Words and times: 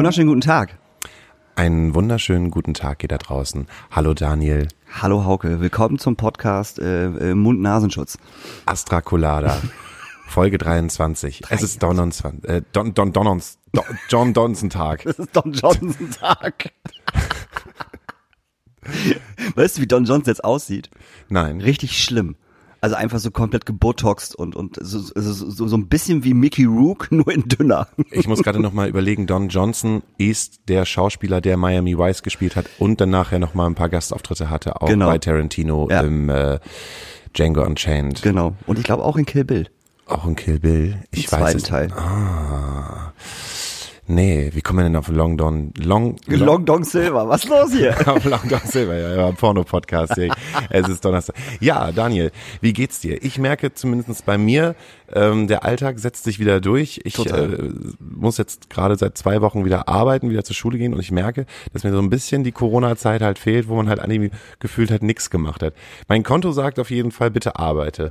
Wunderschönen 0.00 0.28
guten 0.28 0.40
Tag. 0.40 0.78
Einen 1.56 1.94
wunderschönen 1.94 2.50
guten 2.50 2.72
Tag 2.72 3.02
ihr 3.02 3.08
da 3.10 3.18
draußen. 3.18 3.66
Hallo 3.90 4.14
Daniel. 4.14 4.66
Hallo 4.98 5.26
Hauke, 5.26 5.60
willkommen 5.60 5.98
zum 5.98 6.16
Podcast 6.16 6.78
äh, 6.78 7.04
äh, 7.04 7.34
Mund-Nasenschutz. 7.34 8.16
Astra 8.64 9.02
Colada. 9.02 9.60
Folge 10.26 10.56
23. 10.56 11.42
Es 11.50 11.62
ist 11.62 11.82
Donons, 11.82 12.22
äh, 12.44 12.62
Don, 12.72 12.94
Don, 12.94 13.12
Donons, 13.12 13.58
Don, 13.74 13.84
John 14.08 14.32
Donson 14.32 14.70
Tag. 14.70 15.02
Das 15.04 15.18
ist 15.18 15.36
Don 15.36 15.52
Johnson 15.52 16.10
Tag. 16.12 16.72
weißt 19.54 19.76
du, 19.76 19.82
wie 19.82 19.86
Don 19.86 20.06
Johnson 20.06 20.30
jetzt 20.30 20.44
aussieht? 20.44 20.88
Nein. 21.28 21.60
Richtig 21.60 22.02
schlimm. 22.02 22.36
Also 22.82 22.96
einfach 22.96 23.18
so 23.18 23.30
komplett 23.30 23.66
gebotoxt 23.66 24.34
und, 24.34 24.56
und 24.56 24.76
so, 24.80 24.98
so, 25.00 25.10
so, 25.50 25.68
so 25.68 25.76
ein 25.76 25.88
bisschen 25.88 26.24
wie 26.24 26.32
Mickey 26.32 26.64
Rook, 26.64 27.08
nur 27.12 27.30
in 27.30 27.42
dünner. 27.46 27.88
Ich 28.10 28.26
muss 28.26 28.42
gerade 28.42 28.58
noch 28.58 28.72
mal 28.72 28.88
überlegen, 28.88 29.26
Don 29.26 29.48
Johnson 29.50 30.02
ist 30.16 30.60
der 30.68 30.86
Schauspieler, 30.86 31.40
der 31.42 31.56
Miami 31.58 31.98
Vice 31.98 32.22
gespielt 32.22 32.56
hat 32.56 32.66
und 32.78 33.00
dann 33.00 33.10
nachher 33.10 33.38
noch 33.38 33.52
mal 33.54 33.66
ein 33.66 33.74
paar 33.74 33.90
Gastauftritte 33.90 34.48
hatte, 34.48 34.80
auch 34.80 34.88
Genau. 34.88 35.08
bei 35.08 35.18
Tarantino 35.18 35.88
Ja. 35.90 36.00
im 36.00 36.30
äh, 36.30 36.58
Django 37.34 37.62
Unchained. 37.64 38.22
Genau. 38.22 38.56
Und 38.66 38.78
ich 38.78 38.84
glaube 38.84 39.04
auch 39.04 39.16
in 39.16 39.26
Kill 39.26 39.44
Bill. 39.44 39.68
Auch 40.06 40.26
in 40.26 40.34
Kill 40.34 40.58
Bill. 40.58 41.02
Ich 41.12 41.26
Im 41.26 41.32
weiß 41.32 41.38
zweiten 41.40 41.56
es. 41.58 41.62
Teil. 41.64 41.92
Ah. 41.92 42.79
Nee, 44.10 44.50
wie 44.54 44.60
kommen 44.60 44.80
wir 44.80 44.82
denn 44.82 44.96
auf 44.96 45.06
Long 45.06 45.36
Don? 45.36 45.72
Long, 45.78 46.16
Long 46.26 46.64
Dong 46.64 46.82
Silver, 46.82 47.28
was 47.28 47.44
ist 47.44 47.48
los 47.48 47.72
hier? 47.72 47.94
Auf 48.08 48.24
Long 48.24 48.40
Don 48.48 48.58
Silver, 48.64 48.98
ja, 48.98 49.14
ja 49.14 49.30
Porno-Podcast. 49.30 50.18
es 50.68 50.88
ist 50.88 51.04
Donnerstag. 51.04 51.36
Ja, 51.60 51.92
Daniel, 51.92 52.32
wie 52.60 52.72
geht's 52.72 52.98
dir? 52.98 53.22
Ich 53.22 53.38
merke 53.38 53.72
zumindest 53.72 54.26
bei 54.26 54.36
mir, 54.36 54.74
ähm, 55.12 55.46
der 55.46 55.64
Alltag 55.64 56.00
setzt 56.00 56.24
sich 56.24 56.40
wieder 56.40 56.60
durch. 56.60 57.00
Ich 57.04 57.14
Total. 57.14 57.54
äh, 57.54 57.72
muss 58.00 58.36
jetzt 58.36 58.68
gerade 58.68 58.96
seit 58.96 59.16
zwei 59.16 59.42
Wochen 59.42 59.64
wieder 59.64 59.88
arbeiten, 59.88 60.28
wieder 60.28 60.42
zur 60.42 60.56
Schule 60.56 60.76
gehen 60.76 60.92
und 60.92 60.98
ich 60.98 61.12
merke, 61.12 61.46
dass 61.72 61.84
mir 61.84 61.92
so 61.92 62.00
ein 62.00 62.10
bisschen 62.10 62.42
die 62.42 62.52
Corona-Zeit 62.52 63.22
halt 63.22 63.38
fehlt, 63.38 63.68
wo 63.68 63.76
man 63.76 63.88
halt 63.88 64.00
irgendwie 64.00 64.32
gefühlt 64.58 64.90
hat, 64.90 65.04
nichts 65.04 65.30
gemacht 65.30 65.62
hat. 65.62 65.74
Mein 66.08 66.24
Konto 66.24 66.50
sagt 66.50 66.80
auf 66.80 66.90
jeden 66.90 67.12
Fall, 67.12 67.30
bitte 67.30 67.60
arbeite. 67.60 68.08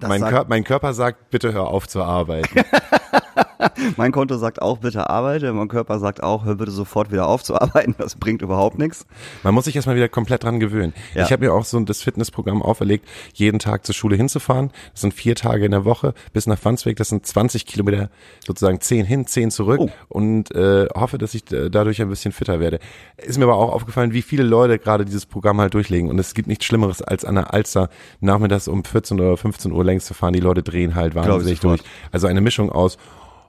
Mein, 0.00 0.20
Kör 0.20 0.44
mein 0.46 0.62
Körper 0.62 0.92
sagt, 0.92 1.30
bitte 1.30 1.54
hör 1.54 1.68
auf 1.68 1.88
zu 1.88 2.02
arbeiten. 2.02 2.60
Mein 3.96 4.12
Konto 4.12 4.36
sagt 4.36 4.62
auch, 4.62 4.78
bitte 4.78 5.10
arbeite. 5.10 5.52
Mein 5.52 5.68
Körper 5.68 5.98
sagt 5.98 6.22
auch, 6.22 6.44
hör 6.44 6.56
bitte 6.56 6.70
sofort 6.70 7.12
wieder 7.12 7.26
auf 7.26 7.42
zu 7.42 7.60
arbeiten. 7.60 7.94
Das 7.98 8.16
bringt 8.16 8.42
überhaupt 8.42 8.78
nichts. 8.78 9.06
Man 9.42 9.54
muss 9.54 9.64
sich 9.64 9.76
erstmal 9.76 9.96
wieder 9.96 10.08
komplett 10.08 10.44
dran 10.44 10.60
gewöhnen. 10.60 10.92
Ja. 11.14 11.24
Ich 11.24 11.32
habe 11.32 11.44
mir 11.44 11.52
auch 11.52 11.64
so 11.64 11.78
das 11.80 12.02
Fitnessprogramm 12.02 12.62
auferlegt, 12.62 13.06
jeden 13.34 13.58
Tag 13.58 13.84
zur 13.84 13.94
Schule 13.94 14.16
hinzufahren. 14.16 14.70
Das 14.92 15.02
sind 15.02 15.14
vier 15.14 15.34
Tage 15.34 15.64
in 15.64 15.70
der 15.72 15.84
Woche 15.84 16.14
bis 16.32 16.46
nach 16.46 16.58
Wandsweg. 16.64 16.96
Das 16.96 17.08
sind 17.08 17.26
20 17.26 17.66
Kilometer, 17.66 18.10
sozusagen 18.46 18.80
zehn 18.80 19.04
hin, 19.04 19.26
zehn 19.26 19.50
zurück. 19.50 19.80
Oh. 19.80 19.90
Und 20.08 20.54
äh, 20.54 20.86
hoffe, 20.94 21.18
dass 21.18 21.34
ich 21.34 21.50
äh, 21.52 21.70
dadurch 21.70 22.00
ein 22.00 22.08
bisschen 22.08 22.32
fitter 22.32 22.60
werde. 22.60 22.78
Ist 23.16 23.38
mir 23.38 23.44
aber 23.44 23.56
auch 23.56 23.72
aufgefallen, 23.72 24.12
wie 24.12 24.22
viele 24.22 24.42
Leute 24.42 24.78
gerade 24.78 25.04
dieses 25.04 25.26
Programm 25.26 25.60
halt 25.60 25.74
durchlegen. 25.74 26.08
Und 26.08 26.18
es 26.18 26.34
gibt 26.34 26.48
nichts 26.48 26.64
Schlimmeres, 26.64 27.02
als 27.02 27.24
an 27.24 27.34
der 27.34 27.52
Alster 27.52 27.88
nachmittags 28.20 28.68
um 28.68 28.84
14 28.84 29.20
oder 29.20 29.36
15 29.36 29.72
Uhr 29.72 29.84
längs 29.84 30.06
zu 30.06 30.14
fahren. 30.14 30.32
Die 30.32 30.40
Leute 30.40 30.62
drehen 30.62 30.94
halt 30.94 31.14
wahnsinnig 31.14 31.60
durch. 31.60 31.80
Also 32.12 32.26
eine 32.26 32.40
Mischung 32.40 32.70
aus, 32.70 32.98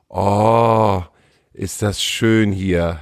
oh, 0.09 1.01
ist 1.53 1.81
das 1.81 2.03
schön 2.03 2.51
hier. 2.51 2.99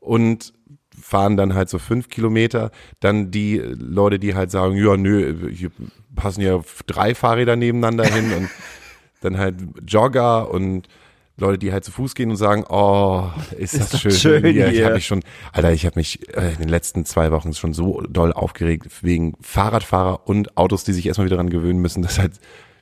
Und 0.00 0.52
fahren 1.00 1.36
dann 1.36 1.54
halt 1.54 1.68
so 1.68 1.78
fünf 1.78 2.08
Kilometer. 2.08 2.70
Dann 3.00 3.30
die 3.30 3.58
Leute, 3.58 4.18
die 4.18 4.34
halt 4.34 4.50
sagen, 4.50 4.76
ja, 4.76 4.96
nö, 4.96 5.50
hier 5.50 5.70
passen 6.14 6.42
ja 6.42 6.60
drei 6.86 7.14
Fahrräder 7.14 7.56
nebeneinander 7.56 8.04
hin 8.04 8.32
und 8.32 8.50
dann 9.20 9.38
halt 9.38 9.56
Jogger 9.86 10.50
und 10.50 10.88
Leute, 11.36 11.58
die 11.58 11.72
halt 11.72 11.84
zu 11.84 11.92
Fuß 11.92 12.14
gehen 12.14 12.30
und 12.30 12.36
sagen, 12.36 12.64
oh, 12.68 13.30
ist, 13.58 13.78
das 13.78 13.90
das 13.90 14.00
schön, 14.00 14.12
schön 14.12 14.44
hier. 14.44 14.68
Ich 14.68 14.74
hier. 14.74 14.84
habe 14.84 14.94
mich 14.96 15.06
schon, 15.06 15.22
Alter, 15.52 15.72
ich 15.72 15.86
habe 15.86 15.98
mich 15.98 16.28
äh, 16.36 16.52
in 16.52 16.58
den 16.58 16.68
letzten 16.68 17.04
zwei 17.04 17.30
Wochen 17.32 17.54
schon 17.54 17.72
so 17.72 18.02
doll 18.02 18.32
aufgeregt 18.32 18.88
wegen 19.02 19.34
Fahrradfahrer 19.40 20.26
und 20.28 20.56
Autos, 20.56 20.84
die 20.84 20.92
sich 20.92 21.06
erstmal 21.06 21.26
wieder 21.26 21.36
daran 21.36 21.50
gewöhnen 21.50 21.80
müssen, 21.80 22.02
dass 22.02 22.18
halt 22.18 22.34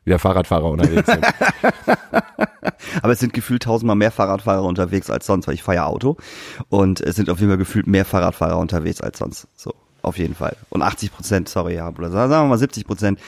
wieder 0.05 0.19
Fahrradfahrer 0.19 0.71
unterwegs 0.71 1.11
sind. 1.11 1.27
Aber 3.03 3.13
es 3.13 3.21
sind 3.21 3.33
gefühlt 3.33 3.63
tausendmal 3.63 3.97
mehr 3.97 4.11
Fahrradfahrer 4.11 4.65
unterwegs 4.65 5.11
als 5.11 5.27
sonst, 5.27 5.47
weil 5.47 5.55
ich 5.55 5.63
fahre 5.63 5.85
Auto. 5.85 6.17
Und 6.69 7.01
es 7.01 7.17
sind 7.17 7.31
auf 7.31 7.39
jeden 7.39 7.51
Fall 7.51 7.59
gefühlt 7.59 7.87
mehr 7.87 8.05
Fahrradfahrer 8.05 8.59
unterwegs 8.59 9.01
als 9.01 9.19
sonst. 9.19 9.47
So, 9.55 9.75
auf 10.03 10.19
jeden 10.19 10.35
Fall. 10.35 10.57
Und 10.71 10.83
80 10.83 11.13
Prozent, 11.13 11.49
sorry, 11.49 11.75
ja, 11.77 11.89
oder 11.89 12.11
sagen 12.11 12.31
wir 12.31 12.45
mal 12.45 12.59
70 12.59 12.87
Prozent, 12.87 13.19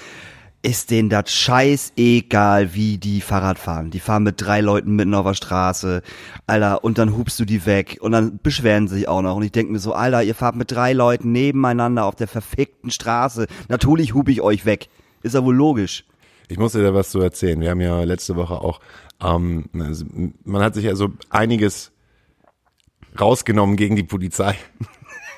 ist 0.63 0.93
denen 0.93 1.09
das 1.09 1.33
scheißegal, 1.33 2.73
wie 2.73 2.97
die 2.97 3.21
Fahrrad 3.21 3.59
fahren. 3.59 3.91
Die 3.91 3.99
fahren 3.99 4.23
mit 4.23 4.41
drei 4.41 4.61
Leuten 4.61 4.95
mitten 4.95 5.15
auf 5.15 5.27
der 5.27 5.35
Straße, 5.35 6.03
Alter, 6.47 6.85
und 6.85 6.99
dann 6.99 7.17
hupst 7.17 7.39
du 7.41 7.45
die 7.45 7.67
weg 7.67 7.99
und 8.01 8.13
dann 8.13 8.39
beschweren 8.41 8.87
sie 8.87 8.95
sich 8.97 9.09
auch 9.09 9.23
noch. 9.23 9.37
Und 9.37 9.43
ich 9.43 9.51
denke 9.51 9.73
mir 9.73 9.81
so, 9.81 9.93
Alter, 9.93 10.23
ihr 10.23 10.37
fahrt 10.37 10.55
mit 10.55 10.71
drei 10.71 10.93
Leuten 10.93 11.33
nebeneinander 11.33 12.05
auf 12.05 12.15
der 12.15 12.29
verfickten 12.29 12.93
Straße. 12.93 13.49
Natürlich 13.69 14.15
hupe 14.15 14.31
ich 14.31 14.41
euch 14.41 14.65
weg. 14.65 14.89
Ist 15.23 15.35
ja 15.35 15.45
wohl 15.45 15.57
logisch. 15.57 16.05
Ich 16.53 16.59
muss 16.59 16.73
dir 16.73 16.83
da 16.83 16.93
was 16.93 17.11
zu 17.11 17.19
erzählen. 17.19 17.59
Wir 17.63 17.71
haben 17.71 17.81
ja 17.81 18.05
letzte 18.05 18.37
Woche 18.37 18.61
auch, 18.61 18.81
ähm, 19.25 19.71
also, 19.73 20.05
man 20.45 20.63
hat 20.63 20.75
sich 20.75 20.85
ja 20.85 20.95
so 20.95 21.09
einiges 21.31 21.93
rausgenommen 23.19 23.77
gegen 23.77 23.97
die 23.97 24.03
Polizei. 24.03 24.55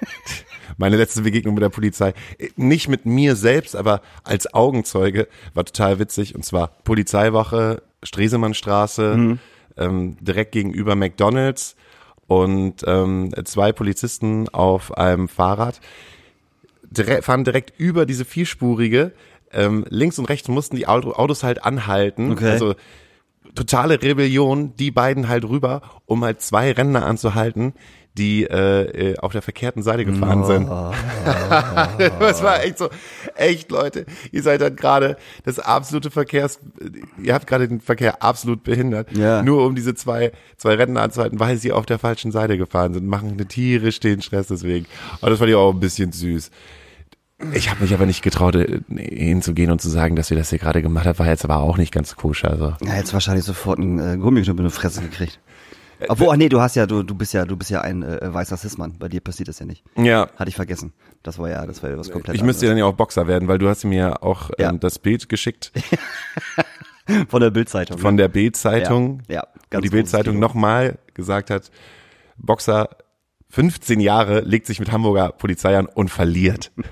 Meine 0.76 0.96
letzte 0.96 1.22
Begegnung 1.22 1.54
mit 1.54 1.62
der 1.62 1.68
Polizei, 1.68 2.14
nicht 2.56 2.88
mit 2.88 3.06
mir 3.06 3.36
selbst, 3.36 3.76
aber 3.76 4.00
als 4.24 4.52
Augenzeuge, 4.54 5.28
war 5.54 5.64
total 5.64 6.00
witzig. 6.00 6.34
Und 6.34 6.44
zwar 6.44 6.72
Polizeiwache, 6.82 7.84
Stresemannstraße, 8.02 9.38
ähm, 9.76 10.16
direkt 10.20 10.50
gegenüber 10.50 10.96
McDonalds 10.96 11.76
und 12.26 12.82
ähm, 12.88 13.30
zwei 13.44 13.70
Polizisten 13.70 14.48
auf 14.48 14.98
einem 14.98 15.28
Fahrrad 15.28 15.80
dire 16.94 17.22
fahren 17.22 17.44
direkt 17.44 17.78
über 17.78 18.06
diese 18.06 18.24
vierspurige. 18.24 19.12
Ähm, 19.54 19.84
links 19.88 20.18
und 20.18 20.26
rechts 20.26 20.48
mussten 20.48 20.76
die 20.76 20.86
Auto 20.86 21.12
Autos 21.12 21.42
halt 21.42 21.64
anhalten. 21.64 22.32
Okay. 22.32 22.50
Also 22.50 22.74
totale 23.54 24.02
Rebellion, 24.02 24.74
die 24.76 24.90
beiden 24.90 25.28
halt 25.28 25.44
rüber, 25.44 25.82
um 26.06 26.24
halt 26.24 26.40
zwei 26.42 26.72
Rentner 26.72 27.06
anzuhalten, 27.06 27.74
die 28.16 28.44
äh, 28.44 29.10
äh, 29.12 29.18
auf 29.18 29.32
der 29.32 29.42
verkehrten 29.42 29.82
Seite 29.82 30.04
gefahren 30.04 30.44
sind. 30.44 30.68
das 32.20 32.42
war 32.42 32.62
echt 32.62 32.78
so, 32.78 32.88
echt 33.34 33.70
Leute, 33.70 34.06
ihr 34.30 34.42
seid 34.42 34.60
dann 34.60 34.76
gerade 34.76 35.16
das 35.44 35.58
absolute 35.58 36.10
Verkehrs, 36.10 36.60
ihr 37.22 37.34
habt 37.34 37.46
gerade 37.46 37.68
den 37.68 37.80
Verkehr 37.80 38.22
absolut 38.22 38.62
behindert, 38.62 39.10
Ja. 39.16 39.42
nur 39.42 39.66
um 39.66 39.74
diese 39.74 39.94
zwei, 39.94 40.32
zwei 40.56 40.74
Rentner 40.74 41.02
anzuhalten, 41.02 41.40
weil 41.40 41.56
sie 41.56 41.72
auf 41.72 41.86
der 41.86 41.98
falschen 41.98 42.30
Seite 42.30 42.56
gefahren 42.56 42.94
sind, 42.94 43.06
machen 43.06 43.32
eine 43.32 43.46
tierisch 43.46 43.98
den 44.00 44.22
Stress 44.22 44.46
deswegen. 44.46 44.86
Aber 45.20 45.30
das 45.30 45.38
fand 45.38 45.50
ich 45.50 45.56
auch 45.56 45.72
ein 45.72 45.80
bisschen 45.80 46.12
süß. 46.12 46.50
Ich 47.52 47.68
habe 47.70 47.82
mich 47.82 47.92
aber 47.92 48.06
nicht 48.06 48.22
getraut, 48.22 48.54
äh, 48.54 48.80
hinzugehen 48.96 49.70
und 49.70 49.80
zu 49.82 49.88
sagen, 49.90 50.14
dass 50.16 50.30
wir 50.30 50.36
das 50.36 50.50
hier 50.50 50.58
gerade 50.58 50.82
gemacht 50.82 51.06
haben, 51.06 51.18
war 51.18 51.26
jetzt 51.26 51.44
aber 51.44 51.56
auch 51.58 51.76
nicht 51.78 51.92
ganz 51.92 52.14
koscher. 52.16 52.50
Also. 52.50 52.74
Ja, 52.84 52.94
jetzt 52.96 53.12
wahrscheinlich 53.12 53.44
sofort 53.44 53.78
einen 53.80 53.98
äh, 53.98 54.16
Gummiknüppel 54.16 54.64
in 54.64 54.70
die 54.70 54.74
Fresse 54.74 55.00
gekriegt. 55.02 55.40
Obwohl, 56.08 56.28
ach 56.32 56.36
nee, 56.36 56.48
du 56.48 56.60
hast 56.60 56.74
ja, 56.76 56.86
du, 56.86 57.02
du 57.02 57.14
bist 57.14 57.32
ja, 57.32 57.44
du 57.44 57.56
bist 57.56 57.70
ja 57.70 57.80
ein 57.80 58.02
äh, 58.02 58.32
weißer 58.32 58.56
Cis-Mann. 58.56 58.98
Bei 58.98 59.08
dir 59.08 59.20
passiert 59.20 59.48
das 59.48 59.58
ja 59.58 59.66
nicht. 59.66 59.84
Ja, 59.96 60.28
Hatte 60.36 60.48
ich 60.48 60.56
vergessen. 60.56 60.92
Das 61.22 61.38
war 61.38 61.48
ja, 61.48 61.64
das 61.66 61.82
war 61.82 61.90
ja 61.90 61.98
was 61.98 62.10
komplett 62.10 62.36
ich 62.36 62.42
müsste 62.42 62.66
ja 62.66 62.70
dann 62.70 62.78
ja 62.78 62.84
auch 62.84 62.92
Boxer 62.94 63.26
werden, 63.26 63.48
weil 63.48 63.58
du 63.58 63.68
hast 63.68 63.84
mir 63.84 64.22
auch 64.22 64.50
Ja. 64.58 64.70
ähm, 64.70 64.80
das 64.80 64.98
Bild 64.98 65.28
geschickt 65.28 65.72
von 67.28 67.40
der 67.40 67.50
Bildzeitung. 67.50 67.98
von 67.98 68.16
der 68.16 68.28
Bild-Zeitung, 68.28 69.22
Ja, 69.28 69.34
ja, 69.34 69.46
ganz 69.70 69.82
die 69.84 69.90
Bild-Zeitung 69.90 70.38
nochmal 70.38 70.98
gesagt 71.14 71.50
hat, 71.50 71.70
Boxer 72.36 72.88
15 73.54 74.00
Jahre 74.00 74.40
legt 74.40 74.66
sich 74.66 74.80
mit 74.80 74.90
Hamburger 74.90 75.30
Polizei 75.30 75.78
an 75.78 75.86
und 75.86 76.10
verliert. 76.10 76.72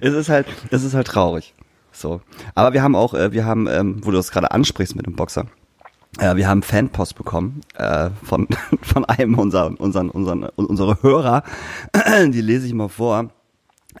Es 0.00 0.12
ist 0.12 0.28
halt, 0.28 0.46
es 0.70 0.82
ist 0.82 0.94
halt 0.94 1.06
traurig. 1.06 1.54
So. 1.92 2.20
Aber 2.54 2.72
wir 2.72 2.82
haben 2.82 2.96
auch, 2.96 3.14
äh, 3.14 3.32
wir 3.32 3.46
haben, 3.46 3.68
ähm, 3.68 4.00
wo 4.04 4.10
du 4.10 4.16
das 4.16 4.32
gerade 4.32 4.50
ansprichst 4.50 4.96
mit 4.96 5.06
dem 5.06 5.14
Boxer, 5.14 5.46
äh, 6.18 6.34
wir 6.36 6.48
haben 6.48 6.62
Fanpost 6.62 7.14
bekommen 7.14 7.60
äh, 7.76 8.10
von 8.22 8.48
von 8.82 9.04
einem 9.04 9.38
unserer 9.38 9.80
unseren 9.80 10.10
unseren 10.10 10.44
unsere 10.56 11.02
Hörer. 11.02 11.44
Die 12.26 12.40
lese 12.40 12.66
ich 12.66 12.74
mal 12.74 12.88
vor. 12.88 13.30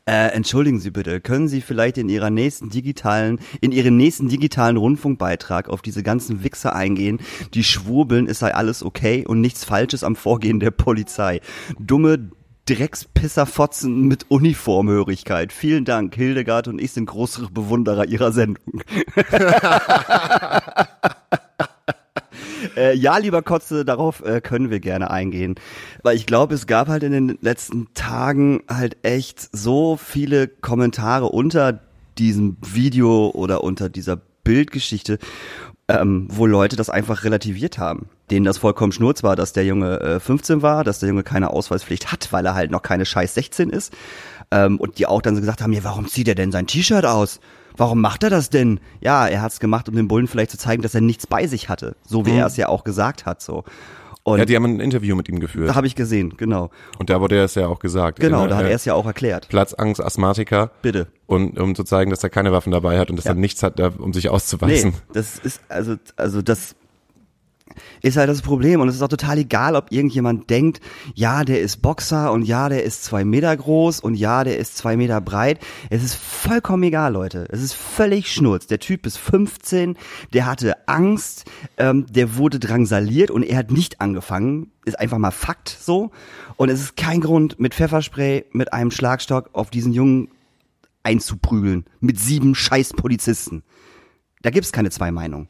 Äh, 0.06 0.28
entschuldigen 0.34 0.80
Sie 0.80 0.90
bitte, 0.90 1.20
können 1.20 1.48
Sie 1.48 1.60
vielleicht 1.60 1.98
in 1.98 2.08
Ihrer 2.08 2.30
nächsten 2.30 2.70
digitalen, 2.70 3.38
in 3.60 3.72
Ihren 3.72 3.96
nächsten 3.96 4.28
digitalen 4.28 4.76
Rundfunkbeitrag 4.76 5.68
auf 5.68 5.82
diese 5.82 6.02
ganzen 6.02 6.44
Wichser 6.44 6.74
eingehen, 6.74 7.20
die 7.54 7.64
schwurbeln, 7.64 8.26
es 8.26 8.40
sei 8.40 8.54
alles 8.54 8.82
okay 8.82 9.24
und 9.26 9.40
nichts 9.40 9.64
Falsches 9.64 10.04
am 10.04 10.16
Vorgehen 10.16 10.60
der 10.60 10.72
Polizei. 10.72 11.40
Dumme 11.78 12.30
Dreckspisserfotzen 12.66 14.08
mit 14.08 14.30
Uniformhörigkeit. 14.30 15.52
Vielen 15.52 15.84
Dank. 15.84 16.14
Hildegard 16.14 16.66
und 16.66 16.80
ich 16.80 16.92
sind 16.92 17.06
große 17.06 17.48
Bewunderer 17.52 18.06
Ihrer 18.06 18.32
Sendung. 18.32 18.80
Äh, 22.76 22.94
ja, 22.96 23.18
lieber 23.18 23.42
Kotze, 23.42 23.84
darauf 23.84 24.24
äh, 24.24 24.40
können 24.40 24.70
wir 24.70 24.80
gerne 24.80 25.10
eingehen. 25.10 25.54
Weil 26.02 26.16
ich 26.16 26.26
glaube, 26.26 26.54
es 26.54 26.66
gab 26.66 26.88
halt 26.88 27.02
in 27.02 27.12
den 27.12 27.38
letzten 27.40 27.88
Tagen 27.94 28.62
halt 28.68 28.96
echt 29.02 29.48
so 29.56 29.96
viele 29.96 30.48
Kommentare 30.48 31.26
unter 31.26 31.80
diesem 32.18 32.56
Video 32.62 33.30
oder 33.30 33.64
unter 33.64 33.88
dieser 33.88 34.16
Bildgeschichte. 34.44 35.18
ähm, 35.88 36.28
wo 36.30 36.46
Leute 36.46 36.76
das 36.76 36.88
einfach 36.90 37.24
relativiert 37.24 37.78
haben. 37.78 38.08
Denen 38.30 38.44
das 38.46 38.58
vollkommen 38.58 38.92
schnurz 38.92 39.22
war, 39.22 39.36
dass 39.36 39.52
der 39.52 39.64
Junge 39.66 40.00
äh, 40.00 40.20
15 40.20 40.62
war, 40.62 40.82
dass 40.82 41.00
der 41.00 41.10
Junge 41.10 41.22
keine 41.22 41.50
Ausweispflicht 41.50 42.10
hat, 42.10 42.32
weil 42.32 42.46
er 42.46 42.54
halt 42.54 42.70
noch 42.70 42.82
keine 42.82 43.04
scheiß 43.04 43.34
16 43.34 43.70
ist. 43.70 43.92
Ähm, 44.50 44.78
und 44.78 44.98
die 44.98 45.06
auch 45.06 45.20
dann 45.20 45.34
so 45.34 45.40
gesagt 45.40 45.60
haben, 45.62 45.72
ja, 45.72 45.84
warum 45.84 46.08
zieht 46.08 46.28
er 46.28 46.34
denn 46.34 46.52
sein 46.52 46.66
T-Shirt 46.66 47.04
aus? 47.04 47.40
Warum 47.76 48.00
macht 48.00 48.22
er 48.22 48.30
das 48.30 48.50
denn? 48.50 48.80
Ja, 49.00 49.26
er 49.26 49.42
hat's 49.42 49.58
gemacht, 49.60 49.88
um 49.88 49.96
den 49.96 50.06
Bullen 50.08 50.26
vielleicht 50.28 50.50
zu 50.50 50.58
zeigen, 50.58 50.82
dass 50.82 50.94
er 50.94 51.00
nichts 51.00 51.26
bei 51.26 51.46
sich 51.46 51.68
hatte. 51.68 51.96
So 52.06 52.24
wie 52.26 52.30
Mhm. 52.32 52.38
er 52.38 52.46
es 52.46 52.56
ja 52.56 52.68
auch 52.68 52.84
gesagt 52.84 53.26
hat. 53.26 53.42
So. 53.42 53.64
Und 54.22 54.38
Ja, 54.38 54.44
die 54.46 54.56
haben 54.56 54.64
ein 54.64 54.80
Interview 54.80 55.16
mit 55.16 55.28
ihm 55.28 55.38
geführt. 55.38 55.68
da 55.68 55.74
habe 55.74 55.86
ich 55.86 55.94
gesehen, 55.96 56.34
genau. 56.38 56.70
Und 56.98 57.10
da 57.10 57.20
wurde 57.20 57.38
es 57.42 57.54
ja 57.56 57.66
auch 57.66 57.78
gesagt. 57.78 58.20
Genau, 58.20 58.46
Äh, 58.46 58.48
da 58.48 58.56
hat 58.56 58.64
er 58.64 58.70
es 58.74 58.84
ja 58.86 58.94
auch 58.94 59.04
erklärt. 59.04 59.48
Platzangst, 59.48 60.00
Asthmatiker. 60.02 60.70
Bitte. 60.80 61.08
Und 61.26 61.58
um 61.58 61.74
zu 61.74 61.84
zeigen, 61.84 62.10
dass 62.10 62.22
er 62.22 62.30
keine 62.30 62.50
Waffen 62.52 62.70
dabei 62.70 62.98
hat 62.98 63.10
und 63.10 63.16
dass 63.16 63.26
Ja. 63.26 63.32
er 63.32 63.36
nichts 63.36 63.62
hat, 63.62 63.78
um 63.98 64.12
sich 64.14 64.30
auszuweisen. 64.30 64.90
Nee, 64.92 64.96
das 65.12 65.38
ist, 65.40 65.60
also, 65.68 65.96
also 66.16 66.40
das 66.40 66.74
ist 68.02 68.16
halt 68.16 68.28
das 68.28 68.42
Problem. 68.42 68.80
Und 68.80 68.88
es 68.88 68.96
ist 68.96 69.02
auch 69.02 69.08
total 69.08 69.38
egal, 69.38 69.76
ob 69.76 69.92
irgendjemand 69.92 70.50
denkt, 70.50 70.80
ja, 71.14 71.44
der 71.44 71.60
ist 71.60 71.82
Boxer 71.82 72.32
und 72.32 72.42
ja, 72.42 72.68
der 72.68 72.84
ist 72.84 73.04
zwei 73.04 73.24
Meter 73.24 73.56
groß 73.56 74.00
und 74.00 74.14
ja, 74.14 74.44
der 74.44 74.58
ist 74.58 74.76
zwei 74.76 74.96
Meter 74.96 75.20
breit. 75.20 75.58
Es 75.90 76.02
ist 76.02 76.14
vollkommen 76.14 76.82
egal, 76.82 77.12
Leute. 77.12 77.46
Es 77.50 77.62
ist 77.62 77.74
völlig 77.74 78.32
schnurz. 78.32 78.66
Der 78.66 78.78
Typ 78.78 79.06
ist 79.06 79.18
15, 79.18 79.96
der 80.32 80.46
hatte 80.46 80.88
Angst, 80.88 81.44
ähm, 81.78 82.06
der 82.08 82.36
wurde 82.36 82.58
drangsaliert 82.58 83.30
und 83.30 83.42
er 83.42 83.58
hat 83.58 83.70
nicht 83.70 84.00
angefangen. 84.00 84.70
Ist 84.84 84.98
einfach 84.98 85.18
mal 85.18 85.30
Fakt 85.30 85.76
so. 85.80 86.10
Und 86.56 86.68
es 86.68 86.80
ist 86.80 86.96
kein 86.96 87.20
Grund, 87.20 87.58
mit 87.58 87.74
Pfefferspray, 87.74 88.44
mit 88.52 88.72
einem 88.72 88.90
Schlagstock 88.90 89.50
auf 89.52 89.70
diesen 89.70 89.92
Jungen 89.92 90.28
einzuprügeln. 91.02 91.84
Mit 92.00 92.18
sieben 92.18 92.54
scheiß 92.54 92.94
Polizisten. 92.94 93.62
Da 94.42 94.50
gibt's 94.50 94.72
keine 94.72 94.90
zwei 94.90 95.10
Meinungen. 95.10 95.48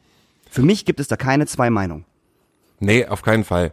Für 0.49 0.61
mich 0.61 0.85
gibt 0.85 0.99
es 0.99 1.07
da 1.07 1.17
keine 1.17 1.47
zwei 1.47 1.69
Meinungen. 1.69 2.05
Nee, 2.79 3.05
auf 3.05 3.21
keinen 3.21 3.43
Fall. 3.43 3.71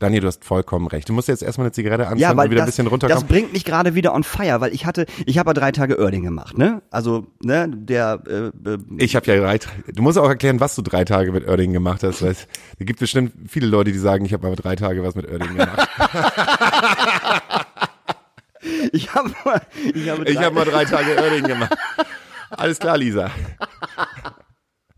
Daniel, 0.00 0.22
du 0.22 0.26
hast 0.26 0.44
vollkommen 0.44 0.88
recht. 0.88 1.08
Du 1.08 1.12
musst 1.12 1.28
jetzt 1.28 1.42
erstmal 1.42 1.66
eine 1.66 1.72
Zigarette 1.72 2.02
anzünden 2.08 2.20
Ja, 2.20 2.36
weil 2.36 2.46
und 2.46 2.50
wieder 2.50 2.62
das, 2.62 2.66
ein 2.66 2.70
bisschen 2.72 2.84
das 2.86 2.92
runterkommen. 2.92 3.28
bringt 3.28 3.52
mich 3.52 3.64
gerade 3.64 3.94
wieder 3.94 4.12
on 4.12 4.24
fire, 4.24 4.60
weil 4.60 4.74
ich 4.74 4.86
hatte, 4.86 5.06
ich 5.24 5.38
habe 5.38 5.50
ja 5.50 5.54
drei 5.54 5.70
Tage 5.70 5.94
Erding 5.94 6.24
gemacht, 6.24 6.58
ne? 6.58 6.82
Also, 6.90 7.28
ne, 7.40 7.68
der, 7.72 8.20
äh, 8.26 8.46
äh, 8.68 8.78
Ich 8.98 9.14
habe 9.14 9.24
ja 9.32 9.40
drei 9.40 9.60
Du 9.94 10.02
musst 10.02 10.18
auch 10.18 10.28
erklären, 10.28 10.58
was 10.58 10.74
du 10.74 10.82
drei 10.82 11.04
Tage 11.04 11.30
mit 11.30 11.46
Oerding 11.48 11.72
gemacht 11.72 12.02
hast. 12.02 12.22
Weil 12.22 12.32
es 12.32 12.48
da 12.78 12.84
gibt 12.84 12.98
bestimmt 12.98 13.32
viele 13.48 13.68
Leute, 13.68 13.92
die 13.92 13.98
sagen, 13.98 14.24
ich 14.24 14.32
habe 14.32 14.46
mal 14.48 14.56
drei 14.56 14.74
Tage 14.74 15.02
was 15.04 15.14
mit 15.14 15.30
Oerding 15.30 15.56
gemacht. 15.56 15.88
ich 18.92 19.14
habe, 19.14 19.30
mal- 19.44 19.62
ich 19.94 20.08
habe, 20.08 20.24
Ich 20.28 20.36
drei, 20.36 20.44
habe 20.44 20.54
mal 20.56 20.64
drei 20.64 20.84
Tage 20.84 21.16
Oerding 21.22 21.44
gemacht. 21.44 21.74
Alles 22.50 22.78
klar, 22.80 22.98
Lisa. 22.98 23.30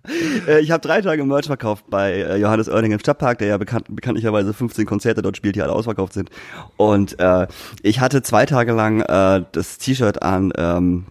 äh, 0.48 0.60
ich 0.60 0.70
habe 0.70 0.80
drei 0.80 1.00
Tage 1.00 1.24
Merch 1.24 1.46
verkauft 1.46 1.84
bei 1.88 2.12
äh, 2.12 2.36
Johannes 2.36 2.68
Oerding 2.68 2.92
im 2.92 2.98
Stadtpark, 2.98 3.38
der 3.38 3.48
ja 3.48 3.58
bekannt, 3.58 3.86
bekanntlicherweise 3.88 4.52
15 4.52 4.86
Konzerte 4.86 5.22
dort 5.22 5.36
spielt, 5.36 5.56
die 5.56 5.62
alle 5.62 5.72
ausverkauft 5.72 6.12
sind. 6.12 6.30
Und 6.76 7.18
äh, 7.18 7.46
ich 7.82 8.00
hatte 8.00 8.22
zwei 8.22 8.46
Tage 8.46 8.72
lang 8.72 9.00
äh, 9.00 9.44
das 9.52 9.78
T-Shirt 9.78 10.22
an, 10.22 10.52
ähm, 10.56 11.06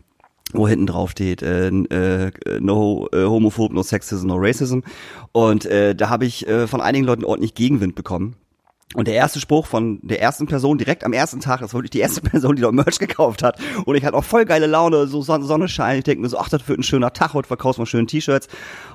wo 0.53 0.67
hinten 0.67 0.87
drauf 0.87 1.11
steht, 1.11 1.41
äh, 1.41 1.67
äh, 1.67 2.31
no 2.59 3.07
äh, 3.11 3.25
homophob, 3.25 3.73
no 3.73 3.83
sexism, 3.83 4.27
no 4.27 4.35
racism. 4.37 4.79
Und 5.31 5.65
äh, 5.65 5.95
da 5.95 6.09
habe 6.09 6.25
ich 6.25 6.47
äh, 6.47 6.67
von 6.67 6.81
einigen 6.81 7.05
Leuten 7.05 7.25
ordentlich 7.25 7.55
Gegenwind 7.55 7.95
bekommen. 7.95 8.35
Und 8.93 9.07
der 9.07 9.15
erste 9.15 9.39
Spruch 9.41 9.65
von 9.65 9.99
der 10.03 10.21
ersten 10.21 10.45
Person 10.45 10.77
direkt 10.77 11.03
am 11.03 11.11
ersten 11.11 11.39
Tag, 11.41 11.59
das 11.59 11.73
war 11.73 11.79
wirklich 11.79 11.89
die 11.91 11.99
erste 11.99 12.21
Person, 12.29 12.55
die 12.55 12.61
dort 12.61 12.75
Merch 12.75 12.99
gekauft 12.99 13.41
hat. 13.43 13.59
Und 13.85 13.95
ich 13.95 14.05
hatte 14.05 14.15
auch 14.15 14.23
voll 14.23 14.45
geile 14.45 14.67
Laune, 14.67 15.07
so 15.07 15.21
Son- 15.21 15.43
Sonne 15.43 15.67
scheint. 15.67 15.97
Ich 15.97 16.03
denke 16.03 16.21
mir 16.21 16.29
so, 16.29 16.37
ach, 16.37 16.49
das 16.49 16.67
wird 16.69 16.79
ein 16.79 16.83
schöner 16.83 17.11
Tag, 17.11 17.33
heute 17.33 17.47
verkaufst 17.47 17.79
du 17.79 17.85
schöne 17.85 18.05
T-Shirts. 18.05 18.47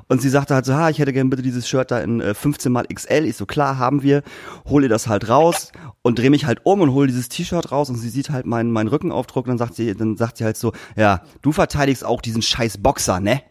Und 0.09 0.23
sie 0.23 0.29
sagte 0.29 0.55
halt 0.55 0.65
so, 0.65 0.75
ha, 0.75 0.89
ich 0.91 1.01
hätte 1.01 1.13
gerne 1.13 1.29
bitte 1.29 1.43
dieses 1.43 1.69
Shirt 1.69 1.91
da 1.91 1.99
in 2.01 2.21
äh, 2.21 2.35
15 2.35 2.71
mal 2.73 2.87
XL. 2.87 3.25
Ich 3.27 3.37
so, 3.37 3.47
klar, 3.47 3.79
haben 3.79 4.03
wir. 4.03 4.23
Hol 4.69 4.85
ihr 4.85 4.89
das 4.89 5.09
halt 5.09 5.29
raus 5.29 5.73
und 6.03 6.19
dreh 6.19 6.31
mich 6.31 6.47
halt 6.47 6.61
um 6.65 6.81
und 6.81 6.93
hol 6.93 7.09
dieses 7.09 7.29
T-Shirt 7.29 7.71
raus 7.73 7.91
und 7.91 7.97
sie 7.97 8.09
sieht 8.09 8.31
halt 8.31 8.47
meinen, 8.47 8.71
meinen 8.71 8.89
Rückenaufdruck 8.89 9.47
und 9.47 9.51
dann 9.51 9.59
sagt 9.59 9.75
sie, 9.75 9.95
dann 9.95 10.17
sagt 10.17 10.39
sie 10.39 10.45
halt 10.45 10.57
so, 10.57 10.73
ja, 10.97 11.23
du 11.43 11.51
verteidigst 11.53 12.05
auch 12.05 12.23
diesen 12.23 12.43
scheiß 12.43 12.79
Boxer, 12.79 13.19
ne? 13.21 13.43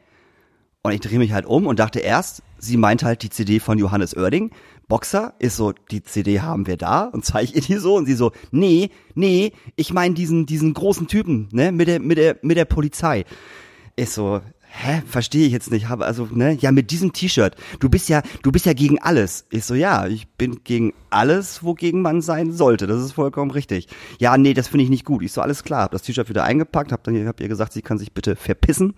Und 0.82 0.94
ich 0.94 1.02
drehe 1.02 1.20
mich 1.20 1.34
halt 1.34 1.46
um 1.46 1.68
und 1.68 1.78
dachte 1.78 2.00
erst, 2.00 2.42
sie 2.58 2.78
meint 2.78 3.04
halt 3.04 3.22
die 3.24 3.30
CD 3.30 3.60
von 3.60 3.78
Johannes 3.78 4.16
Oerding. 4.16 4.52
Boxer 4.88 5.34
ist 5.38 5.58
so, 5.58 5.74
die 5.92 6.04
CD 6.04 6.40
haben 6.40 6.68
wir 6.68 6.78
da 6.78 7.04
und 7.04 7.26
zeige 7.26 7.52
ihr 7.52 7.62
die 7.62 7.76
so 7.76 7.96
und 7.96 8.06
sie 8.06 8.14
so, 8.14 8.32
nee, 8.52 8.90
nee, 9.14 9.52
ich 9.76 9.92
meine 9.92 10.16
diesen, 10.16 10.46
diesen 10.46 10.74
großen 10.74 11.08
Typen, 11.08 11.50
ne, 11.52 11.74
mit 11.74 11.90
der, 11.90 12.00
mit 12.00 12.18
der, 12.18 12.38
mit 12.44 12.56
der 12.56 12.64
Polizei. 12.64 13.26
Ich 13.98 14.12
so, 14.12 14.40
hä, 14.70 15.02
verstehe 15.06 15.48
ich 15.48 15.52
jetzt 15.52 15.70
nicht, 15.70 15.90
habe 15.90 16.06
also, 16.06 16.30
ne, 16.32 16.54
ja, 16.54 16.72
mit 16.72 16.92
diesem 16.92 17.12
T-Shirt. 17.12 17.58
Du 17.82 17.90
bist 17.90 18.08
ja, 18.08 18.22
du 18.42 18.54
bist 18.54 18.66
ja 18.66 18.72
gegen 18.72 19.00
alles. 19.00 19.48
Ich 19.52 19.66
so, 19.66 19.76
ja, 19.76 20.08
ich 20.08 20.30
bin 20.30 20.64
gegen 20.64 20.94
alles, 21.10 21.62
wogegen 21.62 22.02
man 22.02 22.22
sein 22.22 22.54
sollte. 22.54 22.88
Das 22.88 23.04
ist 23.04 23.12
vollkommen 23.12 23.52
richtig. 23.52 23.90
Ja, 24.18 24.38
nee, 24.38 24.54
das 24.54 24.70
finde 24.70 24.86
ich 24.86 24.90
nicht 24.90 25.04
gut. 25.04 25.24
Ich 25.24 25.34
so, 25.34 25.42
alles 25.42 25.66
klar, 25.66 25.82
hab 25.82 25.92
das 25.92 26.04
T-Shirt 26.04 26.30
wieder 26.30 26.46
eingepackt, 26.46 26.94
hab 26.94 27.04
dann, 27.04 27.28
hab 27.28 27.42
ihr 27.42 27.50
gesagt, 27.50 27.74
sie 27.74 27.82
kann 27.82 27.98
sich 27.98 28.14
bitte 28.14 28.38
verpissen 28.38 28.96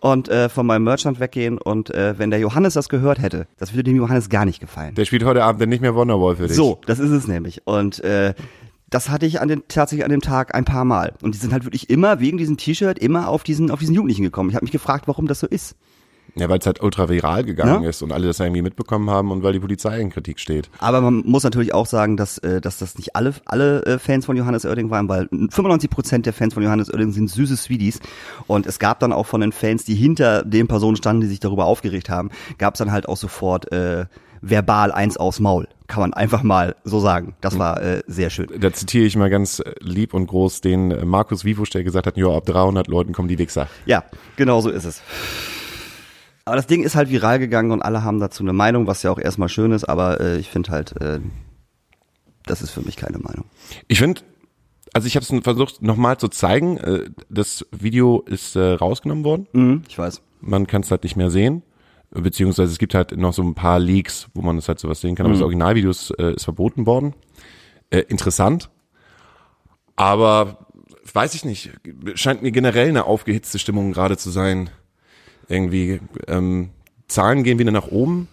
und 0.00 0.28
äh, 0.28 0.48
von 0.48 0.66
meinem 0.66 0.84
Merchant 0.84 1.20
weggehen 1.20 1.58
und 1.58 1.90
äh, 1.90 2.18
wenn 2.18 2.30
der 2.30 2.40
Johannes 2.40 2.74
das 2.74 2.88
gehört 2.88 3.20
hätte, 3.20 3.46
das 3.58 3.72
würde 3.72 3.84
dem 3.84 3.96
Johannes 3.96 4.28
gar 4.28 4.44
nicht 4.44 4.60
gefallen. 4.60 4.94
Der 4.94 5.04
spielt 5.04 5.24
heute 5.24 5.44
Abend 5.44 5.60
dann 5.60 5.68
nicht 5.68 5.80
mehr 5.80 5.94
Wonderwall 5.94 6.36
für 6.36 6.48
dich. 6.48 6.56
So, 6.56 6.80
das 6.86 6.98
ist 6.98 7.10
es 7.10 7.26
nämlich. 7.26 7.66
Und 7.66 8.02
äh, 8.04 8.34
das 8.88 9.08
hatte 9.10 9.26
ich 9.26 9.40
an 9.40 9.48
den, 9.48 9.62
tatsächlich 9.68 10.04
an 10.04 10.10
dem 10.10 10.20
Tag 10.20 10.54
ein 10.54 10.64
paar 10.64 10.84
Mal. 10.84 11.14
Und 11.22 11.34
die 11.34 11.38
sind 11.38 11.52
halt 11.52 11.64
wirklich 11.64 11.90
immer 11.90 12.20
wegen 12.20 12.38
diesem 12.38 12.56
T-Shirt 12.56 12.98
immer 12.98 13.28
auf 13.28 13.42
diesen, 13.42 13.70
auf 13.70 13.80
diesen 13.80 13.94
Jugendlichen 13.94 14.22
gekommen. 14.22 14.50
Ich 14.50 14.56
habe 14.56 14.64
mich 14.64 14.72
gefragt, 14.72 15.08
warum 15.08 15.26
das 15.26 15.40
so 15.40 15.46
ist. 15.46 15.76
Ja, 16.38 16.48
weil 16.48 16.58
es 16.58 16.66
halt 16.66 16.82
ultra 16.82 17.08
viral 17.08 17.44
gegangen 17.44 17.82
Ja. 17.82 17.88
ist 17.88 18.02
und 18.02 18.12
alle 18.12 18.26
das 18.26 18.40
irgendwie 18.40 18.62
mitbekommen 18.62 19.08
haben 19.08 19.30
und 19.30 19.42
weil 19.42 19.52
die 19.54 19.60
Polizei 19.60 20.00
in 20.00 20.10
Kritik 20.10 20.38
steht. 20.38 20.68
Aber 20.78 21.00
man 21.00 21.22
muss 21.24 21.44
natürlich 21.44 21.72
auch 21.72 21.86
sagen, 21.86 22.16
dass, 22.16 22.38
äh, 22.38 22.60
dass 22.60 22.78
das 22.78 22.98
nicht 22.98 23.16
alle, 23.16 23.34
alle 23.46 23.84
äh, 23.86 23.98
Fans 23.98 24.26
von 24.26 24.36
Johannes 24.36 24.64
Oerding 24.66 24.90
waren, 24.90 25.08
weil 25.08 25.28
95 25.30 25.88
Prozent 25.90 26.26
der 26.26 26.32
Fans 26.34 26.54
von 26.54 26.62
Johannes 26.62 26.90
Oerding 26.92 27.12
sind 27.12 27.30
süße 27.30 27.56
Sweeties. 27.56 28.00
Und 28.46 28.66
es 28.66 28.78
gab 28.78 29.00
dann 29.00 29.12
auch 29.12 29.26
von 29.26 29.40
den 29.40 29.52
Fans, 29.52 29.84
die 29.84 29.94
hinter 29.94 30.44
den 30.44 30.68
Personen 30.68 30.96
standen, 30.96 31.22
die 31.22 31.28
sich 31.28 31.40
darüber 31.40 31.64
aufgeregt 31.64 32.10
haben, 32.10 32.30
gab 32.58 32.74
es 32.74 32.78
dann 32.78 32.92
halt 32.92 33.08
auch 33.08 33.16
sofort 33.16 33.72
äh, 33.72 34.04
verbal 34.42 34.92
eins 34.92 35.16
aufs 35.16 35.40
Maul. 35.40 35.66
Kann 35.86 36.00
man 36.00 36.12
einfach 36.12 36.42
mal 36.42 36.76
so 36.84 37.00
sagen. 37.00 37.34
Das 37.40 37.58
war 37.58 37.80
äh, 37.80 38.02
sehr 38.06 38.28
schön. 38.28 38.48
Da 38.60 38.72
zitiere 38.72 39.06
ich 39.06 39.16
mal 39.16 39.30
ganz 39.30 39.60
äh, 39.60 39.72
lieb 39.80 40.12
und 40.12 40.26
groß 40.26 40.60
den 40.60 41.08
Markus 41.08 41.44
Vivusch, 41.44 41.70
der 41.70 41.82
gesagt 41.84 42.06
hat, 42.06 42.16
ja, 42.16 42.28
ab 42.28 42.44
300 42.44 42.88
Leuten 42.88 43.12
kommen 43.12 43.28
die 43.28 43.38
Wichser. 43.38 43.68
Ja, 43.86 44.04
genau 44.36 44.60
so 44.60 44.68
ist 44.68 44.84
es. 44.84 45.00
Aber 46.46 46.56
das 46.56 46.68
Ding 46.68 46.84
ist 46.84 46.94
halt 46.94 47.10
viral 47.10 47.40
gegangen 47.40 47.72
und 47.72 47.82
alle 47.82 48.04
haben 48.04 48.20
dazu 48.20 48.44
eine 48.44 48.52
Meinung, 48.52 48.86
was 48.86 49.02
ja 49.02 49.10
auch 49.10 49.18
erstmal 49.18 49.48
schön 49.48 49.72
ist, 49.72 49.84
aber 49.84 50.20
äh, 50.20 50.38
ich 50.38 50.48
finde 50.48 50.70
halt, 50.70 50.98
äh, 51.00 51.18
das 52.44 52.62
ist 52.62 52.70
für 52.70 52.82
mich 52.82 52.96
keine 52.96 53.18
Meinung. 53.18 53.46
Ich 53.88 53.98
finde, 53.98 54.22
also 54.92 55.08
ich 55.08 55.16
habe 55.16 55.26
es 55.28 55.42
versucht 55.42 55.82
nochmal 55.82 56.18
zu 56.18 56.28
zeigen, 56.28 56.78
äh, 56.78 57.10
das 57.28 57.66
Video 57.72 58.22
ist 58.26 58.54
äh, 58.54 58.74
rausgenommen 58.74 59.24
worden. 59.24 59.48
Mhm, 59.52 59.82
ich 59.88 59.98
weiß. 59.98 60.22
Man 60.40 60.68
kann 60.68 60.82
es 60.82 60.90
halt 60.92 61.02
nicht 61.02 61.16
mehr 61.16 61.30
sehen. 61.30 61.62
Beziehungsweise 62.10 62.70
es 62.70 62.78
gibt 62.78 62.94
halt 62.94 63.16
noch 63.16 63.32
so 63.32 63.42
ein 63.42 63.56
paar 63.56 63.80
Leaks, 63.80 64.28
wo 64.32 64.40
man 64.40 64.54
das 64.54 64.68
halt 64.68 64.78
sowas 64.78 65.00
sehen 65.00 65.16
kann. 65.16 65.26
Aber 65.26 65.34
das 65.34 65.42
Originalvideo 65.42 65.90
ist, 65.90 66.10
äh, 66.16 66.34
ist 66.34 66.44
verboten 66.44 66.86
worden. 66.86 67.14
Äh, 67.90 68.02
interessant. 68.08 68.70
Aber 69.96 70.68
weiß 71.12 71.34
ich 71.34 71.44
nicht. 71.44 71.72
Scheint 72.14 72.42
mir 72.42 72.52
generell 72.52 72.88
eine 72.88 73.04
aufgehitzte 73.04 73.58
Stimmung 73.58 73.92
gerade 73.92 74.16
zu 74.16 74.30
sein. 74.30 74.70
Irgendwie 75.48 76.00
ähm, 76.28 76.70
Zahlen 77.08 77.44
gehen 77.44 77.58
wieder 77.58 77.72
nach 77.72 77.88
oben. 77.88 78.28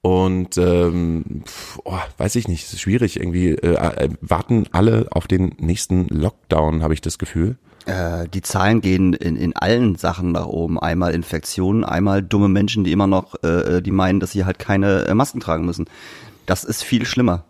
Und 0.00 0.58
ähm, 0.58 1.44
oh, 1.84 1.98
weiß 2.18 2.34
ich 2.34 2.48
nicht, 2.48 2.64
ist 2.64 2.80
schwierig 2.80 3.20
irgendwie. 3.20 3.50
Äh, 3.50 3.74
äh, 3.74 4.08
warten 4.20 4.66
alle 4.72 5.06
auf 5.10 5.28
den 5.28 5.54
nächsten 5.58 6.08
Lockdown, 6.08 6.82
habe 6.82 6.94
ich 6.94 7.00
das 7.00 7.18
Gefühl. 7.18 7.56
Äh, 7.86 8.28
die 8.28 8.42
Zahlen 8.42 8.80
gehen 8.80 9.12
in, 9.12 9.36
in 9.36 9.54
allen 9.54 9.94
Sachen 9.94 10.32
nach 10.32 10.46
oben. 10.46 10.78
Einmal 10.78 11.14
Infektionen, 11.14 11.84
einmal 11.84 12.20
dumme 12.20 12.48
Menschen, 12.48 12.82
die 12.82 12.90
immer 12.90 13.06
noch, 13.06 13.42
äh, 13.44 13.80
die 13.80 13.92
meinen, 13.92 14.18
dass 14.18 14.32
sie 14.32 14.44
halt 14.44 14.58
keine 14.58 15.06
äh, 15.06 15.14
Masken 15.14 15.38
tragen 15.38 15.64
müssen. 15.64 15.86
Das 16.46 16.64
ist 16.64 16.82
viel 16.82 17.06
schlimmer. 17.06 17.44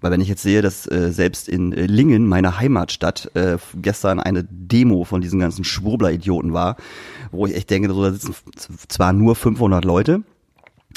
Weil 0.00 0.12
wenn 0.12 0.20
ich 0.20 0.28
jetzt 0.28 0.42
sehe, 0.42 0.62
dass 0.62 0.86
äh, 0.90 1.10
selbst 1.10 1.48
in 1.48 1.72
äh, 1.72 1.86
Lingen, 1.86 2.26
meiner 2.26 2.58
Heimatstadt, 2.58 3.30
äh, 3.34 3.56
gestern 3.80 4.20
eine 4.20 4.44
Demo 4.44 5.04
von 5.04 5.20
diesen 5.20 5.40
ganzen 5.40 5.64
Schwurbler-Idioten 5.64 6.52
war, 6.52 6.76
wo 7.36 7.46
ich 7.46 7.54
echt 7.54 7.70
denke, 7.70 7.88
so, 7.92 8.02
da 8.02 8.12
sitzen 8.12 8.34
zwar 8.88 9.12
nur 9.12 9.36
500 9.36 9.84
Leute, 9.84 10.22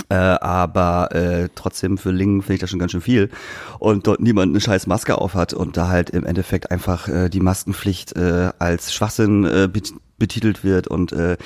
äh, 0.09 0.15
aber 0.15 1.13
äh, 1.13 1.49
trotzdem 1.55 1.97
für 1.97 2.11
Lingen 2.11 2.41
finde 2.41 2.53
ich 2.55 2.59
das 2.61 2.69
schon 2.69 2.79
ganz 2.79 2.91
schön 2.91 3.01
viel. 3.01 3.29
Und 3.79 4.07
dort 4.07 4.21
niemand 4.21 4.51
eine 4.51 4.61
scheiß 4.61 4.87
Maske 4.87 5.17
aufhat 5.17 5.53
und 5.53 5.75
da 5.77 5.89
halt 5.89 6.09
im 6.09 6.25
Endeffekt 6.25 6.71
einfach 6.71 7.07
äh, 7.07 7.29
die 7.29 7.41
Maskenpflicht 7.41 8.15
äh, 8.15 8.51
als 8.59 8.93
Schwachsinn 8.93 9.45
äh, 9.45 9.67
bet 9.71 9.93
betitelt 10.17 10.65
wird 10.65 10.89
und 10.89 11.13
äh, 11.13 11.37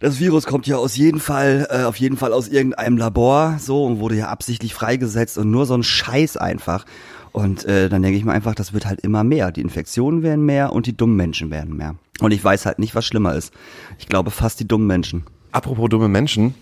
das 0.00 0.18
Virus 0.18 0.44
kommt 0.44 0.66
ja 0.66 0.76
aus 0.76 0.96
jeden 0.96 1.20
Fall 1.20 1.68
äh, 1.70 1.84
auf 1.84 1.94
jeden 1.94 2.16
Fall 2.16 2.32
aus 2.32 2.48
irgendeinem 2.48 2.98
Labor 2.98 3.58
so 3.60 3.84
und 3.84 4.00
wurde 4.00 4.16
ja 4.16 4.26
absichtlich 4.26 4.74
freigesetzt 4.74 5.38
und 5.38 5.52
nur 5.52 5.64
so 5.64 5.74
ein 5.74 5.84
Scheiß 5.84 6.36
einfach 6.36 6.86
und 7.32 7.64
äh, 7.64 7.88
dann 7.88 8.02
denke 8.02 8.18
ich 8.18 8.24
mir 8.24 8.32
einfach, 8.32 8.54
das 8.54 8.72
wird 8.72 8.86
halt 8.86 9.00
immer 9.00 9.24
mehr. 9.24 9.52
Die 9.52 9.60
Infektionen 9.60 10.22
werden 10.22 10.44
mehr 10.44 10.72
und 10.72 10.86
die 10.86 10.96
dummen 10.96 11.16
Menschen 11.16 11.50
werden 11.50 11.76
mehr. 11.76 11.96
Und 12.20 12.32
ich 12.32 12.42
weiß 12.42 12.66
halt 12.66 12.78
nicht, 12.78 12.94
was 12.94 13.04
schlimmer 13.06 13.34
ist. 13.34 13.52
Ich 13.98 14.08
glaube 14.08 14.30
fast 14.30 14.60
die 14.60 14.68
dummen 14.68 14.86
Menschen. 14.86 15.24
Apropos 15.52 15.88
dumme 15.88 16.08
Menschen, 16.08 16.54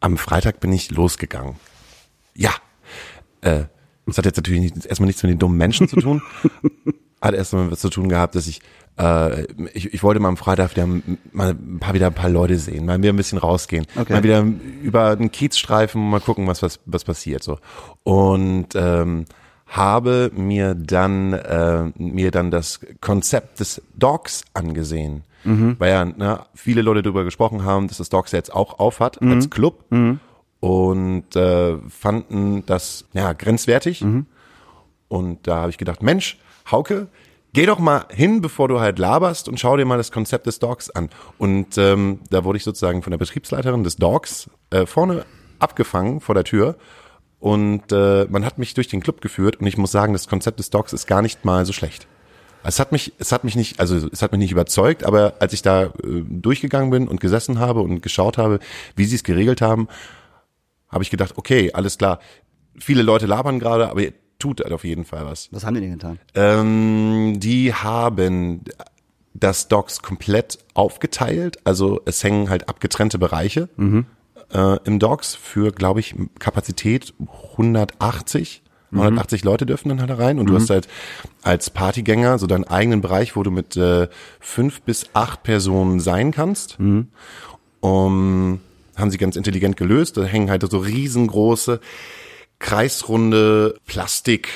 am 0.00 0.16
Freitag 0.16 0.60
bin 0.60 0.72
ich 0.72 0.90
losgegangen. 0.90 1.56
Ja. 2.34 2.50
Äh, 3.40 3.64
das 4.06 4.18
hat 4.18 4.24
jetzt 4.24 4.36
natürlich 4.36 4.60
nicht, 4.60 4.86
erstmal 4.86 5.06
nichts 5.06 5.22
mit 5.22 5.30
den 5.30 5.38
dummen 5.38 5.58
Menschen 5.58 5.88
zu 5.88 5.96
tun. 5.96 6.22
hat 7.20 7.34
erstmal 7.34 7.70
was 7.70 7.80
zu 7.80 7.88
tun 7.88 8.08
gehabt, 8.08 8.34
dass 8.34 8.48
ich, 8.48 8.60
äh, 8.98 9.44
ich, 9.74 9.94
ich 9.94 10.02
wollte 10.02 10.18
mal 10.20 10.28
am 10.28 10.36
Freitag 10.36 10.72
wieder 10.72 10.86
mal 11.32 11.50
ein 11.50 11.78
paar 11.78 11.94
wieder 11.94 12.08
ein 12.08 12.14
paar 12.14 12.30
Leute 12.30 12.58
sehen, 12.58 12.84
mal 12.84 12.98
wieder 12.98 13.12
ein 13.12 13.16
bisschen 13.16 13.38
rausgehen, 13.38 13.86
Okay. 13.96 14.12
mal 14.12 14.22
wieder 14.24 14.44
über 14.82 15.14
den 15.14 15.30
Kiez 15.30 15.56
streifen, 15.56 16.10
mal 16.10 16.20
gucken, 16.20 16.48
was 16.48 16.62
was 16.62 16.80
was 16.84 17.04
passiert 17.04 17.44
so. 17.44 17.58
Und 18.02 18.68
ähm, 18.74 19.26
habe 19.72 20.30
mir 20.34 20.74
dann 20.74 21.32
äh, 21.32 21.84
mir 21.96 22.30
dann 22.30 22.50
das 22.50 22.80
Konzept 23.00 23.60
des 23.60 23.82
Dogs 23.94 24.42
angesehen, 24.54 25.24
weil 25.78 25.90
ja 25.90 26.04
ne, 26.04 26.40
viele 26.54 26.82
Leute 26.82 27.02
darüber 27.02 27.24
gesprochen 27.24 27.64
haben, 27.64 27.88
dass 27.88 27.96
das 27.98 28.08
Dogs 28.08 28.32
jetzt 28.32 28.54
auch 28.54 28.78
aufhat 28.78 29.20
als 29.32 29.50
Club 29.50 29.84
und 30.60 31.34
äh, 31.34 31.78
fanden 31.88 32.64
das 32.66 33.06
ja 33.14 33.32
grenzwertig. 33.32 34.02
Und 35.08 35.46
da 35.46 35.56
habe 35.62 35.70
ich 35.70 35.78
gedacht, 35.78 36.02
Mensch, 36.02 36.38
Hauke, 36.70 37.08
geh 37.52 37.66
doch 37.66 37.78
mal 37.78 38.04
hin, 38.10 38.40
bevor 38.40 38.68
du 38.68 38.78
halt 38.80 38.98
laberst 38.98 39.48
und 39.48 39.58
schau 39.58 39.76
dir 39.76 39.84
mal 39.84 39.98
das 39.98 40.12
Konzept 40.12 40.46
des 40.46 40.58
Dogs 40.58 40.88
an. 40.90 41.10
Und 41.38 41.76
ähm, 41.78 42.20
da 42.30 42.44
wurde 42.44 42.58
ich 42.58 42.64
sozusagen 42.64 43.02
von 43.02 43.10
der 43.10 43.18
Betriebsleiterin 43.18 43.84
des 43.84 43.96
Dogs 43.96 44.48
äh, 44.70 44.86
vorne 44.86 45.24
abgefangen 45.58 46.20
vor 46.20 46.34
der 46.34 46.44
Tür. 46.44 46.76
Und 47.42 47.90
äh, 47.90 48.26
man 48.30 48.44
hat 48.44 48.58
mich 48.58 48.72
durch 48.72 48.86
den 48.86 49.00
Club 49.00 49.20
geführt 49.20 49.56
und 49.56 49.66
ich 49.66 49.76
muss 49.76 49.90
sagen, 49.90 50.12
das 50.12 50.28
Konzept 50.28 50.60
des 50.60 50.70
Dogs 50.70 50.92
ist 50.92 51.08
gar 51.08 51.22
nicht 51.22 51.44
mal 51.44 51.66
so 51.66 51.72
schlecht. 51.72 52.06
Es 52.62 52.78
hat 52.78 52.92
mich, 52.92 53.14
es 53.18 53.32
hat 53.32 53.42
mich 53.42 53.56
nicht, 53.56 53.80
also 53.80 53.96
es 54.12 54.22
hat 54.22 54.30
mich 54.30 54.38
nicht 54.38 54.52
überzeugt, 54.52 55.02
aber 55.02 55.34
als 55.40 55.52
ich 55.52 55.60
da 55.60 55.86
äh, 55.86 55.90
durchgegangen 56.28 56.90
bin 56.90 57.08
und 57.08 57.20
gesessen 57.20 57.58
habe 57.58 57.80
und 57.80 58.00
geschaut 58.00 58.38
habe, 58.38 58.60
wie 58.94 59.06
sie 59.06 59.16
es 59.16 59.24
geregelt 59.24 59.60
haben, 59.60 59.88
habe 60.88 61.02
ich 61.02 61.10
gedacht, 61.10 61.34
okay, 61.36 61.72
alles 61.72 61.98
klar. 61.98 62.20
Viele 62.78 63.02
Leute 63.02 63.26
labern 63.26 63.58
gerade, 63.58 63.90
aber 63.90 64.02
ihr 64.02 64.12
tut 64.38 64.60
halt 64.60 64.72
auf 64.72 64.84
jeden 64.84 65.04
Fall 65.04 65.26
was. 65.26 65.48
Was 65.50 65.66
haben 65.66 65.74
die 65.74 65.80
denn 65.80 65.94
getan? 65.94 66.20
Ähm, 66.36 67.40
die 67.40 67.74
haben 67.74 68.62
das 69.34 69.66
Docks 69.66 70.00
komplett 70.00 70.60
aufgeteilt, 70.74 71.58
also 71.64 72.00
es 72.04 72.22
hängen 72.22 72.50
halt 72.50 72.68
abgetrennte 72.68 73.18
Bereiche 73.18 73.68
äh, 74.52 74.78
im 74.84 74.98
Docks 74.98 75.34
für, 75.34 75.72
glaube 75.72 76.00
ich, 76.00 76.14
Kapazität 76.38 77.14
180. 77.52 78.62
180 78.92 79.42
Leute 79.42 79.64
dürfen 79.64 79.88
dann 79.88 80.00
halt 80.00 80.18
rein 80.18 80.38
und 80.38 80.46
du 80.50 80.54
hast 80.54 80.68
halt 80.68 80.86
als 81.42 81.70
Partygänger 81.70 82.38
so 82.38 82.46
deinen 82.46 82.64
eigenen 82.64 83.00
Bereich, 83.00 83.36
wo 83.36 83.42
du 83.42 83.50
mit 83.50 83.74
äh, 83.74 84.08
fünf 84.38 84.82
bis 84.82 85.06
acht 85.14 85.42
Personen 85.42 85.98
sein 85.98 86.30
kannst. 86.30 86.78
Um, 87.80 88.60
haben 88.94 89.10
sie 89.10 89.16
ganz 89.16 89.36
intelligent 89.36 89.78
gelöst. 89.78 90.18
Da 90.18 90.24
hängen 90.24 90.50
halt 90.50 90.70
so 90.70 90.78
riesengroße, 90.78 91.80
kreisrunde 92.58 93.76
Plastik, 93.86 94.48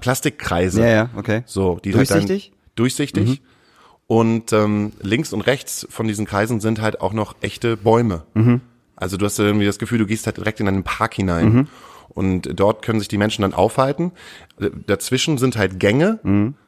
Plastikkreise. 0.00 0.80
Ja, 0.82 0.88
ja, 0.88 1.10
okay. 1.16 1.42
So, 1.46 1.80
die 1.82 1.90
Durchsichtig? 1.90 2.42
Halt 2.44 2.52
dann, 2.52 2.74
durchsichtig. 2.76 3.42
Und 4.10 4.52
ähm, 4.52 4.90
links 5.02 5.32
und 5.32 5.42
rechts 5.42 5.86
von 5.88 6.08
diesen 6.08 6.26
Kreisen 6.26 6.58
sind 6.58 6.80
halt 6.80 7.00
auch 7.00 7.12
noch 7.12 7.36
echte 7.42 7.76
Bäume. 7.76 8.24
Also 8.96 9.16
du 9.16 9.24
hast 9.24 9.38
irgendwie 9.38 9.66
das 9.66 9.78
Gefühl, 9.78 9.98
du 9.98 10.06
gehst 10.06 10.26
halt 10.26 10.36
direkt 10.36 10.58
in 10.58 10.66
einen 10.66 10.82
Park 10.82 11.14
hinein. 11.14 11.68
Und 12.08 12.58
dort 12.58 12.82
können 12.82 12.98
sich 12.98 13.06
die 13.06 13.18
Menschen 13.18 13.42
dann 13.42 13.54
aufhalten. 13.54 14.10
Äh, 14.60 14.70
Dazwischen 14.88 15.38
sind 15.38 15.56
halt 15.56 15.78
Gänge. 15.78 16.18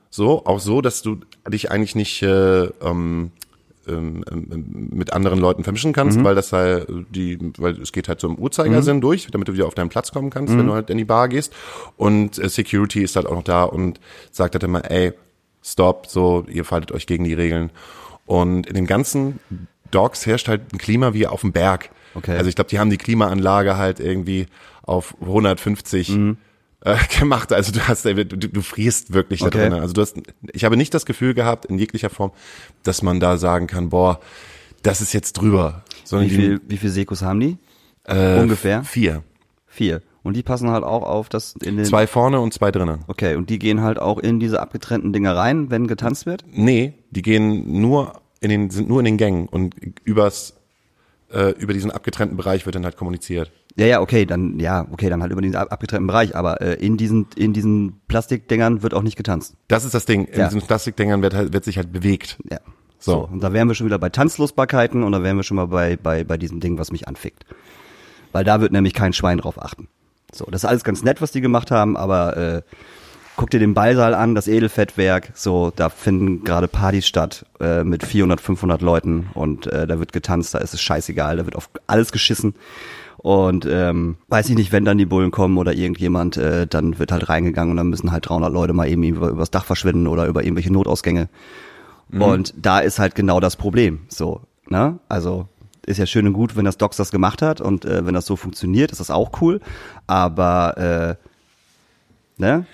So, 0.08 0.46
auch 0.46 0.60
so, 0.60 0.82
dass 0.82 1.02
du 1.02 1.18
dich 1.48 1.72
eigentlich 1.72 1.96
nicht 1.96 2.22
äh, 2.22 2.66
ähm, 2.80 3.32
ähm, 3.88 4.24
ähm, 4.30 4.88
mit 4.92 5.12
anderen 5.12 5.40
Leuten 5.40 5.64
vermischen 5.64 5.92
kannst, 5.92 6.18
weil 6.22 6.36
das 6.36 6.52
halt 6.52 6.86
die, 7.10 7.36
weil 7.58 7.80
es 7.80 7.90
geht 7.90 8.06
halt 8.06 8.20
so 8.20 8.28
im 8.28 8.36
Uhrzeigersinn 8.36 9.00
durch, 9.00 9.26
damit 9.32 9.48
du 9.48 9.54
wieder 9.54 9.66
auf 9.66 9.74
deinen 9.74 9.88
Platz 9.88 10.12
kommen 10.12 10.30
kannst, 10.30 10.52
wenn 10.56 10.68
du 10.68 10.74
halt 10.74 10.90
in 10.90 10.98
die 10.98 11.04
Bar 11.04 11.28
gehst. 11.28 11.52
Und 11.96 12.38
äh, 12.38 12.48
Security 12.48 13.02
ist 13.02 13.16
halt 13.16 13.26
auch 13.26 13.34
noch 13.34 13.42
da 13.42 13.64
und 13.64 13.98
sagt 14.30 14.54
halt 14.54 14.62
immer, 14.62 14.88
ey, 14.88 15.12
stop, 15.62 16.06
so, 16.06 16.44
ihr 16.48 16.64
faltet 16.64 16.92
euch 16.92 17.06
gegen 17.06 17.24
die 17.24 17.34
Regeln. 17.34 17.70
Und 18.26 18.66
in 18.66 18.74
den 18.74 18.86
ganzen 18.86 19.38
Dogs 19.90 20.26
herrscht 20.26 20.48
halt 20.48 20.72
ein 20.72 20.78
Klima 20.78 21.12
wie 21.14 21.26
auf 21.26 21.42
dem 21.42 21.52
Berg. 21.52 21.90
Okay. 22.14 22.36
Also 22.36 22.48
ich 22.48 22.54
glaube, 22.54 22.70
die 22.70 22.78
haben 22.78 22.90
die 22.90 22.98
Klimaanlage 22.98 23.76
halt 23.76 24.00
irgendwie 24.00 24.46
auf 24.82 25.14
150 25.20 26.10
äh, 26.84 26.96
gemacht. 27.18 27.52
Also 27.52 27.72
du 27.72 27.80
hast, 27.86 28.04
du, 28.04 28.24
du 28.24 28.62
frierst 28.62 29.12
wirklich 29.12 29.40
da 29.40 29.46
Okay. 29.46 29.68
drin. 29.70 29.74
Also 29.74 29.94
du 29.94 30.00
hast, 30.00 30.16
ich 30.52 30.64
habe 30.64 30.76
nicht 30.76 30.94
das 30.94 31.06
Gefühl 31.06 31.34
gehabt 31.34 31.66
in 31.66 31.78
jeglicher 31.78 32.10
Form, 32.10 32.32
dass 32.82 33.02
man 33.02 33.20
da 33.20 33.36
sagen 33.36 33.66
kann, 33.66 33.88
boah, 33.90 34.20
das 34.82 35.00
ist 35.00 35.12
jetzt 35.12 35.34
drüber. 35.34 35.84
Sondern 36.04 36.28
Wie 36.30 36.34
viel, 36.34 36.60
wie 36.66 36.76
viel 36.76 36.90
Sekus 36.90 37.22
haben 37.22 37.40
die? 37.40 37.56
die, 38.08 38.12
äh, 38.12 38.40
ungefähr? 38.40 38.82
Vier. 38.84 39.22
Vier. 39.68 40.02
Und 40.24 40.36
die 40.36 40.42
passen 40.42 40.70
halt 40.70 40.84
auch 40.84 41.02
auf 41.02 41.28
das 41.28 41.54
in 41.62 41.76
den. 41.76 41.84
Zwei 41.84 42.06
vorne 42.06 42.40
und 42.40 42.54
zwei 42.54 42.70
drinnen. 42.70 43.00
Okay, 43.08 43.34
und 43.34 43.50
die 43.50 43.58
gehen 43.58 43.80
halt 43.82 43.98
auch 43.98 44.18
in 44.18 44.38
diese 44.38 44.60
abgetrennten 44.60 45.12
Dinger 45.12 45.34
rein, 45.34 45.70
wenn 45.70 45.88
getanzt 45.88 46.26
wird? 46.26 46.44
Nee, 46.52 46.94
die 47.10 47.22
gehen 47.22 47.80
nur 47.80 48.12
in 48.40 48.50
den, 48.50 48.70
sind 48.70 48.88
nur 48.88 49.00
in 49.00 49.04
den 49.04 49.16
Gängen 49.16 49.48
und 49.48 49.74
übers, 50.04 50.54
äh, 51.32 51.50
über 51.58 51.72
diesen 51.72 51.90
abgetrennten 51.90 52.36
Bereich 52.36 52.66
wird 52.66 52.74
dann 52.76 52.84
halt 52.84 52.96
kommuniziert. 52.96 53.50
Ja, 53.76 53.86
ja, 53.86 54.00
okay, 54.00 54.26
dann, 54.26 54.60
ja, 54.60 54.86
okay, 54.92 55.08
dann 55.08 55.22
halt 55.22 55.32
über 55.32 55.40
diesen 55.40 55.56
ab- 55.56 55.72
abgetrennten 55.72 56.06
Bereich, 56.06 56.36
aber 56.36 56.60
äh, 56.60 56.74
in 56.74 56.96
diesen, 56.98 57.26
in 57.36 57.52
diesen 57.52 58.00
Plastikdingern 58.06 58.82
wird 58.82 58.92
auch 58.94 59.02
nicht 59.02 59.16
getanzt. 59.16 59.54
Das 59.68 59.84
ist 59.84 59.94
das 59.94 60.04
Ding. 60.04 60.26
In 60.26 60.40
Ja. 60.40 60.46
diesen 60.48 60.60
Plastikdingern 60.62 61.22
wird, 61.22 61.34
halt, 61.34 61.52
wird 61.52 61.64
sich 61.64 61.78
halt 61.78 61.90
bewegt. 61.92 62.38
Ja. 62.50 62.58
So. 62.98 63.12
So. 63.12 63.28
Und 63.32 63.42
da 63.42 63.52
wären 63.52 63.66
wir 63.68 63.74
schon 63.74 63.86
wieder 63.86 63.98
bei 63.98 64.10
Tanzlosbarkeiten 64.10 65.02
und 65.02 65.10
da 65.12 65.22
wären 65.22 65.36
wir 65.36 65.42
schon 65.42 65.56
mal 65.56 65.66
bei, 65.68 65.96
bei, 65.96 66.22
bei 66.22 66.36
diesem 66.36 66.60
Ding, 66.60 66.78
was 66.78 66.92
mich 66.92 67.08
anfickt. 67.08 67.46
Weil 68.30 68.44
da 68.44 68.60
wird 68.60 68.72
nämlich 68.72 68.92
kein 68.94 69.12
Schwein 69.12 69.38
drauf 69.38 69.60
achten. 69.60 69.88
So, 70.32 70.46
das 70.46 70.64
ist 70.64 70.68
alles 70.68 70.84
ganz 70.84 71.02
nett, 71.02 71.20
was 71.20 71.32
die 71.32 71.40
gemacht 71.40 71.70
haben, 71.70 71.96
aber 71.96 72.36
äh, 72.36 72.62
guck 73.36 73.50
dir 73.50 73.60
den 73.60 73.74
Ballsaal 73.74 74.14
an, 74.14 74.34
das 74.34 74.48
Edelfettwerk, 74.48 75.32
so, 75.34 75.72
da 75.74 75.88
finden 75.88 76.44
gerade 76.44 76.68
Partys 76.68 77.06
statt 77.06 77.46
äh, 77.60 77.84
mit 77.84 78.04
400, 78.04 78.40
500 78.40 78.82
Leuten 78.82 79.28
und 79.34 79.66
äh, 79.66 79.86
da 79.86 79.98
wird 79.98 80.12
getanzt, 80.12 80.54
da 80.54 80.58
ist 80.58 80.74
es 80.74 80.80
scheißegal, 80.80 81.36
da 81.36 81.44
wird 81.44 81.56
auf 81.56 81.70
alles 81.86 82.12
geschissen. 82.12 82.54
Und 83.18 83.66
ähm, 83.70 84.16
weiß 84.28 84.48
ich 84.48 84.56
nicht, 84.56 84.72
wenn 84.72 84.84
dann 84.84 84.98
die 84.98 85.06
Bullen 85.06 85.30
kommen 85.30 85.56
oder 85.56 85.74
irgendjemand, 85.74 86.36
äh, 86.36 86.66
dann 86.66 86.98
wird 86.98 87.12
halt 87.12 87.28
reingegangen 87.28 87.70
und 87.70 87.76
dann 87.76 87.88
müssen 87.88 88.10
halt 88.10 88.28
300 88.28 88.52
Leute 88.52 88.72
mal 88.72 88.88
eben 88.88 89.04
über, 89.04 89.28
übers 89.28 89.52
Dach 89.52 89.64
verschwinden 89.64 90.08
oder 90.08 90.26
über 90.26 90.42
irgendwelche 90.42 90.72
Notausgänge. 90.72 91.28
Und 92.10 92.54
da 92.56 92.80
ist 92.80 92.98
halt 92.98 93.14
genau 93.14 93.40
das 93.40 93.56
Problem. 93.56 94.00
So, 94.08 94.40
ne? 94.68 94.98
Also 95.08 95.48
ist 95.86 95.98
ja 95.98 96.06
schön 96.06 96.26
und 96.26 96.32
gut, 96.32 96.56
wenn 96.56 96.64
das 96.64 96.76
Docs 96.78 96.96
das 96.96 97.10
gemacht 97.10 97.42
hat 97.42 97.60
und 97.60 97.84
äh, 97.84 98.06
wenn 98.06 98.14
das 98.14 98.26
so 98.26 98.36
funktioniert, 98.36 98.92
ist 98.92 98.98
das 99.00 99.10
auch 99.10 99.40
cool. 99.40 99.60
Aber 100.06 101.18
äh, 101.18 102.40
ne? 102.40 102.66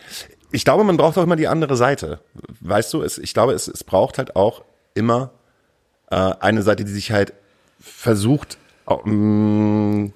Ich 0.51 0.65
glaube, 0.65 0.85
man 0.85 0.97
braucht 0.97 1.19
auch 1.19 1.23
immer 1.23 1.37
die 1.37 1.49
andere 1.49 1.77
Seite. 1.77 2.21
Weißt 2.61 2.93
du, 2.95 3.03
es, 3.03 3.19
ich 3.19 3.35
glaube, 3.35 3.53
es, 3.53 3.69
es 3.69 3.85
braucht 3.85 4.17
halt 4.19 4.35
auch 4.37 4.63
immer 4.95 5.31
äh, 6.11 6.17
eine 6.17 6.63
Seite, 6.63 6.85
die 6.85 6.93
sich 6.93 7.13
halt 7.13 7.35
versucht, 7.81 8.57
au- 8.87 9.03
mh, 9.05 10.11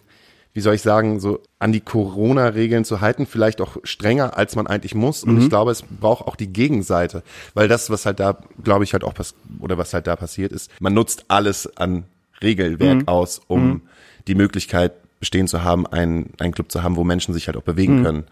wie 0.55 0.61
soll 0.61 0.75
ich 0.75 0.83
sagen, 0.83 1.19
so 1.21 1.41
an 1.59 1.73
die 1.73 1.81
Corona-Regeln 1.81 2.85
zu 2.85 3.01
halten, 3.01 3.25
vielleicht 3.27 3.61
auch 3.63 3.77
strenger, 3.85 4.37
als 4.37 4.55
man 4.57 4.67
eigentlich 4.67 4.95
muss. 4.95 5.25
Und 5.25 5.41
ich 5.41 5.49
glaube, 5.49 5.71
es 5.71 5.83
braucht 5.83 6.27
auch 6.27 6.37
die 6.37 6.53
Gegenseite, 6.53 7.23
weil 7.55 7.69
das, 7.69 7.89
was 7.89 8.05
halt 8.05 8.21
da, 8.21 8.37
glaube 8.63 8.85
ich, 8.85 8.93
halt 8.93 9.05
auch 9.05 9.15
pass 9.15 9.35
oder 9.61 9.79
was 9.79 9.95
halt 9.95 10.07
da 10.07 10.15
passiert 10.17 10.53
ist, 10.53 10.71
man 10.81 10.93
nutzt 10.93 11.25
alles 11.29 11.75
an 11.79 12.05
Regelwerk 12.43 13.09
aus, 13.09 13.41
um 13.47 13.83
die 14.29 14.35
Möglichkeit 14.35 14.93
bestehen 15.21 15.47
zu 15.47 15.63
haben, 15.63 15.87
einen, 15.87 16.33
einen 16.39 16.53
Club 16.53 16.73
zu 16.73 16.83
haben, 16.83 16.97
wo 16.97 17.05
Menschen 17.05 17.33
sich 17.33 17.47
halt 17.47 17.57
auch 17.57 17.63
bewegen 17.63 18.03
können. 18.03 18.25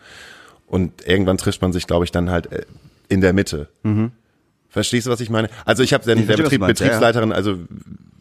Und 0.67 1.07
irgendwann 1.07 1.37
trifft 1.37 1.63
man 1.63 1.73
sich, 1.73 1.87
glaube 1.87 2.05
ich, 2.05 2.13
dann 2.13 2.31
halt 2.31 2.53
äh, 2.53 2.65
in 3.09 3.21
der 3.21 3.33
Mitte. 3.33 3.69
Verstehst 4.69 5.07
du, 5.07 5.11
was 5.11 5.21
ich 5.21 5.31
meine? 5.31 5.49
Also 5.65 5.83
ich 5.83 5.93
habe 5.93 6.05
der 6.05 6.17
verstehe, 6.17 6.45
Betrieb, 6.45 6.61
meinst, 6.61 6.81
ja. 6.81 6.87
Betriebsleiterin, 6.87 7.33
also 7.33 7.59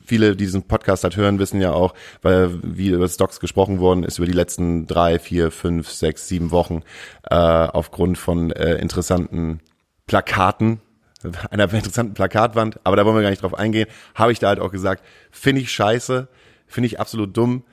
viele, 0.03 0.36
die 0.36 0.46
diesen 0.46 0.63
Podcast 0.63 1.03
halt 1.03 1.15
hören, 1.15 1.38
wissen 1.38 1.62
ja 1.62 1.72
auch, 1.72 1.93
weil 2.24 2.60
wie 2.63 2.89
über 2.89 3.08
Stocks 3.08 3.39
gesprochen 3.39 3.79
worden 3.79 4.03
ist 4.03 4.17
über 4.17 4.25
die 4.25 4.34
letzten 4.34 4.88
drei, 4.88 5.19
vier, 5.19 5.51
fünf, 5.51 5.89
sechs, 5.89 6.27
sieben 6.27 6.50
Wochen 6.50 6.81
äh, 7.29 7.36
aufgrund 7.36 8.17
von 8.17 8.51
äh, 8.51 8.75
interessanten 8.77 9.60
Plakaten, 10.08 10.81
einer 11.51 11.73
interessanten 11.73 12.13
Plakatwand, 12.13 12.79
aber 12.83 12.95
da 12.95 13.05
wollen 13.05 13.15
wir 13.15 13.21
gar 13.21 13.29
nicht 13.29 13.43
drauf 13.43 13.53
eingehen, 13.53 13.88
habe 14.15 14.31
ich 14.31 14.39
da 14.39 14.47
halt 14.47 14.59
auch 14.59 14.71
gesagt, 14.71 15.03
finde 15.31 15.61
ich 15.61 15.71
scheiße, 15.71 16.27
finde 16.67 16.88
ich 16.88 16.99
absolut 16.99 17.35
dumm. 17.35 17.63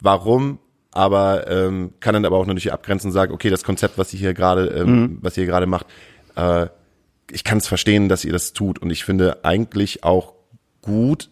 Warum? 0.00 0.58
Aber 0.90 1.48
ähm, 1.48 1.94
kann 2.00 2.12
dann 2.12 2.26
aber 2.26 2.36
auch 2.36 2.46
natürlich 2.46 2.72
abgrenzen 2.72 3.08
und 3.08 3.14
sagen, 3.14 3.32
okay, 3.32 3.48
das 3.48 3.64
Konzept, 3.64 3.96
was 3.96 4.12
ihr 4.12 4.18
hier 4.18 4.34
gerade, 4.34 4.66
ähm, 4.66 5.18
was 5.22 5.36
ihr 5.38 5.46
gerade 5.46 5.66
macht, 5.66 5.86
äh, 6.36 6.66
ich 7.30 7.44
kann 7.44 7.58
es 7.58 7.66
verstehen, 7.66 8.10
dass 8.10 8.24
ihr 8.24 8.32
das 8.32 8.52
tut 8.52 8.78
und 8.78 8.90
ich 8.90 9.04
finde 9.04 9.42
eigentlich 9.42 10.04
auch 10.04 10.34
gut 10.82 11.30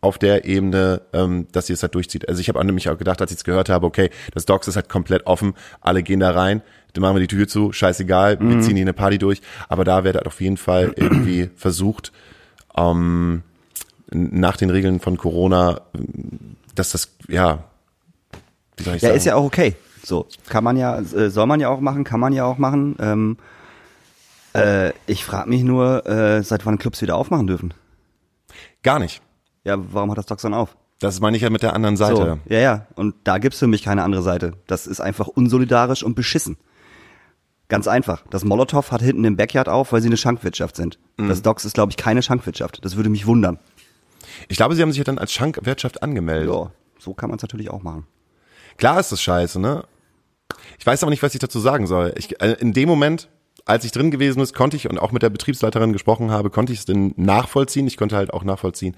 auf 0.00 0.18
der 0.18 0.44
Ebene, 0.44 1.02
ähm, 1.12 1.46
dass 1.52 1.68
ihr 1.68 1.74
es 1.74 1.82
halt 1.82 1.94
durchzieht. 1.94 2.28
Also 2.28 2.40
ich 2.40 2.48
habe 2.48 2.64
nämlich 2.64 2.88
auch 2.88 2.98
gedacht, 2.98 3.20
als 3.20 3.30
ich 3.30 3.38
es 3.38 3.44
gehört 3.44 3.68
habe, 3.68 3.86
okay, 3.86 4.10
das 4.34 4.44
Docs 4.44 4.68
ist 4.68 4.76
halt 4.76 4.88
komplett 4.88 5.26
offen, 5.26 5.54
alle 5.80 6.02
gehen 6.02 6.20
da 6.20 6.30
rein, 6.30 6.62
dann 6.96 7.02
machen 7.02 7.16
wir 7.16 7.20
die 7.20 7.28
Tür 7.34 7.46
zu, 7.46 7.72
scheißegal, 7.72 8.38
wir 8.40 8.60
ziehen 8.60 8.76
hier 8.76 8.84
eine 8.84 8.92
Party 8.92 9.18
durch, 9.18 9.40
aber 9.68 9.84
da 9.84 10.04
wird 10.04 10.16
halt 10.16 10.26
auf 10.26 10.40
jeden 10.40 10.56
Fall 10.56 10.92
irgendwie 10.96 11.50
versucht, 11.56 12.12
ähm, 12.76 13.42
nach 14.10 14.56
den 14.56 14.70
Regeln 14.70 15.00
von 15.00 15.16
Corona 15.16 15.80
dass 16.74 16.90
das, 16.90 17.10
ja, 17.28 17.64
wie 18.76 18.84
soll 18.84 18.96
ich 18.96 19.02
Ja, 19.02 19.08
sagen? 19.08 19.16
ist 19.18 19.24
ja 19.24 19.34
auch 19.34 19.44
okay. 19.44 19.74
So, 20.04 20.26
kann 20.48 20.62
man 20.62 20.76
ja, 20.76 20.98
äh, 20.98 21.30
soll 21.30 21.46
man 21.46 21.58
ja 21.58 21.68
auch 21.68 21.80
machen, 21.80 22.04
kann 22.04 22.20
man 22.20 22.32
ja 22.32 22.44
auch 22.44 22.58
machen. 22.58 22.96
Ähm, 23.00 23.38
äh, 24.54 24.92
ich 25.06 25.24
frage 25.24 25.48
mich 25.48 25.62
nur, 25.64 26.06
äh, 26.06 26.42
seit 26.42 26.64
wann 26.64 26.78
Clubs 26.78 27.02
wieder 27.02 27.16
aufmachen 27.16 27.46
dürfen. 27.46 27.74
Gar 28.82 29.00
nicht. 29.00 29.20
Ja, 29.64 29.76
warum 29.92 30.10
hat 30.10 30.18
das 30.18 30.26
Docs 30.26 30.42
dann 30.42 30.54
auf? 30.54 30.76
Das 31.00 31.20
meine 31.20 31.36
ich 31.36 31.42
ja 31.42 31.50
mit 31.50 31.62
der 31.62 31.74
anderen 31.74 31.96
Seite. 31.96 32.40
So, 32.46 32.52
ja, 32.54 32.60
ja. 32.60 32.86
Und 32.94 33.16
da 33.24 33.38
gibt's 33.38 33.58
für 33.58 33.66
mich 33.66 33.82
keine 33.82 34.02
andere 34.04 34.22
Seite. 34.22 34.52
Das 34.66 34.86
ist 34.86 35.00
einfach 35.00 35.26
unsolidarisch 35.26 36.02
und 36.04 36.14
beschissen. 36.14 36.56
Ganz 37.68 37.88
einfach. 37.88 38.22
Das 38.30 38.44
Molotow 38.44 38.90
hat 38.90 39.02
hinten 39.02 39.24
im 39.24 39.36
Backyard 39.36 39.68
auf, 39.68 39.92
weil 39.92 40.00
sie 40.00 40.08
eine 40.08 40.16
Schankwirtschaft 40.16 40.76
sind. 40.76 40.98
Mhm. 41.16 41.28
Das 41.28 41.42
Docs 41.42 41.64
ist, 41.64 41.74
glaube 41.74 41.90
ich, 41.90 41.96
keine 41.96 42.22
Schankwirtschaft. 42.22 42.84
Das 42.84 42.96
würde 42.96 43.08
mich 43.08 43.26
wundern. 43.26 43.58
Ich 44.48 44.56
glaube, 44.56 44.74
sie 44.74 44.82
haben 44.82 44.90
sich 44.92 44.98
ja 44.98 45.04
dann 45.04 45.18
als 45.18 45.32
Schankwirtschaft 45.32 46.02
angemeldet. 46.02 46.52
Ja, 46.52 46.70
so 46.98 47.14
kann 47.14 47.28
man 47.28 47.36
es 47.36 47.42
natürlich 47.42 47.70
auch 47.70 47.82
machen. 47.82 48.06
Klar 48.76 49.00
ist 49.00 49.10
das 49.10 49.20
scheiße, 49.20 49.58
ne? 49.58 49.84
Ich 50.78 50.86
weiß 50.86 51.02
aber 51.02 51.10
nicht, 51.10 51.22
was 51.22 51.34
ich 51.34 51.40
dazu 51.40 51.58
sagen 51.58 51.86
soll. 51.86 52.14
Ich, 52.16 52.40
äh, 52.40 52.52
in 52.60 52.72
dem 52.72 52.88
Moment, 52.88 53.28
als 53.64 53.84
ich 53.84 53.90
drin 53.90 54.10
gewesen 54.10 54.40
ist, 54.40 54.54
konnte 54.54 54.76
ich 54.76 54.88
und 54.88 54.98
auch 54.98 55.10
mit 55.10 55.22
der 55.22 55.30
Betriebsleiterin 55.30 55.92
gesprochen 55.92 56.30
habe, 56.30 56.50
konnte 56.50 56.72
ich 56.72 56.80
es 56.80 56.84
denn 56.84 57.14
nachvollziehen. 57.16 57.86
Ich 57.86 57.96
konnte 57.96 58.16
halt 58.16 58.32
auch 58.32 58.44
nachvollziehen, 58.44 58.96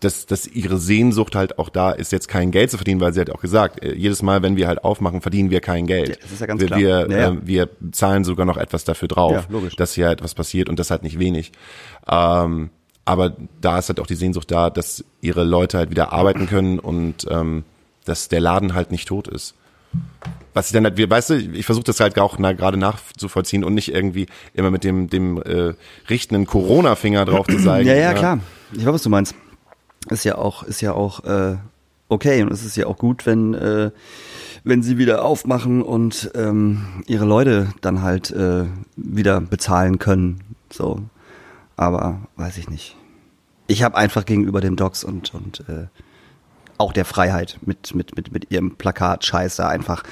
dass, 0.00 0.26
dass 0.26 0.46
ihre 0.46 0.78
Sehnsucht 0.78 1.34
halt 1.36 1.58
auch 1.58 1.68
da 1.68 1.90
ist, 1.90 2.10
jetzt 2.12 2.26
kein 2.28 2.50
Geld 2.50 2.70
zu 2.70 2.78
verdienen, 2.78 3.00
weil 3.00 3.12
sie 3.12 3.20
hat 3.20 3.30
auch 3.30 3.40
gesagt, 3.40 3.82
äh, 3.84 3.94
jedes 3.94 4.22
Mal, 4.22 4.42
wenn 4.42 4.56
wir 4.56 4.66
halt 4.66 4.82
aufmachen, 4.82 5.20
verdienen 5.20 5.50
wir 5.50 5.60
kein 5.60 5.86
Geld. 5.86 6.08
Ja, 6.08 6.14
das 6.22 6.32
ist 6.32 6.40
ja 6.40 6.46
ganz 6.46 6.60
wir, 6.60 6.66
klar. 6.68 6.80
Wir, 6.80 6.88
Ja, 7.10 7.18
ja. 7.18 7.28
Äh, 7.30 7.36
wir 7.44 7.68
zahlen 7.92 8.24
sogar 8.24 8.46
noch 8.46 8.56
etwas 8.56 8.84
dafür 8.84 9.08
drauf, 9.08 9.32
Ja, 9.32 9.44
logisch. 9.50 9.76
dass 9.76 9.92
hier 9.94 10.06
halt 10.06 10.22
was 10.24 10.34
passiert 10.34 10.68
und 10.68 10.78
das 10.78 10.90
halt 10.90 11.02
nicht 11.02 11.18
wenig. 11.18 11.52
Ähm, 12.10 12.70
aber 13.04 13.36
da 13.60 13.78
ist 13.78 13.88
halt 13.88 14.00
auch 14.00 14.06
die 14.06 14.14
Sehnsucht 14.14 14.50
da, 14.50 14.70
dass 14.70 15.04
ihre 15.20 15.44
Leute 15.44 15.78
halt 15.78 15.90
wieder 15.90 16.12
arbeiten 16.12 16.46
können 16.46 16.78
und 16.78 17.26
ähm, 17.30 17.64
dass 18.04 18.28
der 18.28 18.40
Laden 18.40 18.74
halt 18.74 18.90
nicht 18.90 19.06
tot 19.08 19.28
ist. 19.28 19.54
Was 20.54 20.66
ich 20.68 20.72
dann 20.72 20.84
halt, 20.84 20.96
wir- 20.96 21.10
weißt 21.10 21.30
du, 21.30 21.34
ich 21.34 21.66
versuche 21.66 21.84
das 21.84 21.98
halt 22.00 22.18
auch 22.18 22.38
na, 22.38 22.52
gerade 22.52 22.76
nachzuvollziehen 22.76 23.64
und 23.64 23.74
nicht 23.74 23.92
irgendwie 23.92 24.26
immer 24.54 24.70
mit 24.70 24.84
dem 24.84 25.10
dem 25.10 25.42
äh, 25.42 25.74
richtenden 26.08 26.46
Corona-Finger 26.46 27.24
drauf 27.24 27.46
zu 27.46 27.58
zeigen. 27.64 27.88
Ja, 27.88 27.94
ja, 27.96 28.12
klar. 28.14 28.38
Ich 28.72 28.84
weiß, 28.86 28.94
was 28.94 29.02
du 29.02 29.10
meinst. 29.10 29.34
Ist 30.08 30.24
ja 30.24 30.36
auch, 30.36 30.62
ist 30.62 30.80
ja 30.80 30.92
auch 30.92 31.24
äh, 31.24 31.56
okay 32.08 32.42
und 32.42 32.52
es 32.52 32.64
ist 32.64 32.76
ja 32.76 32.86
auch 32.86 32.96
gut, 32.96 33.26
wenn 33.26 33.54
äh, 33.54 33.90
wenn 34.64 34.82
sie 34.82 34.98
wieder 34.98 35.24
aufmachen 35.24 35.82
und 35.82 36.30
ähm, 36.34 37.02
ihre 37.06 37.24
Leute 37.24 37.72
dann 37.80 38.02
halt 38.02 38.30
äh, 38.30 38.64
wieder 38.96 39.40
bezahlen 39.40 39.98
können. 39.98 40.40
So, 40.70 41.00
aber 41.76 42.20
weiß 42.36 42.58
ich 42.58 42.68
nicht. 42.68 42.96
Ich 43.66 43.82
habe 43.82 43.96
einfach 43.96 44.24
gegenüber 44.24 44.60
dem 44.60 44.76
Docs 44.76 45.04
und 45.04 45.34
und 45.34 45.64
äh, 45.68 45.86
auch 46.78 46.92
der 46.92 47.04
Freiheit 47.04 47.58
mit 47.62 47.94
mit 47.94 48.16
mit 48.16 48.32
mit 48.32 48.50
ihrem 48.50 48.76
Plakat 48.76 49.24
Scheiße 49.24 49.66
einfach 49.66 50.02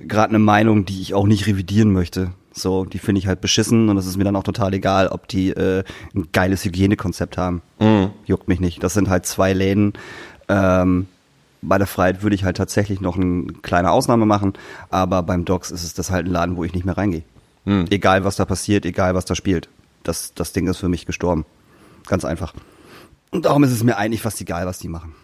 gerade 0.00 0.30
eine 0.30 0.38
Meinung, 0.38 0.84
die 0.84 1.00
ich 1.00 1.14
auch 1.14 1.26
nicht 1.26 1.46
revidieren 1.46 1.92
möchte. 1.92 2.32
So, 2.58 2.84
die 2.84 2.98
finde 2.98 3.20
ich 3.20 3.26
halt 3.26 3.40
beschissen 3.40 3.88
und 3.88 3.96
es 3.96 4.06
ist 4.06 4.16
mir 4.16 4.24
dann 4.24 4.36
auch 4.36 4.42
total 4.42 4.74
egal, 4.74 5.08
ob 5.08 5.28
die 5.28 5.50
äh, 5.50 5.84
ein 6.14 6.28
geiles 6.32 6.64
Hygienekonzept 6.64 7.38
haben. 7.38 7.62
Juckt 8.26 8.48
mich 8.48 8.60
nicht. 8.60 8.82
Das 8.82 8.94
sind 8.94 9.08
halt 9.08 9.26
zwei 9.26 9.52
Läden. 9.52 9.92
Ähm, 10.48 11.06
bei 11.62 11.78
der 11.78 11.86
Freiheit 11.86 12.22
würde 12.22 12.36
ich 12.36 12.44
halt 12.44 12.56
tatsächlich 12.56 13.00
noch 13.00 13.16
eine 13.16 13.52
kleine 13.62 13.90
Ausnahme 13.90 14.26
machen, 14.26 14.52
aber 14.90 15.22
beim 15.22 15.44
Docs 15.44 15.70
ist 15.70 15.84
es 15.84 15.94
das 15.94 16.10
halt 16.10 16.26
ein 16.26 16.32
Laden, 16.32 16.56
wo 16.56 16.64
ich 16.64 16.74
nicht 16.74 16.84
mehr 16.84 16.96
reingehe. 16.96 17.22
Egal 17.90 18.24
was 18.24 18.36
da 18.36 18.44
passiert, 18.44 18.86
egal 18.86 19.14
was 19.14 19.24
da 19.26 19.34
spielt. 19.34 19.68
Das, 20.02 20.32
das 20.34 20.52
Ding 20.52 20.68
ist 20.68 20.78
für 20.78 20.88
mich 20.88 21.04
gestorben. 21.04 21.44
Ganz 22.06 22.24
einfach. 22.24 22.54
Und 23.30 23.44
darum 23.44 23.62
ist 23.64 23.72
es 23.72 23.84
mir 23.84 23.98
eigentlich 23.98 24.22
fast 24.22 24.40
egal, 24.40 24.64
was 24.66 24.78
die 24.78 24.88
machen. 24.88 25.14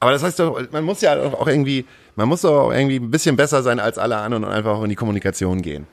Aber 0.00 0.12
das 0.12 0.22
heißt 0.22 0.38
doch, 0.38 0.60
man 0.70 0.84
muss 0.84 1.00
ja 1.00 1.16
auch 1.18 1.46
irgendwie, 1.46 1.86
man 2.14 2.28
muss 2.28 2.42
doch 2.42 2.66
auch 2.66 2.72
irgendwie 2.72 2.96
ein 2.96 3.10
bisschen 3.10 3.36
besser 3.36 3.62
sein 3.62 3.80
als 3.80 3.96
alle 3.98 4.18
anderen 4.18 4.44
und 4.44 4.50
einfach 4.50 4.72
auch 4.72 4.82
in 4.82 4.90
die 4.90 4.96
Kommunikation 4.96 5.62
gehen. 5.62 5.86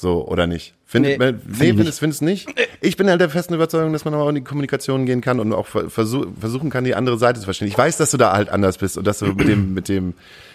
So, 0.00 0.26
oder 0.26 0.46
nicht? 0.46 0.74
Find, 0.86 1.04
Nee, 1.04 1.18
nee, 1.18 1.26
find 1.26 1.40
ich 1.42 1.58
nee 1.58 1.66
nicht. 1.66 1.76
findest, 1.76 1.98
findest 2.00 2.22
nicht? 2.22 2.48
Ich 2.80 2.96
bin 2.96 3.10
halt 3.10 3.20
der 3.20 3.28
festen 3.28 3.52
Überzeugung, 3.52 3.92
dass 3.92 4.06
man 4.06 4.14
auch 4.14 4.30
in 4.30 4.36
die 4.36 4.40
Kommunikation 4.40 5.04
gehen 5.04 5.20
kann 5.20 5.40
und 5.40 5.52
auch 5.52 5.66
versuch, 5.66 6.26
versuchen 6.40 6.70
kann, 6.70 6.84
die 6.84 6.94
andere 6.94 7.18
Seite 7.18 7.38
zu 7.38 7.44
verstehen. 7.44 7.68
Ich 7.68 7.76
weiß, 7.76 7.98
dass 7.98 8.10
du 8.10 8.16
da 8.16 8.32
halt 8.32 8.48
anders 8.48 8.78
bist 8.78 8.96
und 8.96 9.06
dass 9.06 9.18
du 9.18 9.26
mit 9.26 9.46
dem, 9.46 9.74
mit 9.74 9.90
dem, 9.90 10.14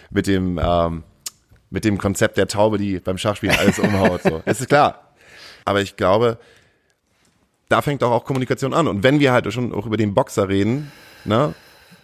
mit 0.09 0.25
dem, 0.25 0.59
ähm, 0.61 1.03
mit 1.69 1.85
dem 1.85 1.99
Konzept 1.99 2.37
der 2.37 2.47
Taube, 2.47 2.79
die 2.79 2.99
beim 2.99 3.19
Schachspielen 3.19 3.55
alles 3.55 3.77
umhaut. 3.77 4.23
So. 4.23 4.41
Das 4.45 4.59
ist 4.59 4.67
klar. 4.67 5.13
Aber 5.63 5.81
ich 5.81 5.95
glaube, 5.95 6.39
da 7.69 7.83
fängt 7.83 8.03
auch, 8.03 8.11
auch 8.11 8.25
Kommunikation 8.25 8.73
an. 8.73 8.87
Und 8.87 9.03
wenn 9.03 9.19
wir 9.19 9.31
halt 9.31 9.51
schon 9.53 9.73
auch 9.73 9.85
über 9.85 9.97
den 9.97 10.15
Boxer 10.15 10.49
reden, 10.49 10.91
ne, 11.23 11.53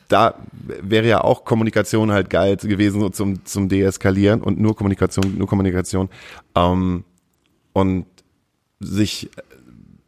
da 0.10 0.36
wäre 0.60 1.08
ja 1.08 1.22
auch 1.24 1.44
Kommunikation 1.44 2.12
halt 2.12 2.30
geil 2.30 2.58
gewesen 2.58 3.02
so 3.02 3.10
zum, 3.10 3.46
zum 3.46 3.68
Deeskalieren 3.68 4.42
und 4.42 4.60
nur 4.60 4.76
Kommunikation, 4.76 5.38
nur 5.40 5.48
Kommunikation. 5.48 6.10
Ähm, 6.56 7.04
und 7.74 8.06
sich, 8.80 9.30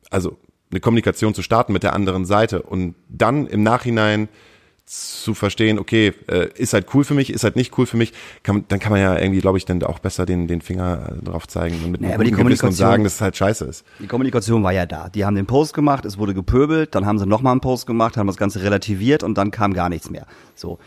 also 0.10 0.38
eine 0.72 0.80
Kommunikation 0.80 1.34
zu 1.34 1.42
starten 1.44 1.74
mit 1.74 1.84
der 1.84 1.94
anderen 1.94 2.26
Seite 2.26 2.62
und 2.64 2.96
dann 3.10 3.46
im 3.48 3.62
Nachhinein 3.64 4.28
zu 4.86 5.34
verstehen, 5.34 5.80
okay, 5.80 6.14
äh, 6.28 6.50
ist 6.56 6.74
halt 6.74 6.88
cool 6.94 7.06
für 7.06 7.14
mich, 7.14 7.32
ist 7.32 7.46
halt 7.46 7.56
nicht 7.56 7.78
cool 7.78 7.86
für 7.86 7.96
mich, 7.96 8.12
kann, 8.44 8.66
dann 8.68 8.80
kann 8.80 8.92
man 8.92 9.00
ja 9.00 9.18
irgendwie, 9.18 9.40
glaube 9.40 9.58
ich, 9.58 9.64
dann 9.64 9.82
auch 9.84 10.00
besser 10.00 10.26
den, 10.26 10.48
den 10.48 10.60
Finger 10.62 11.16
äh, 11.22 11.24
drauf 11.24 11.48
zeigen 11.48 11.82
und 11.86 11.92
mit 11.92 12.02
Ja, 12.02 12.08
einem 12.08 12.16
aber 12.16 12.24
die 12.26 12.32
Gewissen 12.32 12.42
und 12.66 12.74
Kommunikation- 12.74 12.74
sagen, 12.74 13.04
dass 13.06 13.16
es 13.16 13.22
halt 13.22 13.38
scheiße 13.38 13.64
ist. 13.64 13.86
Die 14.00 14.08
Kommunikation 14.08 14.62
war 14.62 14.74
ja 14.74 14.86
da. 14.86 15.08
Die 15.08 15.24
haben 15.24 15.36
den 15.36 15.46
Post 15.46 15.74
gemacht, 15.74 16.04
es 16.04 16.18
wurde 16.18 16.34
gepöbelt, 16.34 16.96
dann 16.96 17.06
haben 17.06 17.18
sie 17.18 17.26
nochmal 17.26 17.52
einen 17.54 17.62
Post 17.62 17.88
gemacht, 17.88 18.18
haben 18.18 18.28
das 18.28 18.36
Ganze 18.36 18.62
relativiert 18.62 19.24
und 19.24 19.38
dann 19.38 19.52
kam 19.52 19.74
gar 19.74 19.88
nichts 19.88 20.10
mehr. 20.10 20.28
So. 20.54 20.80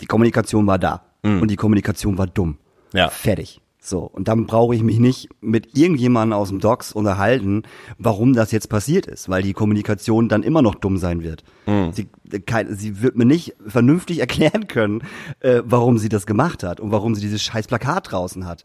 Die 0.00 0.06
Kommunikation 0.06 0.66
war 0.66 0.78
da. 0.78 1.02
Und 1.22 1.48
die 1.50 1.56
Kommunikation 1.56 2.18
war 2.18 2.28
dumm. 2.28 2.56
Ja. 2.92 3.08
Fertig. 3.10 3.60
So. 3.86 4.00
Und 4.00 4.26
dann 4.26 4.46
brauche 4.46 4.74
ich 4.74 4.82
mich 4.82 4.98
nicht 4.98 5.28
mit 5.40 5.78
irgendjemandem 5.78 6.36
aus 6.36 6.48
dem 6.48 6.58
Docs 6.58 6.90
unterhalten, 6.92 7.62
warum 7.98 8.32
das 8.32 8.50
jetzt 8.50 8.68
passiert 8.68 9.06
ist, 9.06 9.28
weil 9.28 9.42
die 9.44 9.52
Kommunikation 9.52 10.28
dann 10.28 10.42
immer 10.42 10.60
noch 10.60 10.74
dumm 10.74 10.98
sein 10.98 11.22
wird. 11.22 11.44
Sie, 11.92 12.08
kein, 12.46 12.74
sie 12.74 13.00
wird 13.00 13.14
mir 13.16 13.24
nicht 13.26 13.54
vernünftig 13.64 14.18
erklären 14.26 14.66
können, 14.66 15.02
äh, 15.38 15.62
warum 15.64 15.98
sie 15.98 16.08
das 16.08 16.26
gemacht 16.26 16.64
hat 16.64 16.80
und 16.80 16.90
warum 16.90 17.14
sie 17.14 17.20
dieses 17.20 17.44
scheiß 17.44 17.68
Plakat 17.68 18.10
draußen 18.10 18.44
hat. 18.44 18.64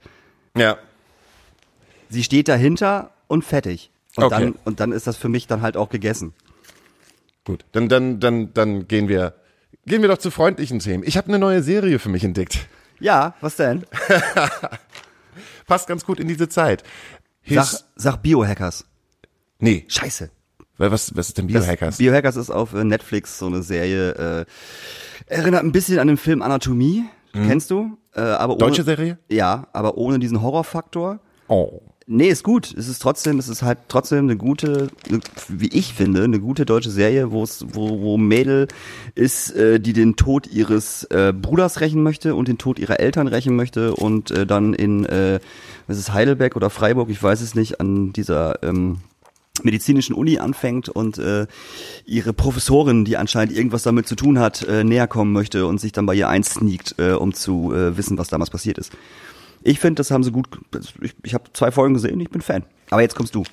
Ja. 0.58 0.78
Sie 2.10 2.24
steht 2.24 2.48
dahinter 2.48 3.12
und 3.28 3.46
fertig. 3.46 3.92
Und, 4.16 4.24
Okay. 4.24 4.40
dann, 4.46 4.56
und 4.66 4.80
dann 4.80 4.92
ist 4.92 5.06
das 5.06 5.18
für 5.18 5.30
mich 5.30 5.46
dann 5.46 5.62
halt 5.62 5.78
auch 5.78 5.90
gegessen. 5.90 6.34
Gut, 7.46 7.64
dann, 7.74 7.90
dann, 7.90 8.20
dann, 8.20 8.54
dann 8.56 8.88
gehen 8.88 9.08
wir, 9.08 9.36
gehen 9.86 10.02
wir 10.02 10.10
doch 10.10 10.18
zu 10.18 10.32
freundlichen 10.32 10.80
Themen. 10.80 11.04
Ich 11.06 11.16
habe 11.16 11.28
eine 11.28 11.38
neue 11.38 11.62
Serie 11.62 12.00
für 12.00 12.10
mich 12.10 12.24
entdeckt. 12.24 12.68
Ja, 13.00 13.34
was 13.42 13.56
denn? 13.56 13.84
Passt 15.72 15.88
ganz 15.88 16.04
gut 16.06 16.20
in 16.20 16.28
diese 16.28 16.50
Zeit. 16.50 16.84
Sag, 17.48 17.70
His, 17.70 17.86
sag 17.96 18.18
Biohackers. 18.18 18.84
nee, 19.60 19.86
Scheiße. 19.88 20.30
weil 20.78 20.92
was, 20.92 21.16
was 21.16 21.30
ist 21.30 21.38
denn 21.38 21.48
Das- 21.48 21.64
Biohackers? 21.64 21.98
Biohackers 21.98 22.36
ist 22.36 22.50
auf 22.50 22.74
äh, 22.74 22.84
Netflix 22.84 23.40
so 23.40 23.46
eine 23.48 23.64
Serie. 23.64 24.12
Äh, 24.42 24.46
erinnert 25.34 25.64
ein 25.64 25.72
bisschen 25.72 26.00
an 26.00 26.08
den 26.08 26.18
Film 26.18 26.42
Anatomie. 26.42 27.06
Kennst 27.32 27.72
du? 27.72 27.98
Äh, 28.14 28.20
aber 28.20 28.56
ohne, 28.56 28.66
Mhm. 28.66 28.68
Deutsche 28.68 28.84
Serie? 28.84 29.18
Ja, 29.30 29.68
aber 29.72 29.98
ohne 29.98 30.20
diesen 30.20 30.42
Horrorfaktor. 30.42 31.22
Oh. 31.48 31.80
Nee, 32.14 32.28
ist 32.28 32.44
gut. 32.44 32.76
Es 32.78 32.90
ist 32.90 33.02
trotzdem, 33.02 33.40
es 33.40 33.48
ist 33.48 33.62
halt 33.62 33.78
trotzdem 33.88 34.26
eine 34.26 34.36
gute, 34.36 34.90
wie 35.48 35.70
ich 35.70 35.94
finde, 35.94 36.26
eine 36.26 36.42
gute 36.42 36.66
deutsche 36.66 36.92
Serie, 36.92 37.32
wo 37.32 37.42
es, 37.42 37.66
wo, 37.70 38.02
wo 38.02 38.18
Mädel 38.18 38.68
ist, 39.16 39.56
äh, 39.56 39.80
die 39.80 39.94
den 39.94 40.18
Tod 40.18 40.46
ihres 40.48 41.06
äh, 41.06 41.32
Bruders 41.32 41.80
rächen 41.80 42.04
möchte 42.04 42.36
und 42.36 42.50
den 42.50 42.58
Tod 42.58 42.80
ihrer 42.80 43.00
Eltern 43.00 43.28
rächen 43.28 43.56
möchte 43.56 43.96
und 43.96 44.30
äh, 44.30 44.46
dann 44.46 44.74
in, 44.74 45.06
äh, 45.06 45.40
was 45.88 45.98
ist 45.98 46.12
Heidelberg 46.12 46.58
oder 46.58 46.70
Freiburg, 46.70 47.10
ich 47.10 47.24
weiß 47.24 47.40
es 47.40 47.56
nicht, 47.56 47.80
an 47.80 48.12
dieser 48.12 48.62
ähm, 48.62 48.98
medizinischen 49.64 50.14
Uni 50.14 50.38
anfängt 50.38 50.90
und 50.90 51.18
äh, 51.18 51.48
ihre 52.06 52.34
Professorin, 52.34 53.06
die 53.06 53.16
anscheinend 53.16 53.56
irgendwas 53.56 53.84
damit 53.84 54.10
zu 54.10 54.16
tun 54.16 54.38
hat, 54.38 54.64
äh, 54.64 54.84
näher 54.84 55.08
kommen 55.08 55.32
möchte 55.32 55.66
und 55.66 55.80
sich 55.80 55.94
dann 55.94 56.08
bei 56.08 56.16
ihr 56.16 56.28
einsneakt, 56.28 56.96
äh, 56.98 57.12
um 57.12 57.34
zu 57.34 57.74
äh, 57.74 57.96
wissen, 57.96 58.18
was 58.18 58.28
damals 58.28 58.50
passiert 58.50 58.78
ist. 58.78 58.92
Ich 59.64 59.80
finde, 59.80 60.00
das 60.00 60.12
haben 60.12 60.24
sie 60.24 60.32
gut. 60.32 60.48
Ich, 61.02 61.14
ich 61.24 61.34
habe 61.34 61.46
zwei 61.54 61.72
Folgen 61.72 61.94
gesehen, 61.94 62.20
ich 62.20 62.30
bin 62.30 62.42
Fan. 62.42 62.64
Aber 62.90 63.02
jetzt 63.02 63.16
kommst 63.16 63.36
du. 63.36 63.44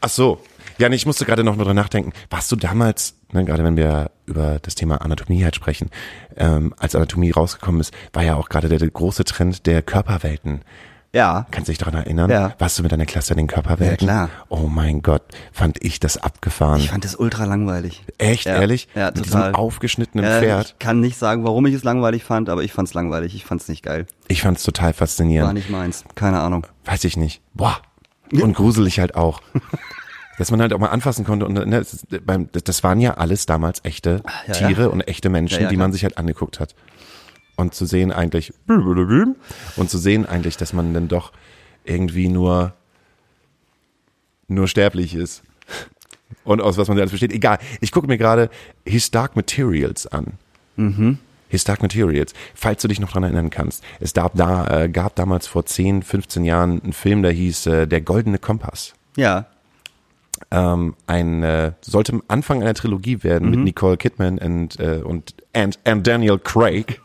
Ach 0.00 0.08
so. 0.08 0.40
Ja, 0.78 0.88
nee, 0.88 0.96
ich 0.96 1.04
musste 1.04 1.26
gerade 1.26 1.44
noch 1.44 1.56
drüber 1.56 1.74
nachdenken. 1.74 2.12
Warst 2.30 2.50
du 2.50 2.56
damals, 2.56 3.14
ne, 3.32 3.44
gerade 3.44 3.64
wenn 3.64 3.76
wir 3.76 4.10
über 4.24 4.58
das 4.62 4.74
Thema 4.74 5.02
Anatomie 5.02 5.44
halt 5.44 5.54
sprechen, 5.54 5.90
ähm, 6.36 6.74
als 6.78 6.94
Anatomie 6.94 7.30
rausgekommen 7.30 7.80
ist, 7.82 7.92
war 8.12 8.22
ja 8.22 8.36
auch 8.36 8.48
gerade 8.48 8.68
der, 8.68 8.78
der 8.78 8.90
große 8.90 9.24
Trend 9.24 9.66
der 9.66 9.82
Körperwelten. 9.82 10.62
Ja. 11.12 11.46
Kannst 11.50 11.66
du 11.68 11.72
dich 11.72 11.78
daran 11.78 11.94
erinnern? 11.94 12.30
Ja. 12.30 12.54
Warst 12.58 12.78
du 12.78 12.82
mit 12.84 12.92
deiner 12.92 13.06
Klasse 13.06 13.32
in 13.32 13.38
den 13.38 13.46
Körperwelten? 13.48 14.06
Ja, 14.06 14.26
klar. 14.26 14.30
Oh 14.48 14.68
mein 14.68 15.02
Gott, 15.02 15.22
fand 15.52 15.82
ich 15.82 15.98
das 15.98 16.16
abgefahren. 16.16 16.78
Ich 16.80 16.90
fand 16.90 17.04
das 17.04 17.16
ultra 17.16 17.44
langweilig. 17.46 18.04
Echt, 18.18 18.44
Ja, 18.46 18.60
ehrlich? 18.60 18.86
ja, 18.94 19.06
Mit 19.06 19.16
total. 19.24 19.40
diesem 19.50 19.54
aufgeschnittenen 19.56 20.24
Ja, 20.24 20.38
Pferd. 20.38 20.66
Ich 20.68 20.78
kann 20.78 21.00
nicht 21.00 21.16
sagen, 21.18 21.42
warum 21.44 21.66
ich 21.66 21.74
es 21.74 21.82
langweilig 21.82 22.22
fand, 22.22 22.48
aber 22.48 22.62
ich 22.62 22.72
fand's 22.72 22.94
langweilig. 22.94 23.34
Ich 23.34 23.44
fand's 23.44 23.66
nicht 23.68 23.82
geil. 23.82 24.06
Ich 24.28 24.42
fand's 24.42 24.62
total 24.62 24.88
War 24.88 24.94
faszinierend. 24.94 25.54
nicht 25.54 25.68
meins. 25.70 26.04
Keine 26.14 26.40
Ahnung. 26.40 26.66
Weiß 26.84 27.02
ich 27.04 27.16
nicht. 27.16 27.42
Boah. 27.54 27.80
Und 28.32 28.54
gruselig 28.54 29.00
halt 29.00 29.16
auch. 29.16 29.40
Dass 30.38 30.50
man 30.50 30.60
halt 30.62 30.72
auch 30.72 30.78
mal 30.78 30.88
anfassen 30.88 31.26
konnte 31.26 31.44
und 31.44 31.52
ne, 31.52 31.66
das, 31.80 32.06
beim, 32.24 32.48
das, 32.52 32.82
waren 32.82 32.98
ja 32.98 33.14
alles 33.14 33.44
damals 33.44 33.80
echte 33.84 34.22
Ja, 34.46 34.54
Tiere 34.54 34.88
und 34.90 35.02
echte 35.02 35.28
Menschen, 35.28 35.68
die 35.68 35.76
man 35.76 35.92
sich 35.92 36.02
halt 36.04 36.16
angeguckt 36.16 36.60
hat. 36.60 36.74
Und 37.60 37.74
zu 37.74 37.86
sehen 37.86 38.12
eigentlich 38.12 38.52
und 39.76 39.90
zu 39.90 39.98
sehen 39.98 40.26
eigentlich, 40.26 40.56
dass 40.56 40.72
man 40.72 40.94
dann 40.94 41.08
doch 41.08 41.32
irgendwie 41.84 42.28
nur 42.28 42.72
nur 44.48 44.66
sterblich 44.66 45.14
ist 45.14 45.42
und 46.44 46.60
aus 46.60 46.76
was 46.76 46.88
man 46.88 46.98
alles 46.98 47.12
besteht. 47.12 47.32
Egal. 47.32 47.58
Ich 47.80 47.92
gucke 47.92 48.06
mir 48.06 48.18
gerade 48.18 48.50
His 48.84 49.10
Dark 49.10 49.36
Materials 49.36 50.06
an. 50.06 50.34
Mhm. 50.76 51.18
His 51.48 51.64
Dark 51.64 51.82
Materials. 51.82 52.32
Falls 52.54 52.82
du 52.82 52.88
dich 52.88 53.00
noch 53.00 53.12
dran 53.12 53.24
erinnern 53.24 53.50
kannst. 53.50 53.82
Es 53.98 54.12
gab 54.14 54.34
da, 54.36 54.82
äh, 54.82 54.88
gab 54.88 55.16
damals 55.16 55.46
vor 55.46 55.66
10, 55.66 56.02
15 56.02 56.44
Jahren 56.44 56.82
einen 56.82 56.92
Film, 56.92 57.22
der 57.22 57.32
hieß 57.32 57.66
äh, 57.66 57.86
Der 57.86 58.00
Goldene 58.00 58.38
Kompass. 58.38 58.94
Ja. 59.16 59.46
Ähm, 60.50 60.94
ein, 61.06 61.42
äh, 61.42 61.72
sollte 61.80 62.12
am 62.12 62.22
Anfang 62.28 62.62
einer 62.62 62.74
Trilogie 62.74 63.22
werden 63.22 63.48
Mhm. 63.50 63.54
mit 63.56 63.64
Nicole 63.64 63.96
Kidman 63.96 64.38
und, 64.38 64.80
äh, 64.80 65.00
und, 65.04 65.34
and, 65.52 65.78
and 65.84 66.06
Daniel 66.06 66.38
Craig. 66.38 67.00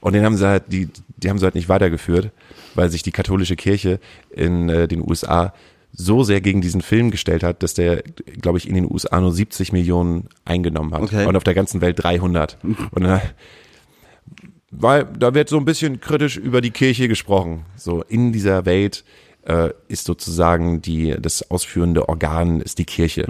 und 0.00 0.12
den 0.14 0.24
haben 0.24 0.36
sie 0.36 0.46
halt, 0.46 0.64
die, 0.68 0.88
die 1.16 1.30
haben 1.30 1.38
sie 1.38 1.44
halt 1.44 1.54
nicht 1.54 1.68
weitergeführt, 1.68 2.30
weil 2.74 2.90
sich 2.90 3.02
die 3.02 3.12
katholische 3.12 3.56
Kirche 3.56 4.00
in 4.30 4.68
äh, 4.68 4.88
den 4.88 5.00
USA 5.08 5.54
so 5.94 6.24
sehr 6.24 6.40
gegen 6.40 6.60
diesen 6.62 6.80
Film 6.80 7.10
gestellt 7.10 7.42
hat, 7.42 7.62
dass 7.62 7.74
der, 7.74 8.02
glaube 8.40 8.56
ich, 8.58 8.66
in 8.68 8.74
den 8.74 8.90
USA 8.90 9.20
nur 9.20 9.32
70 9.32 9.72
Millionen 9.72 10.28
eingenommen 10.44 10.92
hat 10.94 11.02
Okay. 11.02 11.26
und 11.26 11.36
auf 11.36 11.44
der 11.44 11.54
ganzen 11.54 11.80
Welt 11.82 12.02
300. 12.02 12.56
Und 12.92 13.04
dann, 13.04 13.20
weil 14.70 15.04
da 15.18 15.34
wird 15.34 15.50
so 15.50 15.58
ein 15.58 15.66
bisschen 15.66 16.00
kritisch 16.00 16.38
über 16.38 16.62
die 16.62 16.70
Kirche 16.70 17.08
gesprochen. 17.08 17.66
So 17.76 18.02
in 18.02 18.32
dieser 18.32 18.64
Welt 18.64 19.04
äh, 19.44 19.70
ist 19.88 20.04
sozusagen 20.04 20.82
die 20.82 21.16
das 21.20 21.50
ausführende 21.50 22.08
Organ 22.08 22.60
ist 22.60 22.78
die 22.78 22.84
Kirche. 22.84 23.24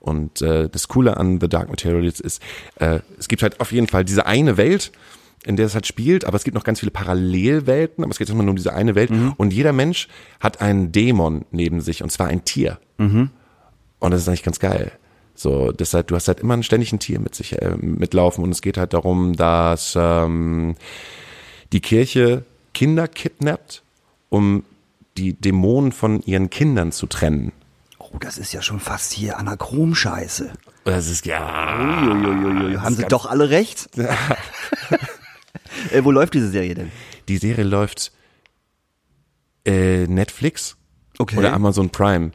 Und 0.00 0.40
äh, 0.42 0.68
das 0.68 0.86
Coole 0.88 1.16
an 1.16 1.40
The 1.40 1.48
Dark 1.48 1.68
Materials 1.68 2.20
ist, 2.20 2.40
äh, 2.76 3.00
es 3.18 3.26
gibt 3.28 3.42
halt 3.42 3.60
auf 3.60 3.72
jeden 3.72 3.88
Fall 3.88 4.04
diese 4.04 4.26
eine 4.26 4.56
Welt, 4.56 4.92
in 5.44 5.56
der 5.56 5.66
es 5.66 5.74
halt 5.74 5.86
spielt, 5.86 6.24
aber 6.24 6.36
es 6.36 6.44
gibt 6.44 6.54
noch 6.54 6.64
ganz 6.64 6.80
viele 6.80 6.92
Parallelwelten, 6.92 8.04
aber 8.04 8.10
es 8.10 8.18
geht 8.18 8.28
immer 8.30 8.42
nur 8.42 8.50
um 8.50 8.56
diese 8.56 8.72
eine 8.72 8.94
Welt. 8.94 9.10
Und 9.36 9.52
jeder 9.52 9.72
Mensch 9.72 10.08
hat 10.40 10.60
einen 10.60 10.92
Dämon 10.92 11.44
neben 11.50 11.80
sich, 11.80 12.02
und 12.02 12.10
zwar 12.10 12.28
ein 12.28 12.44
Tier. 12.44 12.78
Und 13.98 14.10
das 14.10 14.22
ist 14.22 14.28
eigentlich 14.28 14.42
ganz 14.42 14.58
geil. 14.60 14.92
So, 15.34 15.72
deshalb, 15.72 16.08
du 16.08 16.14
hast 16.14 16.28
halt 16.28 16.40
immer 16.40 16.54
ein 16.54 16.62
ständig 16.62 16.92
ein 16.92 16.98
Tier 16.98 17.20
mit 17.20 17.34
sich 17.34 17.60
äh, 17.60 17.76
mitlaufen 17.76 18.42
und 18.42 18.50
es 18.50 18.62
geht 18.62 18.78
halt 18.78 18.92
darum, 18.94 19.34
dass 19.34 19.94
ähm, 19.98 20.76
die 21.72 21.80
Kirche 21.80 22.44
Kinder 22.72 23.06
kidnappt, 23.06 23.82
um 24.28 24.64
die 25.16 25.34
Dämonen 25.34 25.92
von 25.92 26.20
ihren 26.22 26.50
Kindern 26.50 26.92
zu 26.92 27.06
trennen. 27.06 27.52
Oh, 27.98 28.16
das 28.20 28.38
ist 28.38 28.52
ja 28.52 28.62
schon 28.62 28.80
fast 28.80 29.12
hier 29.12 29.38
Anachrom-Scheiße. 29.38 30.52
Das 30.84 31.08
ist 31.08 31.26
ja. 31.26 31.76
Uiuiuiui, 32.06 32.76
haben 32.76 32.94
sie 32.94 33.04
doch 33.04 33.26
alle 33.26 33.50
recht? 33.50 33.88
äh, 35.90 36.04
wo 36.04 36.12
läuft 36.12 36.34
diese 36.34 36.50
Serie 36.50 36.74
denn? 36.74 36.92
Die 37.28 37.38
Serie 37.38 37.64
läuft 37.64 38.12
äh, 39.64 40.06
Netflix 40.06 40.76
Okay. 41.18 41.36
oder 41.38 41.52
Amazon 41.54 41.90
Prime. 41.90 42.30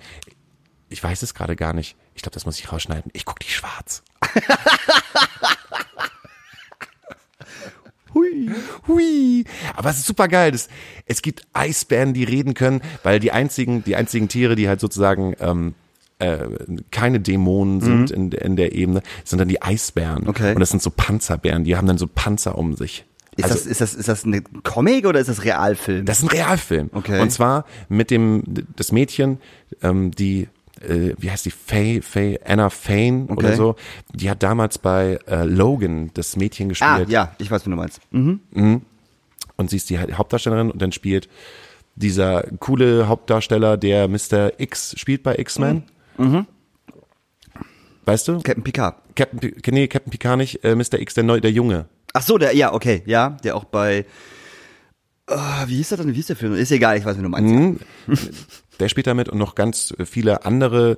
Ich 0.89 1.01
weiß 1.03 1.21
es 1.21 1.33
gerade 1.33 1.55
gar 1.55 1.73
nicht. 1.73 1.95
Ich 2.15 2.23
glaube, 2.23 2.33
das 2.33 2.45
muss 2.45 2.59
ich 2.59 2.71
rausschneiden. 2.71 3.11
Ich 3.13 3.25
gucke 3.25 3.43
die 3.45 3.51
schwarz. 3.51 4.03
Hui. 8.13 8.49
Hui. 8.87 9.45
Aber 9.75 9.89
es 9.89 9.97
ist 9.99 10.05
super 10.05 10.27
geil. 10.27 10.51
Das, 10.51 10.67
es 11.05 11.21
gibt 11.21 11.43
Eisbären, 11.53 12.13
die 12.13 12.23
reden 12.23 12.53
können, 12.53 12.81
weil 13.03 13.19
die 13.19 13.31
einzigen, 13.31 13.83
die 13.83 13.95
einzigen 13.95 14.27
Tiere, 14.27 14.55
die 14.55 14.67
halt 14.67 14.79
sozusagen 14.79 15.35
ähm, 15.39 15.73
äh, 16.19 16.37
keine 16.91 17.19
Dämonen 17.19 17.81
sind 17.81 18.11
in, 18.11 18.31
in 18.31 18.55
der 18.55 18.73
Ebene, 18.73 19.01
sind 19.23 19.39
dann 19.39 19.47
die 19.47 19.61
Eisbären. 19.61 20.27
Okay. 20.27 20.53
Und 20.53 20.59
das 20.59 20.69
sind 20.69 20.81
so 20.81 20.89
Panzerbären, 20.91 21.63
die 21.63 21.75
haben 21.75 21.87
dann 21.87 21.97
so 21.97 22.07
Panzer 22.07 22.57
um 22.57 22.75
sich. 22.75 23.05
Ist, 23.37 23.45
Also- 23.45 23.55
das, 23.55 23.65
ist, 23.65 23.81
das, 23.81 23.93
ist 23.93 24.07
das 24.09 24.25
eine 24.25 24.41
Comic 24.41 25.05
oder 25.05 25.19
ist 25.19 25.29
das 25.29 25.43
Realfilm? 25.45 26.05
Das 26.05 26.19
ist 26.19 26.23
ein 26.25 26.29
Realfilm. 26.29 26.89
Okay. 26.93 27.21
Und 27.21 27.31
zwar 27.31 27.65
mit 27.89 28.11
dem, 28.11 28.43
das 28.75 28.91
Mädchen, 28.91 29.39
ähm, 29.81 30.11
die, 30.11 30.47
äh, 30.87 31.13
wie 31.17 31.29
heißt 31.31 31.45
die, 31.45 31.51
Faye, 31.51 32.01
Faye, 32.01 32.39
Anna 32.45 32.69
Fane 32.69 33.23
Okay. 33.29 33.33
oder 33.33 33.55
so, 33.55 33.75
die 34.13 34.29
hat 34.29 34.43
damals 34.43 34.77
bei 34.77 35.19
äh, 35.27 35.43
Logan 35.43 36.11
das 36.13 36.35
Mädchen 36.35 36.67
ah, 36.67 36.69
gespielt. 36.69 37.09
ja, 37.09 37.35
ich 37.37 37.49
weiß, 37.51 37.65
wie 37.65 37.69
du 37.69 37.75
meinst. 37.75 37.99
Mhm. 38.11 38.81
Und 39.57 39.69
sie 39.69 39.75
ist 39.77 39.89
die 39.89 39.99
Hauptdarstellerin 39.99 40.71
und 40.71 40.81
dann 40.81 40.91
spielt 40.91 41.29
dieser 41.95 42.43
coole 42.59 43.07
Hauptdarsteller, 43.07 43.77
der 43.77 44.07
Mr. 44.07 44.53
X 44.59 44.95
spielt 44.97 45.23
bei 45.23 45.35
X-Men. 45.37 45.83
Mhm. 46.17 46.47
Weißt 48.05 48.27
du? 48.27 48.39
Captain 48.41 48.63
Picard. 48.63 48.95
Captain, 49.15 49.39
Pi- 49.39 49.71
nee, 49.71 49.87
Captain 49.87 50.09
Picard 50.11 50.37
nicht, 50.37 50.63
äh, 50.63 50.75
Mr. 50.75 50.99
X, 50.99 51.13
der, 51.13 51.23
Neu, 51.23 51.39
der 51.39 51.51
Junge. 51.51 51.85
Ach 52.13 52.21
so, 52.23 52.37
der, 52.37 52.55
ja, 52.55 52.73
okay, 52.73 53.03
ja, 53.05 53.37
der 53.43 53.55
auch 53.55 53.65
bei, 53.65 54.05
äh, 55.27 55.35
wie 55.67 55.75
hieß 55.75 55.89
der 55.89 55.99
denn, 55.99 56.09
wie 56.09 56.13
hieß 56.15 56.27
der 56.27 56.35
Film? 56.35 56.53
Ist 56.55 56.71
egal, 56.71 56.97
ich 56.97 57.05
weiß, 57.05 57.17
wie 57.17 57.21
du 57.21 57.29
meinst. 57.29 57.53
Mhm. 57.53 57.79
Der 58.81 58.89
spielt 58.89 59.07
damit 59.07 59.29
und 59.29 59.37
noch 59.37 59.55
ganz 59.55 59.93
viele 60.05 60.43
andere 60.45 60.97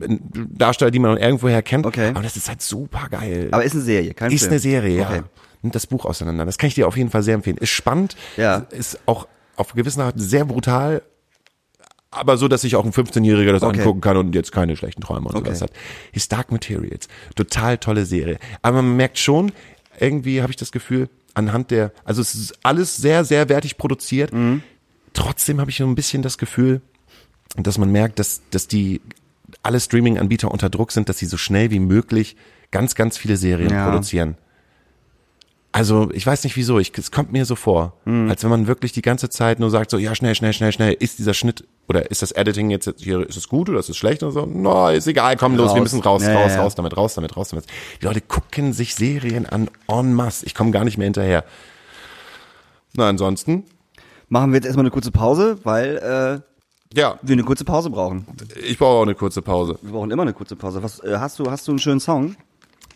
äh, 0.00 0.16
Darsteller, 0.48 0.90
die 0.90 0.98
man 0.98 1.16
irgendwoher 1.18 1.60
kennt. 1.62 1.84
Okay. 1.86 2.08
Aber 2.10 2.22
das 2.22 2.36
ist 2.36 2.48
halt 2.48 2.62
super 2.62 3.08
geil. 3.10 3.48
Aber 3.50 3.64
ist 3.64 3.74
eine 3.74 3.82
Serie, 3.82 4.14
kein 4.14 4.30
ist 4.32 4.40
Film. 4.42 4.52
eine 4.52 4.58
Serie, 4.60 4.96
ja. 4.98 5.08
Okay. 5.10 5.22
Nimmt 5.62 5.74
das 5.74 5.86
Buch 5.86 6.04
auseinander. 6.06 6.44
Das 6.46 6.58
kann 6.58 6.68
ich 6.68 6.74
dir 6.74 6.88
auf 6.88 6.96
jeden 6.96 7.10
Fall 7.10 7.22
sehr 7.22 7.34
empfehlen. 7.34 7.56
Ist 7.58 7.70
spannend. 7.70 8.16
Ja. 8.36 8.66
Ist 8.70 8.98
auch 9.06 9.28
auf 9.56 9.74
gewisse 9.74 10.02
Art 10.02 10.14
sehr 10.18 10.44
brutal. 10.44 11.02
Aber 12.10 12.36
so, 12.36 12.46
dass 12.48 12.60
sich 12.62 12.76
auch 12.76 12.84
ein 12.84 12.92
15-Jähriger 12.92 13.52
das 13.52 13.62
Okay. 13.62 13.78
angucken 13.78 14.00
kann 14.00 14.16
und 14.16 14.34
jetzt 14.34 14.52
keine 14.52 14.76
schlechten 14.76 15.00
Träume 15.02 15.28
und 15.28 15.34
Okay. 15.34 15.46
sowas 15.46 15.62
hat. 15.62 15.70
His 16.12 16.28
Dark 16.28 16.52
Materials. 16.52 17.08
Total 17.36 17.78
tolle 17.78 18.04
Serie. 18.04 18.38
Aber 18.60 18.82
man 18.82 18.96
merkt 18.96 19.18
schon, 19.18 19.52
irgendwie 19.98 20.42
habe 20.42 20.50
ich 20.50 20.56
das 20.56 20.72
Gefühl, 20.72 21.08
anhand 21.34 21.70
der, 21.70 21.92
also 22.04 22.20
es 22.20 22.34
ist 22.34 22.58
alles 22.64 22.96
sehr, 22.96 23.24
sehr 23.24 23.48
wertig 23.48 23.78
produziert. 23.78 24.32
Mhm. 24.32 24.62
Trotzdem 25.14 25.60
habe 25.60 25.70
ich 25.70 25.76
so 25.78 25.84
ein 25.84 25.94
bisschen 25.94 26.22
das 26.22 26.38
Gefühl, 26.38 26.80
dass 27.56 27.78
man 27.78 27.90
merkt, 27.90 28.18
dass, 28.18 28.42
dass 28.50 28.66
die 28.68 29.00
alle 29.62 29.78
Streaming-Anbieter 29.80 30.50
unter 30.50 30.70
Druck 30.70 30.92
sind, 30.92 31.08
dass 31.08 31.18
sie 31.18 31.26
so 31.26 31.36
schnell 31.36 31.70
wie 31.70 31.80
möglich 31.80 32.36
ganz, 32.70 32.94
ganz 32.94 33.18
viele 33.18 33.36
Serien 33.36 33.70
Ja. 33.70 33.88
produzieren. 33.88 34.36
Also 35.74 36.10
ich 36.12 36.26
weiß 36.26 36.44
nicht 36.44 36.56
wieso, 36.56 36.78
ich, 36.78 36.92
es 36.98 37.10
kommt 37.10 37.32
mir 37.32 37.46
so 37.46 37.56
vor, 37.56 37.94
Mhm. 38.04 38.28
als 38.28 38.42
wenn 38.42 38.50
man 38.50 38.66
wirklich 38.66 38.92
die 38.92 39.00
ganze 39.00 39.30
Zeit 39.30 39.58
nur 39.58 39.70
sagt 39.70 39.90
so, 39.90 39.96
ja 39.96 40.14
schnell, 40.14 40.34
schnell, 40.34 40.52
schnell, 40.52 40.70
schnell, 40.72 40.92
ist 40.98 41.18
dieser 41.18 41.32
Schnitt 41.32 41.64
oder 41.88 42.10
ist 42.10 42.20
das 42.20 42.32
Editing 42.32 42.68
jetzt 42.70 42.92
hier, 42.98 43.26
ist 43.26 43.36
es 43.36 43.48
gut 43.48 43.70
oder 43.70 43.78
ist 43.78 43.88
es 43.88 43.96
schlecht 43.96 44.22
oder 44.22 44.32
so? 44.32 44.44
No, 44.46 44.88
ist 44.90 45.06
egal, 45.06 45.36
komm 45.36 45.56
los, 45.56 45.68
Raus. 45.70 45.74
wir 45.76 45.82
müssen 45.82 46.00
raus, 46.00 46.22
Ja, 46.22 46.34
raus, 46.34 46.52
ja. 46.52 46.60
raus 46.62 46.74
damit, 46.74 46.94
raus 46.96 47.14
damit, 47.14 47.36
raus 47.38 47.48
damit. 47.50 47.64
Die 48.02 48.04
Leute 48.04 48.20
gucken 48.20 48.74
sich 48.74 48.94
Serien 48.94 49.46
an 49.46 49.70
en 49.88 50.12
masse, 50.12 50.44
ich 50.44 50.54
komme 50.54 50.72
gar 50.72 50.84
nicht 50.84 50.98
mehr 50.98 51.06
hinterher. 51.06 51.42
Na 52.94 53.08
ansonsten, 53.08 53.64
Machen 54.32 54.50
wir 54.50 54.56
jetzt 54.56 54.64
erstmal 54.64 54.84
eine 54.84 54.90
kurze 54.90 55.10
Pause, 55.10 55.58
weil 55.62 55.98
äh, 55.98 56.98
ja, 56.98 57.18
wir 57.20 57.34
eine 57.34 57.44
kurze 57.44 57.66
Pause 57.66 57.90
brauchen. 57.90 58.24
ich 58.64 58.78
brauche 58.78 59.00
auch 59.00 59.02
eine 59.02 59.14
kurze 59.14 59.42
Pause. 59.42 59.78
Wir 59.82 59.92
brauchen 59.92 60.10
immer 60.10 60.22
eine 60.22 60.32
kurze 60.32 60.56
Pause. 60.56 60.82
Was 60.82 61.00
äh, 61.00 61.18
hast 61.18 61.38
du? 61.38 61.50
Hast 61.50 61.68
du 61.68 61.72
einen 61.72 61.78
schönen 61.78 62.00
Song? 62.00 62.34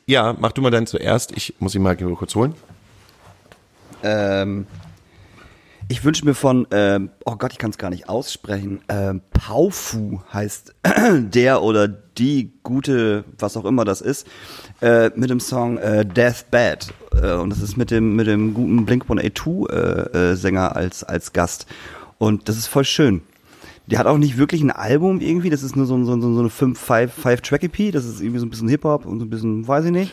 Ja, 0.06 0.34
mach 0.40 0.52
du 0.52 0.62
mal 0.62 0.70
deinen 0.70 0.86
zuerst, 0.86 1.36
ich 1.36 1.52
muss 1.58 1.74
ihn 1.74 1.82
mal 1.82 1.94
kurz 1.94 2.34
holen. 2.34 2.54
Ähm, 4.02 4.66
ich 5.88 6.04
wünsche 6.04 6.24
mir 6.24 6.34
von, 6.34 6.66
ähm, 6.72 7.10
oh 7.24 7.36
Gott, 7.36 7.52
ich 7.52 7.58
kann 7.58 7.70
es 7.70 7.78
gar 7.78 7.90
nicht 7.90 8.08
aussprechen. 8.08 8.80
Ähm, 8.88 9.20
Paufu 9.30 10.20
heißt 10.32 10.74
der 11.12 11.62
oder 11.62 11.86
die 11.88 12.52
gute, 12.62 13.24
was 13.38 13.56
auch 13.56 13.64
immer 13.64 13.84
das 13.84 14.00
ist, 14.00 14.26
äh, 14.80 15.10
mit 15.14 15.30
dem 15.30 15.38
Song 15.40 15.78
äh, 15.78 16.04
Death 16.04 16.46
Bad. 16.50 16.88
Äh, 17.20 17.34
und 17.34 17.50
das 17.50 17.60
ist 17.60 17.76
mit 17.76 17.90
dem 17.90 18.16
mit 18.16 18.26
dem 18.26 18.54
guten 18.54 18.84
Blink 18.84 19.04
182 19.04 19.70
äh, 19.70 20.30
äh, 20.32 20.34
Sänger 20.34 20.74
als 20.74 21.04
als 21.04 21.32
Gast. 21.32 21.66
Und 22.18 22.48
das 22.48 22.56
ist 22.56 22.66
voll 22.66 22.84
schön. 22.84 23.22
Die 23.86 23.98
hat 23.98 24.06
auch 24.06 24.18
nicht 24.18 24.36
wirklich 24.36 24.62
ein 24.62 24.72
Album 24.72 25.20
irgendwie, 25.20 25.50
das 25.50 25.62
ist 25.62 25.76
nur 25.76 25.86
so, 25.86 26.02
so, 26.04 26.20
so 26.20 26.34
so 26.34 26.40
eine 26.40 26.48
5-5-5-Track-EP, 26.48 27.92
das 27.92 28.04
ist 28.04 28.20
irgendwie 28.20 28.40
so 28.40 28.46
ein 28.46 28.50
bisschen 28.50 28.68
Hip-Hop 28.68 29.06
und 29.06 29.20
so 29.20 29.24
ein 29.26 29.30
bisschen, 29.30 29.68
weiß 29.68 29.84
ich 29.84 29.92
nicht. 29.92 30.12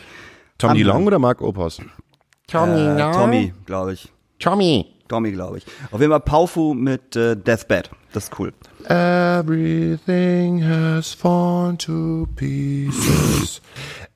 Tom 0.58 0.70
Haben- 0.70 0.76
DeLong 0.78 1.06
oder 1.08 1.18
Mark 1.18 1.42
Opos? 1.42 1.80
Äh, 1.80 3.12
Tommy, 3.12 3.52
glaube 3.66 3.94
ich. 3.94 4.08
Tommy. 4.38 4.93
Tommy, 5.08 5.32
glaube 5.32 5.58
ich. 5.58 5.66
Auf 5.90 6.00
jeden 6.00 6.10
Fall 6.12 6.20
Paufu 6.20 6.74
mit 6.74 7.14
äh, 7.16 7.36
Deathbed. 7.36 7.90
Das 8.12 8.24
ist 8.24 8.38
cool. 8.38 8.52
Everything 8.88 10.62
has 10.64 11.12
fallen 11.12 11.76
to 11.78 12.26
pieces. 12.36 13.60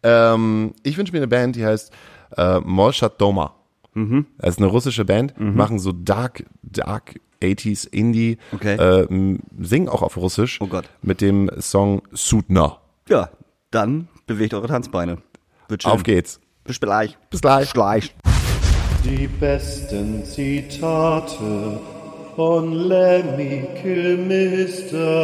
ähm, 0.03 0.75
ich 0.83 0.97
wünsche 0.97 1.13
mir 1.13 1.19
eine 1.19 1.29
Band, 1.29 1.57
die 1.57 1.65
heißt 1.67 1.93
äh, 2.37 2.61
Molchat 2.61 3.21
Doma. 3.21 3.55
Mhm. 3.95 4.27
Das 4.39 4.51
ist 4.51 4.59
eine 4.59 4.69
russische 4.69 5.05
Band, 5.05 5.39
machen 5.41 5.79
so 5.79 5.93
Dark, 5.93 6.45
Dark 6.63 7.19
80s 7.43 7.87
Indie, 7.89 8.39
Okay. 8.53 8.75
äh, 8.77 9.39
singen 9.61 9.89
auch 9.89 10.03
auf 10.03 10.17
Russisch 10.17 10.61
Oh 10.61 10.67
Gott. 10.67 10.89
mit 11.03 11.21
dem 11.21 11.51
Song 11.59 12.03
Sudna. 12.13 12.79
Ja, 13.09 13.31
dann 13.71 14.09
bewegt 14.27 14.55
eure 14.55 14.69
Tanzbeine. 14.69 15.19
Auf 15.85 16.03
geht's. 16.03 16.41
Bis 16.65 16.79
gleich. 16.81 17.17
Bis 17.31 17.41
gleich. 17.41 17.61
Bis 17.65 17.73
gleich. 17.73 18.15
Die 19.09 19.27
besten 19.27 20.23
Zitate 20.27 21.81
von 22.37 22.73
Lemmy 22.75 23.67
Kilmister. 23.81 25.17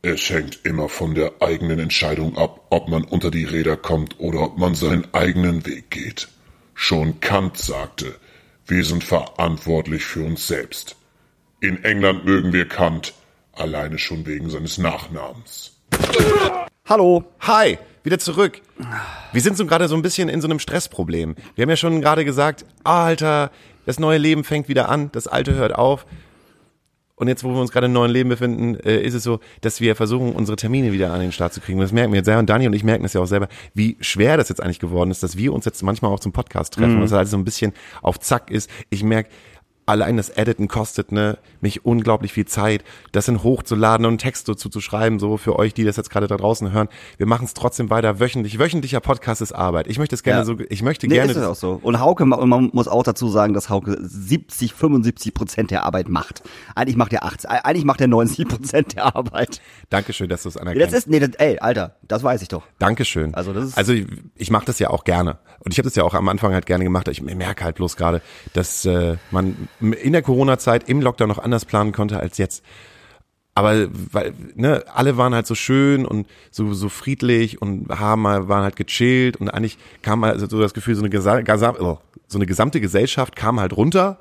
Es 0.00 0.30
hängt 0.30 0.64
immer 0.64 0.88
von 0.88 1.14
der 1.14 1.32
eigenen 1.40 1.78
Entscheidung 1.78 2.38
ab, 2.38 2.62
ob 2.70 2.88
man 2.88 3.04
unter 3.04 3.30
die 3.30 3.44
Räder 3.44 3.76
kommt 3.76 4.18
oder 4.18 4.40
ob 4.40 4.56
man 4.56 4.74
seinen 4.74 5.06
eigenen 5.12 5.66
Weg 5.66 5.90
geht. 5.90 6.28
Schon 6.72 7.20
Kant 7.20 7.58
sagte, 7.58 8.14
wir 8.66 8.82
sind 8.82 9.04
verantwortlich 9.04 10.04
für 10.04 10.24
uns 10.24 10.46
selbst. 10.46 10.96
In 11.60 11.84
England 11.84 12.24
mögen 12.24 12.54
wir 12.54 12.66
Kant, 12.66 13.12
alleine 13.52 13.98
schon 13.98 14.24
wegen 14.24 14.48
seines 14.48 14.78
Nachnamens. 14.78 15.76
Hallo. 16.88 17.24
Hi, 17.40 17.76
wieder 18.06 18.18
zurück. 18.18 18.62
Wir 19.32 19.40
sind 19.42 19.56
so 19.56 19.66
gerade 19.66 19.88
so 19.88 19.96
ein 19.96 20.02
bisschen 20.02 20.28
in 20.28 20.40
so 20.40 20.46
einem 20.46 20.60
Stressproblem. 20.60 21.34
Wir 21.56 21.62
haben 21.62 21.70
ja 21.70 21.76
schon 21.76 22.00
gerade 22.00 22.24
gesagt, 22.24 22.64
Alter, 22.84 23.50
das 23.84 23.98
neue 23.98 24.18
Leben 24.18 24.44
fängt 24.44 24.68
wieder 24.68 24.88
an, 24.88 25.10
das 25.12 25.26
alte 25.26 25.54
hört 25.54 25.74
auf. 25.74 26.06
Und 27.18 27.28
jetzt, 27.28 27.44
wo 27.44 27.48
wir 27.48 27.60
uns 27.60 27.72
gerade 27.72 27.86
im 27.86 27.94
neuen 27.94 28.10
Leben 28.10 28.28
befinden, 28.28 28.74
äh, 28.80 29.00
ist 29.00 29.14
es 29.14 29.22
so, 29.22 29.40
dass 29.62 29.80
wir 29.80 29.96
versuchen, 29.96 30.34
unsere 30.34 30.56
Termine 30.56 30.92
wieder 30.92 31.12
an 31.12 31.20
den 31.20 31.32
Start 31.32 31.54
zu 31.54 31.62
kriegen. 31.62 31.78
Und 31.78 31.84
das 31.84 31.92
merken 31.92 32.12
wir 32.12 32.18
jetzt 32.18 32.26
sehr. 32.26 32.38
Und 32.38 32.48
Dani 32.48 32.66
und 32.66 32.74
ich 32.74 32.84
merken 32.84 33.04
das 33.04 33.14
ja 33.14 33.22
auch 33.22 33.26
selber, 33.26 33.48
wie 33.72 33.96
schwer 34.00 34.36
das 34.36 34.50
jetzt 34.50 34.62
eigentlich 34.62 34.80
geworden 34.80 35.10
ist, 35.10 35.22
dass 35.22 35.38
wir 35.38 35.54
uns 35.54 35.64
jetzt 35.64 35.82
manchmal 35.82 36.12
auch 36.12 36.20
zum 36.20 36.32
Podcast 36.32 36.74
treffen. 36.74 36.96
Und 36.96 37.00
dass 37.00 37.14
alles 37.14 37.30
so 37.30 37.38
ein 37.38 37.44
bisschen 37.44 37.72
auf 38.02 38.20
Zack 38.20 38.50
ist. 38.50 38.68
Ich 38.90 39.02
merke, 39.02 39.30
allein 39.86 40.16
das 40.16 40.30
Editen 40.30 40.68
kostet 40.68 41.12
ne, 41.12 41.38
mich 41.60 41.84
unglaublich 41.84 42.32
viel 42.32 42.44
Zeit, 42.46 42.84
das 43.12 43.28
in 43.28 43.42
hochzuladen 43.42 44.04
und 44.04 44.10
einen 44.10 44.18
Text 44.18 44.48
dazu 44.48 44.68
zu 44.68 44.80
schreiben, 44.80 45.18
so 45.18 45.36
für 45.36 45.56
euch, 45.58 45.74
die 45.74 45.84
das 45.84 45.96
jetzt 45.96 46.10
gerade 46.10 46.26
da 46.26 46.36
draußen 46.36 46.72
hören. 46.72 46.88
Wir 47.18 47.26
machen 47.26 47.44
es 47.44 47.54
trotzdem 47.54 47.88
weiter 47.88 48.18
wöchentlich. 48.20 48.58
Wöchentlicher 48.58 49.00
Podcast 49.00 49.40
ist 49.42 49.52
Arbeit. 49.52 49.86
Ich 49.86 49.98
möchte 49.98 50.14
es 50.14 50.22
gerne 50.22 50.40
Ja. 50.40 50.44
so, 50.44 50.56
ich 50.68 50.82
möchte 50.82 51.06
Nee, 51.06 51.14
gerne. 51.14 51.30
ist 51.30 51.36
es 51.38 51.44
auch 51.46 51.54
so. 51.54 51.78
Und 51.82 52.00
Hauke, 52.00 52.24
und 52.24 52.48
man 52.48 52.70
muss 52.72 52.88
auch 52.88 53.02
dazu 53.04 53.28
sagen, 53.28 53.54
dass 53.54 53.70
Hauke 53.70 53.96
70, 54.00 54.74
75 54.74 55.32
Prozent 55.34 55.70
der 55.70 55.84
Arbeit 55.84 56.08
macht. 56.08 56.42
Eigentlich 56.74 56.96
macht 56.96 57.12
er 57.12 57.24
80, 57.24 57.48
eigentlich 57.48 57.84
macht 57.84 58.00
er 58.00 58.08
90 58.08 58.48
Prozent 58.48 58.96
der 58.96 59.14
Arbeit. 59.16 59.60
Dankeschön, 59.90 60.28
dass 60.28 60.42
du 60.42 60.48
es 60.48 60.54
Das 60.54 60.62
anerkennst. 60.62 60.94
ist, 60.94 61.08
nee, 61.08 61.20
das, 61.20 61.30
ey, 61.38 61.58
Alter, 61.60 61.96
das 62.02 62.22
weiß 62.24 62.42
ich 62.42 62.48
doch. 62.48 62.64
Dankeschön. 62.78 63.34
Also 63.34 63.52
das 63.52 63.66
ist- 63.66 63.78
also 63.78 63.92
ich, 63.92 64.06
ich 64.34 64.50
mache 64.50 64.66
das 64.66 64.78
ja 64.80 64.90
auch 64.90 65.04
gerne 65.04 65.38
und 65.60 65.72
ich 65.72 65.78
habe 65.78 65.86
das 65.88 65.94
ja 65.94 66.02
auch 66.02 66.14
am 66.14 66.28
Anfang 66.28 66.52
halt 66.52 66.66
gerne 66.66 66.82
gemacht. 66.84 67.06
Ich 67.08 67.22
merke 67.22 67.64
halt 67.64 67.76
bloß 67.76 67.96
gerade, 67.96 68.20
dass 68.52 68.84
äh, 68.84 69.16
man 69.30 69.68
in 69.80 70.12
der 70.12 70.22
Corona-Zeit 70.22 70.88
im 70.88 71.00
Lockdown 71.00 71.28
noch 71.28 71.38
anders 71.38 71.64
planen 71.64 71.92
konnte 71.92 72.18
als 72.18 72.38
jetzt. 72.38 72.64
Aber 73.56 73.88
weil 74.12 74.34
ne, 74.54 74.84
alle 74.92 75.16
waren 75.16 75.34
halt 75.34 75.46
so 75.46 75.54
schön 75.54 76.04
und 76.04 76.26
so 76.50 76.74
so 76.74 76.90
friedlich 76.90 77.62
und 77.62 77.88
haben 77.88 78.20
mal 78.20 78.48
waren 78.48 78.62
halt 78.62 78.76
gechillt 78.76 79.38
und 79.38 79.48
eigentlich 79.48 79.78
kam 80.02 80.26
halt 80.26 80.38
so 80.38 80.60
das 80.60 80.74
Gefühl 80.74 80.94
so 80.94 81.00
eine 81.00 81.08
gesa 81.08 81.74
oh, 81.80 81.98
so 82.26 82.38
eine 82.38 82.44
gesamte 82.44 82.82
Gesellschaft 82.82 83.34
kam 83.34 83.58
halt 83.58 83.74
runter. 83.74 84.18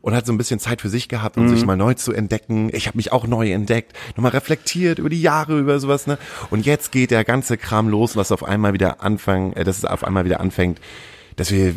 Und 0.00 0.14
hat 0.14 0.26
so 0.26 0.34
ein 0.34 0.36
bisschen 0.36 0.60
Zeit 0.60 0.82
für 0.82 0.90
sich 0.90 1.08
gehabt, 1.08 1.38
um 1.38 1.48
sich 1.48 1.64
mal 1.64 1.78
neu 1.78 1.94
zu 1.94 2.12
entdecken. 2.12 2.68
Ich 2.74 2.86
habe 2.88 2.98
mich 2.98 3.10
auch 3.10 3.26
neu 3.26 3.50
entdeckt, 3.50 3.94
nochmal 4.16 4.32
reflektiert 4.32 4.98
über 4.98 5.08
die 5.08 5.22
Jahre, 5.22 5.58
über 5.58 5.78
sowas. 5.80 6.06
Ne? 6.06 6.18
Und 6.50 6.66
jetzt 6.66 6.92
geht 6.92 7.10
der 7.10 7.24
ganze 7.24 7.56
Kram 7.56 7.88
los, 7.88 8.14
was 8.14 8.30
auf 8.30 8.44
einmal 8.44 8.74
wieder 8.74 9.02
anfangen, 9.02 9.54
äh, 9.54 9.64
dass 9.64 9.78
es 9.78 9.86
auf 9.86 10.04
einmal 10.04 10.26
wieder 10.26 10.40
anfängt, 10.40 10.78
dass 11.36 11.50
wir 11.50 11.74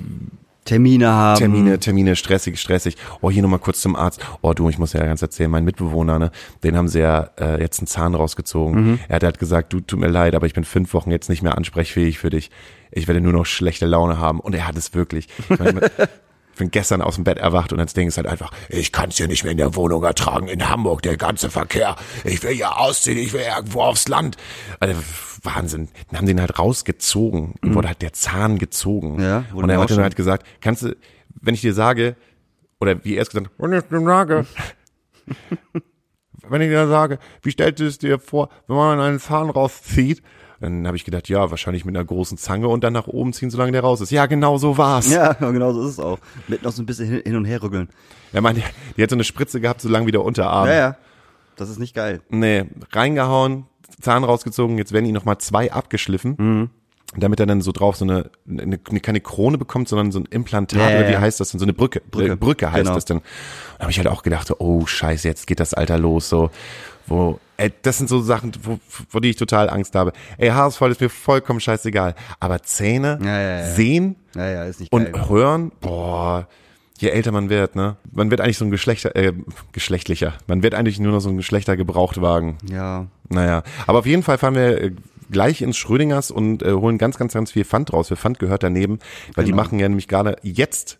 Termine 0.68 1.08
haben. 1.08 1.40
Termine, 1.40 1.80
Termine, 1.80 2.16
stressig, 2.16 2.60
stressig. 2.60 2.98
Oh, 3.22 3.32
hier 3.32 3.42
nochmal 3.42 3.60
kurz 3.60 3.82
zum 3.82 3.96
Arzt. 3.96 4.20
Oh, 4.42 4.54
du, 4.54 4.70
ich 4.70 4.78
muss 4.78 4.94
ja 4.94 5.04
ganz 5.06 5.22
erzählen, 5.22 5.50
mein 5.50 5.64
Mitbewohner, 5.64 6.20
ne, 6.20 6.32
den 6.64 6.78
haben 6.78 6.88
sie 6.90 7.00
ja 7.00 7.30
äh, 7.40 7.60
jetzt 7.62 7.80
einen 7.80 7.88
Zahn 7.88 8.16
rausgezogen. 8.16 9.00
Er 9.08 9.16
hat 9.16 9.24
halt 9.24 9.40
gesagt, 9.40 9.74
du, 9.74 9.80
tut 9.80 10.00
mir 10.00 10.10
leid, 10.10 10.36
aber 10.36 10.46
ich 10.46 10.54
bin 10.54 10.66
fünf 10.66 10.94
Wochen 10.94 11.10
jetzt 11.10 11.30
nicht 11.30 11.42
mehr 11.42 11.58
ansprechfähig 11.58 12.20
für 12.20 12.30
dich. 12.30 12.52
Ich 12.92 13.08
werde 13.08 13.22
nur 13.22 13.34
noch 13.34 13.46
schlechte 13.46 13.86
Laune 13.86 14.20
haben. 14.20 14.40
Und 14.40 14.54
er 14.54 14.68
hat 14.68 14.78
es 14.78 14.94
wirklich. 14.94 15.28
Ich 15.50 15.58
bin 16.58 16.72
gestern 16.72 17.02
aus 17.02 17.16
dem 17.16 17.24
Bett 17.24 17.38
erwacht 17.38 17.72
und 17.72 17.78
das 17.78 17.94
Ding 17.94 18.08
ist 18.08 18.18
halt 18.18 18.28
einfach, 18.28 18.52
ich 18.68 18.92
kann 18.92 19.10
es 19.10 19.18
hier 19.18 19.28
nicht 19.28 19.44
mehr 19.44 19.52
in 19.52 19.60
der 19.60 19.76
Wohnung 19.76 20.04
ertragen, 20.04 20.48
in 20.48 20.68
Hamburg, 20.68 21.04
der 21.04 21.16
ganze 21.16 21.50
Verkehr. 21.50 21.96
Ich 22.24 22.42
will 22.44 22.54
ja 22.54 22.72
ausziehen, 22.72 23.18
ich 23.18 23.32
will 23.32 23.42
irgendwo 23.42 23.82
aufs 23.82 24.08
Land. 24.08 24.38
Also, 24.80 25.00
Wahnsinn. 25.44 25.90
Dann 26.10 26.20
haben 26.20 26.26
die 26.26 26.32
ihn 26.32 26.42
halt 26.42 26.58
rausgezogen. 26.60 27.56
Und 27.62 27.76
wurde 27.76 27.90
halt 27.90 28.02
der 28.02 28.14
Zahn 28.14 28.58
gezogen. 28.58 29.22
Ja, 29.22 29.46
und 29.54 29.70
er 29.70 29.80
hat 29.80 29.92
dann 29.92 30.02
halt 30.02 30.16
gesagt, 30.16 30.46
kannst 30.62 30.84
du, 30.84 30.96
wenn 31.42 31.54
ich 31.54 31.62
dir 31.62 31.74
sage, 31.74 32.16
oder 32.80 33.04
wie 33.04 33.16
er 33.16 33.22
es 33.22 33.30
gesagt 33.30 33.48
hat, 33.48 33.54
wenn 33.58 33.74
ich 33.74 33.84
dir 33.84 34.02
sage, 34.02 34.46
wenn 36.50 36.62
ich 36.62 36.70
dir 36.70 36.88
sage, 36.88 37.20
wie 37.42 37.52
stellst 37.52 37.80
du 37.80 37.86
es 37.86 37.98
dir 37.98 38.20
vor, 38.20 38.50
wenn 38.68 38.76
man 38.76 39.00
einen 39.00 39.20
Zahn 39.20 39.50
rauszieht? 39.50 40.22
Dann 40.60 40.88
habe 40.88 40.98
ich 40.98 41.06
gedacht, 41.06 41.30
ja, 41.30 41.52
wahrscheinlich 41.52 41.86
mit 41.86 41.96
einer 41.96 42.04
großen 42.06 42.38
Zange 42.38 42.68
und 42.68 42.84
dann 42.84 42.94
nach 42.94 43.06
oben 43.08 43.32
ziehen, 43.32 43.52
solange 43.52 43.74
der 43.74 43.82
raus 43.82 44.02
ist. 44.02 44.10
Ja, 44.10 44.26
genau 44.26 44.58
so 44.58 44.78
war's. 44.78 45.12
Ja, 45.12 45.34
genau 45.40 45.72
so 45.72 45.84
ist 45.84 45.92
es 45.94 46.00
auch. 46.00 46.18
Mit 46.48 46.64
noch 46.64 46.72
so 46.72 46.82
ein 46.82 46.88
bisschen 46.88 47.22
hin- 47.22 47.36
und 47.36 47.46
her 47.46 47.62
rütteln. 47.62 47.90
Er 48.34 48.42
meinte, 48.42 48.64
die 48.96 49.04
hat 49.04 49.10
so 49.12 49.16
eine 49.16 49.24
Spritze 49.24 49.62
gehabt, 49.62 49.82
so 49.82 49.90
lang 49.90 50.08
wie 50.08 50.12
der 50.12 50.24
Unterarm. 50.24 50.68
Ja, 50.68 50.74
ja. 50.74 50.98
Das 51.58 51.70
ist 51.70 51.80
nicht 51.80 51.96
geil. 51.96 52.22
Nee, 52.30 52.66
reingehauen, 52.92 53.66
Zahn 54.02 54.24
rausgezogen, 54.24 54.78
jetzt 54.78 54.92
werden 54.92 55.06
ihm 55.06 55.14
nochmal 55.14 55.38
zwei 55.38 55.72
abgeschliffen. 55.72 56.36
Mhm. 56.38 56.70
Damit 57.16 57.40
er 57.40 57.46
dann 57.46 57.62
so 57.62 57.72
drauf 57.72 57.96
so 57.96 58.04
eine, 58.04 58.30
eine, 58.50 58.78
keine 58.78 59.22
Krone 59.22 59.58
bekommt, 59.58 59.88
sondern 59.88 60.12
so 60.12 60.20
ein 60.20 60.26
Implantat, 60.26 60.92
ja, 60.92 61.00
oder 61.00 61.10
wie 61.10 61.16
heißt 61.16 61.40
das 61.40 61.52
denn? 61.52 61.60
So 61.60 61.66
eine 61.66 61.72
Brücke. 61.72 62.02
Brücke, 62.02 62.36
Brücke, 62.36 62.38
Brücke 62.38 62.72
heißt 62.72 62.84
genau. 62.84 62.96
das 62.96 63.06
denn. 63.06 63.22
Da 63.78 63.84
habe 63.84 63.92
ich 63.92 63.98
halt 63.98 64.10
auch 64.10 64.24
gedacht, 64.24 64.48
so, 64.48 64.56
oh 64.60 64.86
scheiße, 64.86 65.26
jetzt 65.26 65.48
geht 65.48 65.62
das 65.62 65.74
Alter 65.74 65.98
los, 65.98 66.28
so, 66.28 66.52
wo, 67.08 67.40
ey, 67.56 67.72
das 67.82 67.98
sind 67.98 68.10
so 68.10 68.20
Sachen, 68.20 68.52
wo, 68.62 68.80
vor 69.10 69.22
die 69.22 69.30
ich 69.30 69.38
total 69.38 69.70
Angst 69.70 69.96
habe. 69.96 70.12
Ey, 70.38 70.50
Haarausfall 70.50 70.92
ist 70.92 71.00
mir 71.00 71.10
vollkommen 71.10 71.62
scheißegal. 71.62 72.14
Aber 72.42 72.62
Zähne, 72.64 73.20
Ja, 73.24 73.40
ja, 73.40 73.60
ja. 73.60 73.74
sehen 73.74 74.18
und 74.92 75.14
geil. 75.14 75.30
hören, 75.30 75.72
boah, 75.80 76.48
je 76.98 77.10
älter 77.10 77.32
man 77.32 77.50
wird, 77.50 77.76
ne? 77.76 77.98
Man 78.12 78.32
wird 78.32 78.42
eigentlich 78.42 78.58
so 78.58 78.66
ein 78.66 78.72
Geschlechter, 78.72 79.16
äh, 79.16 79.34
geschlechtlicher. 79.72 80.34
Man 80.48 80.64
wird 80.64 80.74
eigentlich 80.74 81.00
nur 81.00 81.12
noch 81.12 81.20
so 81.20 81.30
ein 81.30 81.38
Geschlechtergebrauchtwagen. 81.38 82.58
Ja. 82.70 83.08
Naja, 83.30 83.64
aber 83.86 84.00
auf 84.00 84.06
jeden 84.06 84.24
Fall 84.24 84.38
fahren 84.38 84.56
wir 84.56 84.82
äh, 84.82 84.92
gleich 85.30 85.62
ins 85.62 85.78
Schrödingers 85.78 86.32
und 86.32 86.64
äh, 86.64 86.72
holen 86.74 86.98
ganz, 86.98 87.18
ganz, 87.18 87.34
ganz 87.34 87.52
viel 87.52 87.66
Pfand 87.66 87.92
raus. 87.94 88.08
Für 88.08 88.16
Pfand 88.16 88.40
gehört 88.40 88.64
daneben, 88.64 89.00
weil 89.36 89.46
die 89.46 89.52
Genau. 89.52 89.62
machen 89.64 89.80
ja 89.80 89.88
nämlich 89.90 90.08
gerade 90.08 90.38
jetzt 90.42 91.00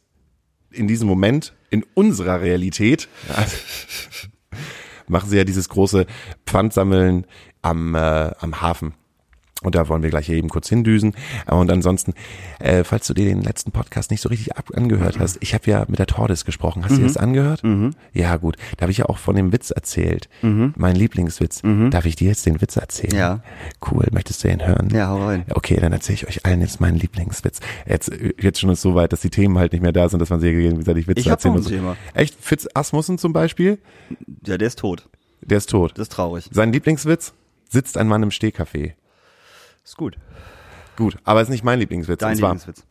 in 0.72 0.88
diesem 0.88 1.08
Moment 1.08 1.54
in 1.70 1.84
unserer 1.94 2.42
Realität 2.42 3.08
machen 5.08 5.30
sie 5.30 5.38
ja 5.38 5.44
dieses 5.46 5.70
große 5.70 6.06
Pfandsammeln 6.46 7.26
am, 7.62 7.96
äh, 7.96 8.32
am 8.40 8.62
Hafen. 8.62 8.94
Und 9.64 9.76
da 9.76 9.90
wollen 9.90 10.04
wir 10.04 10.10
gleich 10.10 10.30
eben 10.30 10.50
kurz 10.50 10.70
hindüsen. 10.70 11.16
Und 11.48 11.72
ansonsten, 11.72 12.14
äh, 12.60 12.84
falls 12.84 13.08
du 13.08 13.14
dir 13.14 13.26
den 13.26 13.42
letzten 13.42 13.72
Podcast 13.72 14.12
nicht 14.12 14.22
so 14.22 14.30
richtig 14.30 14.56
ab 14.56 14.70
angehört 14.74 15.20
hast, 15.20 15.38
ich 15.42 15.54
habe 15.54 15.70
ja 15.70 15.86
mit 15.88 16.00
der 16.00 16.06
Tordis 16.06 16.46
gesprochen. 16.46 16.84
Hast 16.84 16.94
du 16.94 16.98
dir 16.98 17.08
das 17.08 17.18
angehört? 17.18 17.64
Ja, 18.14 18.38
gut. 18.38 18.58
Da 18.78 18.84
habe 18.84 18.92
ich 18.92 19.00
ja 19.00 19.06
auch 19.06 19.18
von 19.18 19.36
dem 19.36 19.52
Witz 19.52 19.72
erzählt. 19.72 20.30
Mein 20.42 20.96
Lieblingswitz. 20.96 21.62
Darf 21.90 22.06
ich 22.06 22.16
dir 22.16 22.28
jetzt 22.30 22.46
den 22.46 22.62
Witz 22.62 22.76
erzählen? 22.76 23.16
Ja. 23.16 23.40
Cool. 23.92 24.06
Möchtest 24.12 24.44
du 24.44 24.48
den 24.48 24.66
hören? 24.66 24.90
Ja, 24.94 25.08
hau 25.10 25.26
rein. 25.26 25.46
Okay, 25.50 25.78
dann 25.80 25.92
erzähle 25.92 26.16
ich 26.16 26.28
euch 26.28 26.46
allen 26.46 26.62
jetzt 26.62 26.80
meinen 26.80 26.98
Lieblingswitz. 26.98 27.60
Jetzt, 27.88 28.12
jetzt 28.40 28.60
schon 28.60 28.70
ist 28.70 28.82
so 28.82 28.94
weit, 28.96 29.12
dass 29.12 29.22
die 29.22 29.30
Themen 29.30 29.58
halt 29.58 29.74
nicht 29.74 29.82
mehr 29.82 29.92
da 29.92 30.08
sind, 30.10 30.20
dass 30.20 30.30
man 30.30 30.40
sich 30.40 30.52
gegenseitig 30.52 31.08
Witze 31.08 31.22
Ich 31.22 31.28
erzählen 31.28 31.56
muss. 31.56 31.66
Thema. 31.68 31.98
Echt? 32.14 32.36
Fitz 32.40 32.68
Asmussen 32.74 33.18
zum 33.18 33.34
Beispiel? 33.34 33.80
Ja, 34.46 34.58
der 34.58 34.68
ist 34.68 34.80
tot. 34.80 35.08
Der 35.42 35.58
ist 35.58 35.70
tot. 35.70 35.94
Das 35.96 36.04
ist 36.04 36.12
traurig. 36.12 36.50
Sein 36.52 36.72
Lieblingswitz? 36.72 37.34
Sitzt 37.70 37.98
ein 37.98 38.08
Mann 38.08 38.24
im 38.24 38.30
Stehcafé. 38.30 38.94
Ist 39.88 39.96
gut. 39.96 40.18
Gut, 40.98 41.18
aber 41.24 41.42
ist 41.42 41.48
nicht 41.48 41.64
mein 41.64 41.80
Lieblingswitz. 41.80 42.20
Dein 42.20 42.36
zwar, 42.36 42.50
Lieblingswitz. 42.50 42.86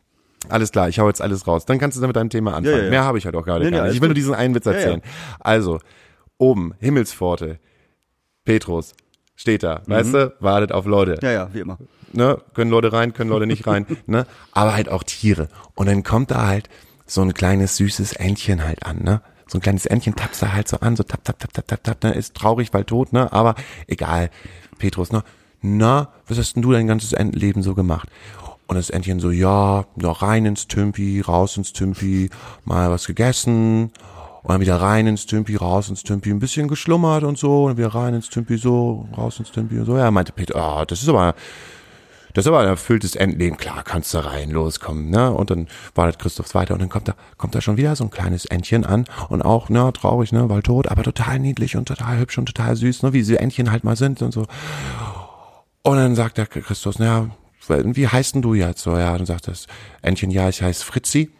Alles 0.49 0.71
klar, 0.71 0.89
ich 0.89 0.97
hau 0.97 1.07
jetzt 1.07 1.21
alles 1.21 1.45
raus. 1.45 1.67
Dann 1.67 1.77
kannst 1.77 1.95
du 1.95 2.01
damit 2.01 2.15
deinem 2.15 2.31
Thema 2.31 2.55
anfangen. 2.55 2.75
Ja, 2.75 2.83
ja. 2.85 2.89
Mehr 2.89 3.03
habe 3.03 3.19
ich 3.19 3.25
halt 3.25 3.35
auch 3.35 3.45
gerade 3.45 3.65
Nee, 3.65 3.69
gar 3.69 3.85
nicht. 3.85 3.93
Ich 3.93 4.01
will 4.01 4.07
nur 4.07 4.15
diesen 4.15 4.33
einen 4.33 4.55
Witz 4.55 4.65
erzählen. 4.65 5.03
Also, 5.39 5.79
oben, 6.39 6.73
Himmelspforte, 6.79 7.59
Petrus, 8.45 8.95
steht 9.35 9.61
da, 9.61 9.83
weißt 9.85 10.11
du, 10.11 10.33
wartet 10.39 10.71
auf 10.71 10.87
Leute. 10.87 11.19
Ja, 11.21 11.31
ja, 11.31 11.53
wie 11.53 11.59
immer. 11.59 11.77
Ne? 12.13 12.41
Können 12.55 12.71
Leute 12.71 12.91
rein, 12.91 13.13
können 13.13 13.29
Leute 13.29 13.45
nicht 13.45 13.67
rein, 13.67 13.85
ne? 14.07 14.25
Aber 14.53 14.73
halt 14.73 14.89
auch 14.89 15.03
Tiere. 15.03 15.49
Und 15.75 15.85
dann 15.85 16.01
kommt 16.01 16.31
da 16.31 16.47
halt 16.47 16.67
so 17.05 17.21
ein 17.21 17.35
kleines 17.35 17.77
süßes 17.77 18.13
Entchen 18.13 18.63
halt 18.63 18.83
an, 18.83 19.03
ne? 19.03 19.21
So 19.45 19.59
ein 19.59 19.61
kleines 19.61 19.85
Entchen 19.85 20.15
tappt 20.15 20.41
da 20.41 20.51
halt 20.51 20.67
so 20.67 20.79
an, 20.79 20.95
so 20.95 21.03
tap, 21.03 21.23
tap, 21.23 21.37
tap, 21.37 21.53
tap, 21.53 21.67
tap, 21.67 21.83
tap, 21.83 22.03
ne? 22.03 22.13
Ist 22.13 22.33
traurig, 22.33 22.73
weil 22.73 22.85
tot, 22.85 23.13
ne? 23.13 23.31
Aber 23.31 23.53
egal. 23.85 24.31
Petrus, 24.79 25.11
ne? 25.11 25.23
Na, 25.75 26.09
was 26.27 26.37
hast 26.37 26.55
denn 26.55 26.63
du 26.63 26.71
dein 26.71 26.87
ganzes 26.87 27.13
Entenleben 27.13 27.61
so 27.61 27.75
gemacht? 27.75 28.09
Und 28.67 28.75
das 28.75 28.89
Entchen 28.89 29.19
so, 29.19 29.31
ja, 29.31 29.85
ja, 30.01 30.11
rein 30.11 30.45
ins 30.45 30.67
Tümpi, 30.67 31.21
raus 31.21 31.57
ins 31.57 31.73
Tümpi, 31.73 32.29
mal 32.65 32.89
was 32.91 33.05
gegessen, 33.07 33.91
und 34.43 34.53
dann 34.53 34.61
wieder 34.61 34.79
rein 34.81 35.07
ins 35.07 35.25
Tümpi, 35.25 35.55
raus 35.55 35.89
ins 35.89 36.03
Tümpi, 36.03 36.29
ein 36.31 36.39
bisschen 36.39 36.67
geschlummert 36.67 37.23
und 37.23 37.37
so, 37.37 37.65
und 37.65 37.77
wieder 37.77 37.93
rein 37.93 38.13
ins 38.13 38.29
Tümpi, 38.29 38.57
so, 38.57 39.07
raus 39.17 39.39
ins 39.39 39.51
Tümpi 39.51 39.79
und 39.79 39.85
so. 39.85 39.97
Ja, 39.97 40.09
meinte 40.11 40.31
Peter, 40.31 40.55
ah, 40.55 40.85
das 40.85 41.01
ist 41.01 41.09
aber, 41.09 41.35
das 42.33 42.45
ist 42.45 42.47
aber 42.47 42.59
ein 42.59 42.67
erfülltes 42.67 43.15
Endleben. 43.15 43.57
Klar, 43.57 43.83
kannst 43.83 44.13
du 44.13 44.19
rein, 44.19 44.51
loskommen, 44.51 45.09
ne? 45.09 45.31
Und 45.33 45.49
dann 45.49 45.67
wartet 45.95 46.19
Christophs 46.19 46.53
weiter 46.53 46.73
und 46.73 46.81
dann 46.81 46.89
kommt 46.89 47.07
da, 47.07 47.15
kommt 47.37 47.55
da 47.55 47.61
schon 47.61 47.77
wieder 47.77 47.95
so 47.95 48.03
ein 48.03 48.09
kleines 48.09 48.45
Entchen 48.45 48.85
an 48.85 49.05
und 49.29 49.41
auch, 49.41 49.69
ne, 49.69 49.91
traurig, 49.93 50.31
ne, 50.31 50.47
weil 50.49 50.61
tot, 50.61 50.87
aber 50.87 51.03
total 51.03 51.39
niedlich 51.39 51.75
und 51.75 51.87
total 51.87 52.19
hübsch 52.19 52.37
und 52.37 52.45
total 52.45 52.75
süß, 52.75 53.03
ne, 53.03 53.13
wie 53.13 53.23
sie 53.23 53.37
Entchen 53.37 53.71
halt 53.71 53.83
mal 53.83 53.95
sind 53.95 54.21
und 54.21 54.33
so. 54.33 54.45
Und 55.87 55.95
dann 55.95 56.15
sagt 56.15 56.37
der 56.37 56.47
Christus, 56.47 56.99
naja, 56.99 57.29
wie 57.69 58.07
heißt 58.09 58.35
denn 58.35 58.41
du 58.41 58.53
jetzt? 58.53 58.81
So, 58.81 58.97
ja, 58.97 59.17
dann 59.17 59.25
sagt 59.25 59.47
das 59.47 59.67
Entchen, 60.01 60.31
ja, 60.31 60.49
ich 60.49 60.61
heiße 60.61 60.83
Fritzi. 60.83 61.31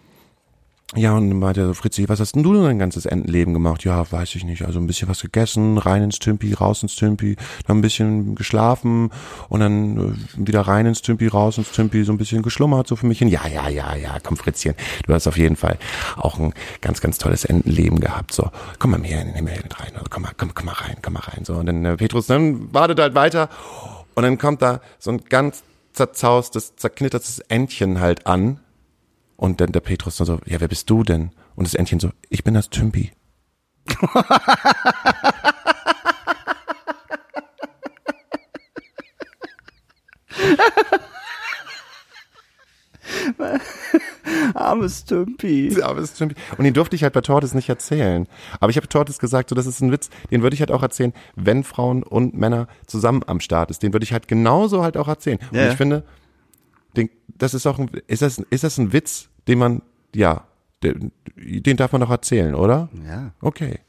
Ja, 0.95 1.17
und 1.17 1.29
dann 1.29 1.37
meinte 1.37 1.67
so, 1.67 1.73
Fritzi, 1.73 2.07
was 2.07 2.21
hast 2.21 2.33
denn 2.33 2.43
du 2.43 2.53
denn 2.53 2.63
dein 2.63 2.79
ganzes 2.79 3.05
Entenleben 3.05 3.53
gemacht? 3.53 3.83
Ja, 3.83 4.09
weiß 4.09 4.35
ich 4.35 4.45
nicht. 4.45 4.63
Also 4.63 4.79
ein 4.79 4.87
bisschen 4.87 5.09
was 5.09 5.19
gegessen, 5.19 5.77
rein 5.77 6.01
ins 6.01 6.19
Tümpi, 6.19 6.53
raus 6.53 6.81
ins 6.81 6.95
Tümpi, 6.95 7.35
dann 7.65 7.79
ein 7.79 7.81
bisschen 7.81 8.35
geschlafen 8.35 9.11
und 9.49 9.59
dann 9.59 10.15
äh, 10.37 10.47
wieder 10.47 10.61
rein 10.61 10.85
ins 10.85 11.01
Tümpi, 11.01 11.27
raus 11.27 11.57
ins 11.57 11.73
Tümpi, 11.73 12.05
so 12.05 12.13
ein 12.13 12.17
bisschen 12.17 12.41
geschlummert, 12.41 12.87
so 12.87 12.95
für 12.95 13.05
mich 13.05 13.19
hin. 13.19 13.27
Ja, 13.27 13.45
ja, 13.47 13.67
ja, 13.67 13.97
ja, 13.97 14.17
komm 14.23 14.37
Fritzchen, 14.37 14.75
du 15.05 15.13
hast 15.13 15.27
auf 15.27 15.37
jeden 15.37 15.57
Fall 15.57 15.77
auch 16.15 16.39
ein 16.39 16.53
ganz, 16.79 17.01
ganz 17.01 17.17
tolles 17.17 17.43
Entenleben 17.43 17.99
gehabt. 17.99 18.33
So, 18.33 18.49
komm 18.79 18.91
mal 18.91 19.03
hier 19.03 19.19
in 19.19 19.27
den 19.27 19.35
Himmel 19.35 19.55
rein. 19.77 19.91
Also, 19.93 20.05
komm 20.09 20.23
mal, 20.23 20.31
komm, 20.37 20.53
komm 20.55 20.67
mal 20.67 20.71
rein, 20.71 20.95
komm 21.01 21.15
mal 21.15 21.23
rein. 21.23 21.43
So, 21.43 21.55
und 21.55 21.65
dann 21.65 21.83
äh, 21.83 21.97
Petrus, 21.97 22.27
dann 22.27 22.73
wartet 22.73 23.01
halt 23.01 23.13
weiter 23.13 23.49
und 24.17 24.23
dann 24.23 24.39
kommt 24.39 24.63
da 24.63 24.81
so 24.97 25.11
ein 25.11 25.23
ganz 25.25 25.63
zerzaustes, 25.93 26.75
zerknittertes 26.75 27.37
Entchen 27.37 27.99
halt 27.99 28.25
an 28.25 28.59
und 29.35 29.61
dann 29.61 29.71
der 29.71 29.81
Petrus 29.81 30.17
so, 30.17 30.39
ja, 30.47 30.59
wer 30.59 30.67
bist 30.67 30.89
du 30.89 31.03
denn? 31.03 31.29
Und 31.55 31.67
das 31.67 31.75
Entchen 31.75 31.99
so, 31.99 32.09
ich 32.29 32.43
bin 32.43 32.55
das 32.55 32.71
Tümpi. 32.71 33.11
Armes 44.53 45.05
Tümpi. 45.05 45.67
Ist 45.67 46.17
Tümpi. 46.17 46.35
Und 46.57 46.63
den 46.63 46.73
durfte 46.73 46.95
ich 46.95 47.03
halt 47.03 47.13
bei 47.13 47.21
Tortes 47.21 47.53
nicht 47.53 47.69
erzählen. 47.69 48.27
Aber 48.59 48.69
ich 48.69 48.77
habe 48.77 48.87
Tortes 48.87 49.19
gesagt, 49.19 49.49
so 49.49 49.55
das 49.55 49.65
ist 49.65 49.81
ein 49.81 49.91
Witz, 49.91 50.09
den 50.31 50.41
würde 50.41 50.53
ich 50.53 50.59
halt 50.59 50.71
auch 50.71 50.83
erzählen, 50.83 51.13
wenn 51.35 51.63
Frauen 51.63 52.03
und 52.03 52.35
Männer 52.35 52.67
zusammen 52.85 53.23
am 53.27 53.39
Start 53.39 53.71
ist. 53.71 53.83
Den 53.83 53.93
würde 53.93 54.03
ich 54.03 54.13
halt 54.13 54.27
genauso 54.27 54.83
halt 54.83 54.97
auch 54.97 55.07
erzählen. 55.07 55.39
Ja. 55.51 55.63
Und 55.63 55.71
ich 55.71 55.77
finde, 55.77 56.03
den, 56.95 57.09
das 57.27 57.53
ist 57.53 57.65
auch 57.65 57.79
ein, 57.79 57.89
ist 58.07 58.21
das, 58.21 58.39
ist 58.49 58.63
das 58.63 58.77
ein 58.77 58.93
Witz, 58.93 59.29
den 59.47 59.59
man, 59.59 59.81
ja, 60.15 60.45
den, 60.83 61.11
den 61.35 61.77
darf 61.77 61.91
man 61.91 62.01
doch 62.01 62.09
erzählen, 62.09 62.55
oder? 62.55 62.89
Ja. 63.05 63.31
Okay. 63.41 63.79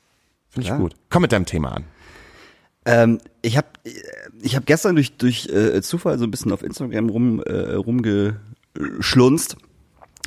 Finde 0.48 0.68
ich 0.68 0.74
gut. 0.76 0.94
Komm 1.10 1.22
mit 1.22 1.32
deinem 1.32 1.46
Thema 1.46 1.72
an. 1.72 1.84
Ähm, 2.84 3.18
ich 3.42 3.56
habe 3.58 3.68
ich 4.40 4.56
hab 4.56 4.64
gestern 4.64 4.94
durch, 4.94 5.16
durch 5.18 5.46
äh, 5.48 5.82
Zufall 5.82 6.18
so 6.18 6.24
ein 6.24 6.30
bisschen 6.30 6.52
auf 6.52 6.62
Instagram 6.62 7.10
rum, 7.10 7.42
äh, 7.42 7.74
rumgeschlunzt 7.74 9.56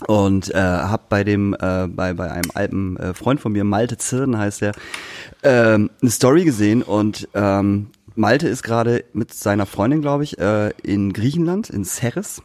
und 0.08 0.54
äh, 0.54 0.58
habe 0.58 1.04
bei 1.10 1.24
dem 1.24 1.54
äh, 1.54 1.88
bei 1.88 2.14
bei 2.14 2.32
einem 2.32 2.52
alten 2.54 2.98
äh, 2.98 3.14
Freund 3.14 3.40
von 3.40 3.52
mir 3.52 3.64
Malte 3.64 3.98
Zirn 3.98 4.38
heißt 4.38 4.62
er 4.62 4.72
ähm, 5.44 5.90
eine 6.02 6.12
Story 6.12 6.44
gesehen 6.44 6.82
und 6.82 7.28
ähm, 7.34 7.88
Malte 8.16 8.48
ist 8.48 8.64
gerade 8.64 9.04
mit 9.14 9.34
seiner 9.34 9.66
Freundin 9.66 10.02
glaube 10.02 10.24
ich 10.24 10.38
äh, 10.40 10.70
in 10.84 11.14
Griechenland 11.14 11.70
in 11.70 11.84
Serres 11.84 12.42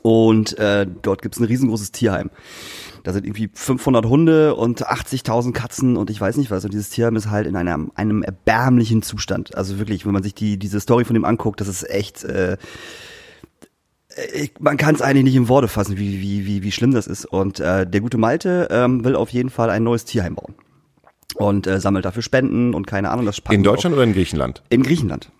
und 0.00 0.58
äh, 0.58 0.86
dort 1.02 1.22
gibt's 1.22 1.38
ein 1.38 1.44
riesengroßes 1.44 1.92
Tierheim. 1.92 2.30
Da 3.02 3.12
sind 3.12 3.26
irgendwie 3.26 3.50
500 3.52 4.06
Hunde 4.06 4.54
und 4.54 4.86
80.000 4.86 5.52
Katzen 5.52 5.96
und 5.96 6.08
ich 6.08 6.20
weiß 6.20 6.36
nicht 6.36 6.50
was. 6.50 6.64
Und 6.64 6.72
dieses 6.72 6.88
Tierheim 6.88 7.16
ist 7.16 7.30
halt 7.30 7.46
in 7.46 7.56
einem, 7.56 7.90
einem 7.96 8.22
erbärmlichen 8.22 9.02
Zustand. 9.02 9.56
Also 9.56 9.78
wirklich, 9.78 10.06
wenn 10.06 10.12
man 10.12 10.22
sich 10.22 10.34
die 10.34 10.56
diese 10.56 10.80
Story 10.80 11.04
von 11.04 11.14
dem 11.14 11.24
anguckt, 11.24 11.60
das 11.60 11.68
ist 11.68 11.88
echt. 11.90 12.24
Äh, 12.24 12.56
ich, 14.34 14.52
man 14.60 14.76
kann 14.76 14.94
es 14.94 15.02
eigentlich 15.02 15.24
nicht 15.24 15.36
in 15.36 15.48
Worte 15.48 15.68
fassen, 15.68 15.98
wie 15.98 16.20
wie 16.20 16.46
wie 16.46 16.62
wie 16.62 16.72
schlimm 16.72 16.92
das 16.92 17.06
ist. 17.06 17.24
Und 17.24 17.60
äh, 17.60 17.86
der 17.86 18.00
gute 18.00 18.18
Malte 18.18 18.68
ähm, 18.70 19.04
will 19.04 19.16
auf 19.16 19.30
jeden 19.30 19.50
Fall 19.50 19.70
ein 19.70 19.82
neues 19.84 20.04
Tierheim 20.04 20.34
bauen 20.34 20.54
und 21.36 21.66
äh, 21.66 21.80
sammelt 21.80 22.04
dafür 22.04 22.22
Spenden 22.22 22.74
und 22.74 22.86
keine 22.86 23.10
Ahnung. 23.10 23.24
Das 23.26 23.40
packen 23.40 23.56
In 23.56 23.64
wir 23.64 23.70
auch- 23.70 23.74
Deutschland 23.76 23.94
oder 23.94 24.04
in 24.04 24.12
Griechenland? 24.12 24.62
in 24.68 24.82
Griechenland. 24.82 25.32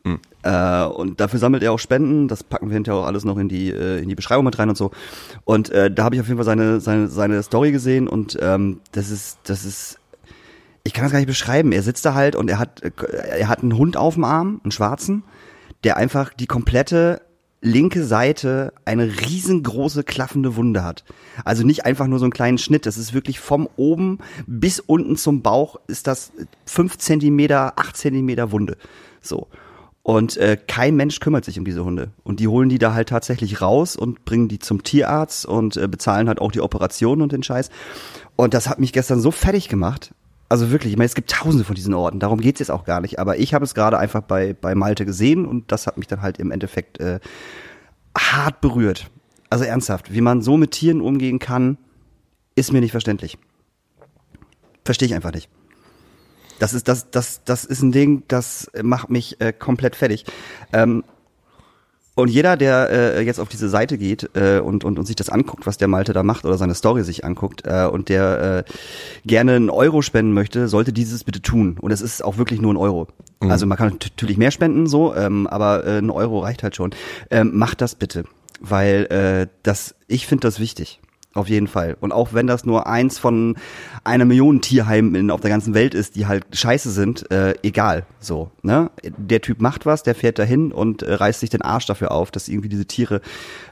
Äh, 0.42 0.84
und 0.86 1.20
dafür 1.20 1.38
sammelt 1.38 1.62
er 1.62 1.72
auch 1.72 1.78
Spenden. 1.78 2.28
Das 2.28 2.42
packen 2.42 2.68
wir 2.68 2.74
hinterher 2.74 3.00
auch 3.02 3.06
alles 3.06 3.24
noch 3.24 3.36
in 3.38 3.48
die 3.48 3.70
äh, 3.70 3.98
in 4.02 4.08
die 4.08 4.14
Beschreibung 4.14 4.44
mit 4.44 4.58
rein 4.58 4.68
und 4.70 4.76
so. 4.76 4.90
Und 5.44 5.70
äh, 5.70 5.90
da 5.90 6.04
habe 6.04 6.14
ich 6.14 6.20
auf 6.20 6.26
jeden 6.28 6.38
Fall 6.38 6.46
seine 6.46 6.80
seine 6.80 7.08
seine 7.08 7.42
Story 7.42 7.72
gesehen 7.72 8.08
und 8.08 8.38
ähm, 8.40 8.80
das 8.92 9.10
ist 9.10 9.38
das 9.44 9.64
ist 9.64 9.98
ich 10.84 10.92
kann 10.94 11.04
das 11.04 11.12
gar 11.12 11.18
nicht 11.20 11.28
beschreiben. 11.28 11.70
Er 11.72 11.82
sitzt 11.82 12.04
da 12.04 12.14
halt 12.14 12.34
und 12.36 12.48
er 12.50 12.58
hat 12.58 12.82
äh, 12.82 12.90
er 13.38 13.48
hat 13.48 13.60
einen 13.62 13.76
Hund 13.76 13.96
auf 13.96 14.14
dem 14.14 14.24
Arm, 14.24 14.60
einen 14.64 14.72
schwarzen, 14.72 15.22
der 15.84 15.96
einfach 15.98 16.32
die 16.32 16.46
komplette 16.46 17.20
linke 17.62 18.04
Seite 18.04 18.74
eine 18.84 19.06
riesengroße 19.06 20.02
klaffende 20.02 20.56
Wunde 20.56 20.84
hat. 20.84 21.04
Also 21.44 21.64
nicht 21.64 21.86
einfach 21.86 22.08
nur 22.08 22.18
so 22.18 22.24
einen 22.24 22.32
kleinen 22.32 22.58
Schnitt, 22.58 22.84
das 22.84 22.98
ist 22.98 23.14
wirklich 23.14 23.40
vom 23.40 23.68
oben 23.76 24.18
bis 24.46 24.80
unten 24.80 25.16
zum 25.16 25.42
Bauch 25.42 25.76
ist 25.86 26.06
das 26.08 26.32
fünf 26.66 26.98
Zentimeter, 26.98 27.78
acht 27.78 27.96
Zentimeter 27.96 28.50
Wunde. 28.50 28.76
So. 29.20 29.46
Und 30.02 30.36
äh, 30.36 30.58
kein 30.66 30.96
Mensch 30.96 31.20
kümmert 31.20 31.44
sich 31.44 31.60
um 31.60 31.64
diese 31.64 31.84
Hunde. 31.84 32.10
Und 32.24 32.40
die 32.40 32.48
holen 32.48 32.68
die 32.68 32.78
da 32.78 32.92
halt 32.92 33.08
tatsächlich 33.08 33.60
raus 33.60 33.94
und 33.94 34.24
bringen 34.24 34.48
die 34.48 34.58
zum 34.58 34.82
Tierarzt 34.82 35.46
und 35.46 35.76
äh, 35.76 35.86
bezahlen 35.86 36.26
halt 36.26 36.40
auch 36.40 36.50
die 36.50 36.60
Operationen 36.60 37.22
und 37.22 37.30
den 37.30 37.44
Scheiß. 37.44 37.70
Und 38.34 38.52
das 38.52 38.68
hat 38.68 38.80
mich 38.80 38.92
gestern 38.92 39.20
so 39.20 39.30
fertig 39.30 39.68
gemacht. 39.68 40.12
Also 40.52 40.70
wirklich, 40.70 40.92
ich 40.92 40.98
meine, 40.98 41.06
es 41.06 41.14
gibt 41.14 41.30
tausende 41.30 41.64
von 41.64 41.74
diesen 41.74 41.94
Orten, 41.94 42.20
darum 42.20 42.38
geht's 42.38 42.60
jetzt 42.60 42.70
auch 42.70 42.84
gar 42.84 43.00
nicht. 43.00 43.18
Aber 43.18 43.38
ich 43.38 43.54
habe 43.54 43.64
es 43.64 43.72
gerade 43.72 43.98
einfach 43.98 44.20
bei, 44.20 44.52
bei 44.52 44.74
Malte 44.74 45.06
gesehen 45.06 45.46
und 45.46 45.72
das 45.72 45.86
hat 45.86 45.96
mich 45.96 46.08
dann 46.08 46.20
halt 46.20 46.36
im 46.36 46.50
Endeffekt 46.50 47.00
äh, 47.00 47.20
hart 48.14 48.60
berührt. 48.60 49.10
Also 49.48 49.64
ernsthaft, 49.64 50.12
wie 50.12 50.20
man 50.20 50.42
so 50.42 50.58
mit 50.58 50.72
Tieren 50.72 51.00
umgehen 51.00 51.38
kann, 51.38 51.78
ist 52.54 52.70
mir 52.70 52.82
nicht 52.82 52.90
verständlich. 52.90 53.38
Verstehe 54.84 55.06
ich 55.08 55.14
einfach 55.14 55.32
nicht. 55.32 55.48
Das 56.58 56.74
ist, 56.74 56.86
das, 56.86 57.10
das, 57.10 57.42
das 57.44 57.64
ist 57.64 57.80
ein 57.80 57.92
Ding, 57.92 58.24
das 58.28 58.70
macht 58.82 59.08
mich 59.08 59.40
äh, 59.40 59.54
komplett 59.54 59.96
fertig. 59.96 60.26
Ähm, 60.74 61.02
und 62.14 62.28
jeder, 62.28 62.56
der 62.56 62.90
äh, 62.90 63.24
jetzt 63.24 63.40
auf 63.40 63.48
diese 63.48 63.68
Seite 63.68 63.96
geht 63.96 64.30
äh, 64.34 64.58
und, 64.58 64.84
und, 64.84 64.98
und 64.98 65.06
sich 65.06 65.16
das 65.16 65.30
anguckt, 65.30 65.66
was 65.66 65.78
der 65.78 65.88
Malte 65.88 66.12
da 66.12 66.22
macht 66.22 66.44
oder 66.44 66.58
seine 66.58 66.74
Story 66.74 67.04
sich 67.04 67.24
anguckt 67.24 67.62
äh, 67.64 67.86
und 67.86 68.08
der 68.08 68.64
äh, 68.66 68.72
gerne 69.24 69.52
einen 69.52 69.70
Euro 69.70 70.02
spenden 70.02 70.34
möchte, 70.34 70.68
sollte 70.68 70.92
dieses 70.92 71.24
bitte 71.24 71.40
tun. 71.40 71.78
Und 71.80 71.90
es 71.90 72.02
ist 72.02 72.22
auch 72.22 72.36
wirklich 72.36 72.60
nur 72.60 72.72
ein 72.72 72.76
Euro. 72.76 73.08
Also 73.40 73.66
man 73.66 73.76
kann 73.76 73.98
natürlich 74.00 74.36
mehr 74.36 74.52
spenden, 74.52 74.86
so, 74.86 75.14
ähm, 75.16 75.46
aber 75.48 75.84
äh, 75.84 75.98
ein 75.98 76.10
Euro 76.10 76.40
reicht 76.40 76.62
halt 76.62 76.76
schon. 76.76 76.90
Ähm, 77.30 77.50
macht 77.54 77.80
das 77.80 77.96
bitte, 77.96 78.24
weil 78.60 79.06
äh, 79.06 79.48
das, 79.62 79.94
ich 80.06 80.26
finde 80.26 80.42
das 80.42 80.60
wichtig. 80.60 81.00
Auf 81.34 81.48
jeden 81.48 81.66
Fall. 81.66 81.96
Und 82.00 82.12
auch 82.12 82.34
wenn 82.34 82.46
das 82.46 82.66
nur 82.66 82.86
eins 82.86 83.18
von 83.18 83.56
einer 84.04 84.26
Million 84.26 84.60
Tierheimen 84.60 85.30
auf 85.30 85.40
der 85.40 85.48
ganzen 85.48 85.72
Welt 85.72 85.94
ist, 85.94 86.14
die 86.14 86.26
halt 86.26 86.44
scheiße 86.52 86.90
sind, 86.90 87.30
äh, 87.30 87.54
egal. 87.62 88.04
So, 88.20 88.50
ne? 88.62 88.90
Der 89.02 89.40
Typ 89.40 89.60
macht 89.62 89.86
was, 89.86 90.02
der 90.02 90.14
fährt 90.14 90.38
dahin 90.38 90.72
und 90.72 91.02
äh, 91.02 91.14
reißt 91.14 91.40
sich 91.40 91.48
den 91.48 91.62
Arsch 91.62 91.86
dafür 91.86 92.12
auf, 92.12 92.30
dass 92.30 92.48
irgendwie 92.48 92.68
diese 92.68 92.84
Tiere 92.84 93.22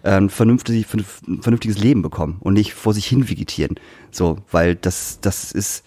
äh, 0.02 0.12
ein, 0.12 0.30
vernünftig, 0.30 0.86
ein 0.94 1.42
vernünftiges 1.42 1.78
Leben 1.78 2.00
bekommen 2.00 2.38
und 2.40 2.54
nicht 2.54 2.72
vor 2.72 2.94
sich 2.94 3.04
hin 3.06 3.28
vegetieren. 3.28 3.76
So, 4.10 4.38
weil 4.50 4.74
das, 4.74 5.18
das 5.20 5.52
ist. 5.52 5.84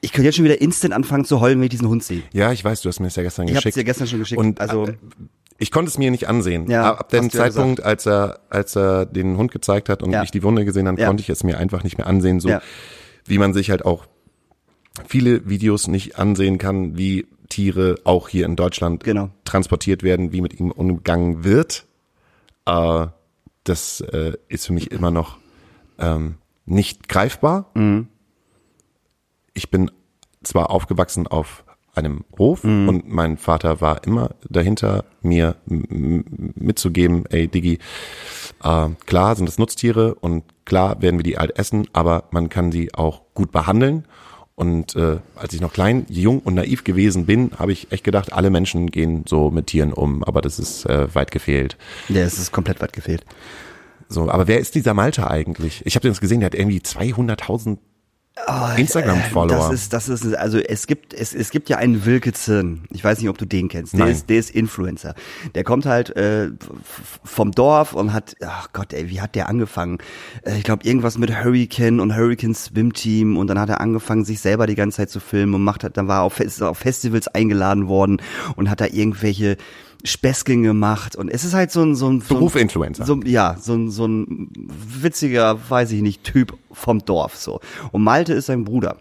Ich 0.00 0.12
könnte 0.12 0.26
jetzt 0.26 0.36
schon 0.36 0.44
wieder 0.44 0.60
instant 0.60 0.94
anfangen 0.94 1.24
zu 1.24 1.40
heulen, 1.40 1.58
wenn 1.58 1.64
ich 1.64 1.70
diesen 1.70 1.88
Hund 1.88 2.04
sehe. 2.04 2.22
Ja, 2.32 2.52
ich 2.52 2.64
weiß, 2.64 2.82
du 2.82 2.88
hast 2.88 3.00
mir 3.00 3.08
das 3.08 3.16
ja 3.16 3.24
gestern 3.24 3.48
Ich 3.48 3.50
habe 3.50 3.58
es 3.58 3.64
geschickt. 3.64 3.76
dir 3.78 3.84
gestern 3.84 4.06
schon 4.06 4.20
geschickt. 4.20 4.40
Und 4.40 4.60
also 4.60 4.86
äh, 4.86 4.94
ich 5.58 5.70
konnte 5.70 5.88
es 5.90 5.98
mir 5.98 6.10
nicht 6.10 6.28
ansehen. 6.28 6.70
Ja, 6.70 6.94
Ab 6.94 7.08
dem 7.10 7.28
du 7.28 7.36
ja 7.36 7.44
Zeitpunkt, 7.44 7.82
als 7.82 8.06
er, 8.06 8.40
als 8.48 8.76
er 8.76 9.06
den 9.06 9.36
Hund 9.36 9.50
gezeigt 9.52 9.88
hat 9.88 10.02
und 10.02 10.12
Ja. 10.12 10.22
ich 10.22 10.30
die 10.30 10.42
Wunde 10.42 10.64
gesehen 10.64 10.86
habe, 10.88 11.04
konnte 11.04 11.20
ich 11.20 11.28
es 11.28 11.42
mir 11.44 11.58
einfach 11.58 11.82
nicht 11.84 11.98
mehr 11.98 12.06
ansehen, 12.06 12.40
so 12.40 12.48
wie 13.26 13.38
man 13.38 13.52
sich 13.52 13.70
halt 13.70 13.84
auch 13.84 14.06
viele 15.06 15.48
Videos 15.48 15.86
nicht 15.88 16.18
ansehen 16.18 16.58
kann, 16.58 16.96
wie 16.96 17.26
Tiere 17.48 17.96
auch 18.04 18.28
hier 18.28 18.46
in 18.46 18.56
Deutschland 18.56 19.04
Genau. 19.04 19.30
transportiert 19.44 20.02
werden, 20.02 20.32
wie 20.32 20.40
mit 20.40 20.58
ihnen 20.58 20.70
umgegangen 20.70 21.44
wird. 21.44 21.86
Äh, 22.66 23.06
das 23.64 24.00
äh, 24.00 24.34
ist 24.48 24.66
für 24.66 24.72
mich 24.72 24.90
immer 24.90 25.10
noch 25.10 25.38
ähm, 25.98 26.36
nicht 26.66 27.08
greifbar. 27.08 27.70
Mhm. 27.74 28.08
Ich 29.54 29.70
bin 29.70 29.90
zwar 30.42 30.70
aufgewachsen 30.70 31.26
auf 31.26 31.64
einem 31.98 32.24
Hof 32.38 32.64
Mhm. 32.64 32.88
und 32.88 33.08
mein 33.08 33.36
Vater 33.36 33.80
war 33.80 34.04
immer 34.04 34.30
dahinter, 34.48 35.04
mir 35.22 35.56
mitzugeben, 35.66 37.24
ey 37.30 37.48
Diggi, 37.48 37.78
äh, 38.62 38.88
klar 39.06 39.36
sind 39.36 39.46
das 39.48 39.58
Nutztiere 39.58 40.14
und 40.14 40.44
klar 40.64 41.00
werden 41.02 41.18
wir 41.18 41.24
die 41.24 41.38
alt 41.38 41.58
essen, 41.58 41.86
aber 41.92 42.24
man 42.30 42.48
kann 42.48 42.72
sie 42.72 42.94
auch 42.94 43.22
gut 43.34 43.52
behandeln. 43.52 44.04
Und 44.54 44.96
äh, 44.96 45.18
als 45.36 45.54
ich 45.54 45.60
noch 45.60 45.72
klein, 45.72 46.04
jung 46.08 46.40
und 46.40 46.54
naiv 46.54 46.82
gewesen 46.82 47.26
bin, 47.26 47.52
habe 47.56 47.70
ich 47.70 47.92
echt 47.92 48.02
gedacht, 48.02 48.32
alle 48.32 48.50
Menschen 48.50 48.90
gehen 48.90 49.22
so 49.28 49.52
mit 49.52 49.68
Tieren 49.68 49.92
um, 49.92 50.24
aber 50.24 50.40
das 50.40 50.58
ist 50.58 50.84
äh, 50.86 51.14
weit 51.14 51.30
gefehlt. 51.30 51.76
ja, 52.08 52.22
es 52.22 52.38
ist 52.40 52.50
komplett 52.50 52.80
weit 52.80 52.92
gefehlt. 52.92 53.24
So, 54.08 54.28
aber 54.28 54.48
wer 54.48 54.58
ist 54.58 54.74
dieser 54.74 54.94
Malte 54.94 55.30
eigentlich? 55.30 55.82
Ich 55.84 55.94
habe 55.94 56.08
den 56.08 56.14
gesehen, 56.18 56.40
der 56.40 56.46
hat 56.46 56.54
irgendwie 56.56 56.78
200.000 56.80 57.76
Instagram-Follower. 58.76 59.56
Das 59.56 59.72
ist, 59.72 59.92
das 59.92 60.08
ist, 60.08 60.34
also 60.34 60.58
es 60.58 60.86
gibt, 60.86 61.12
es, 61.12 61.34
es 61.34 61.50
gibt 61.50 61.68
ja 61.68 61.76
einen 61.76 62.04
Wilke 62.04 62.32
Zirn. 62.32 62.84
Ich 62.90 63.02
weiß 63.04 63.18
nicht, 63.18 63.28
ob 63.28 63.38
du 63.38 63.44
den 63.44 63.68
kennst. 63.68 63.92
Der 63.92 64.00
Nein. 64.00 64.12
ist, 64.12 64.30
der 64.30 64.38
ist 64.38 64.50
Influencer. 64.50 65.14
Der 65.54 65.64
kommt 65.64 65.86
halt 65.86 66.14
äh, 66.16 66.50
vom 67.24 67.52
Dorf 67.52 67.92
und 67.92 68.12
hat, 68.12 68.36
ach 68.44 68.68
Gott, 68.72 68.92
ey, 68.92 69.10
wie 69.10 69.20
hat 69.20 69.34
der 69.34 69.48
angefangen? 69.48 69.98
Äh, 70.42 70.58
ich 70.58 70.64
glaube 70.64 70.84
irgendwas 70.84 71.18
mit 71.18 71.44
Hurricane 71.44 72.00
und 72.00 72.16
Hurricane 72.16 72.54
Swim 72.54 72.92
Team 72.92 73.36
und 73.36 73.48
dann 73.48 73.58
hat 73.58 73.68
er 73.68 73.80
angefangen, 73.80 74.24
sich 74.24 74.40
selber 74.40 74.66
die 74.66 74.74
ganze 74.76 74.98
Zeit 74.98 75.10
zu 75.10 75.20
filmen 75.20 75.54
und 75.54 75.64
macht, 75.64 75.84
hat, 75.84 75.96
dann 75.96 76.08
war 76.08 76.20
er 76.20 76.22
auf, 76.22 76.34
Fest- 76.34 76.62
auf 76.62 76.78
Festivals 76.78 77.28
eingeladen 77.28 77.88
worden 77.88 78.22
und 78.56 78.70
hat 78.70 78.80
da 78.80 78.86
irgendwelche 78.86 79.56
Späßchen 80.04 80.62
gemacht 80.62 81.16
und 81.16 81.28
es 81.28 81.44
ist 81.44 81.54
halt 81.54 81.70
so 81.70 81.82
ein, 81.82 81.94
so 81.94 82.08
ein, 82.08 82.20
so 82.20 82.34
ein 82.34 82.38
Beruf-Influencer. 82.38 83.04
So, 83.04 83.20
ja, 83.24 83.56
so 83.60 83.74
ein, 83.74 83.90
so 83.90 84.06
ein 84.06 84.50
witziger, 84.54 85.58
weiß 85.68 85.92
ich 85.92 86.02
nicht, 86.02 86.24
Typ 86.24 86.56
vom 86.72 87.04
Dorf, 87.04 87.36
so. 87.36 87.60
Und 87.90 88.02
Malte 88.02 88.34
ist 88.34 88.46
sein 88.46 88.64
Bruder. 88.64 88.98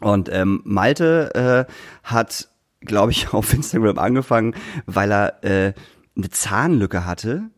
Und 0.00 0.28
ähm, 0.32 0.60
Malte 0.64 1.66
äh, 1.68 1.72
hat, 2.02 2.48
glaube 2.80 3.12
ich, 3.12 3.32
auf 3.32 3.52
Instagram 3.52 3.98
angefangen, 3.98 4.54
weil 4.86 5.10
er 5.10 5.44
äh, 5.44 5.72
eine 6.16 6.30
Zahnlücke 6.30 7.06
hatte. 7.06 7.50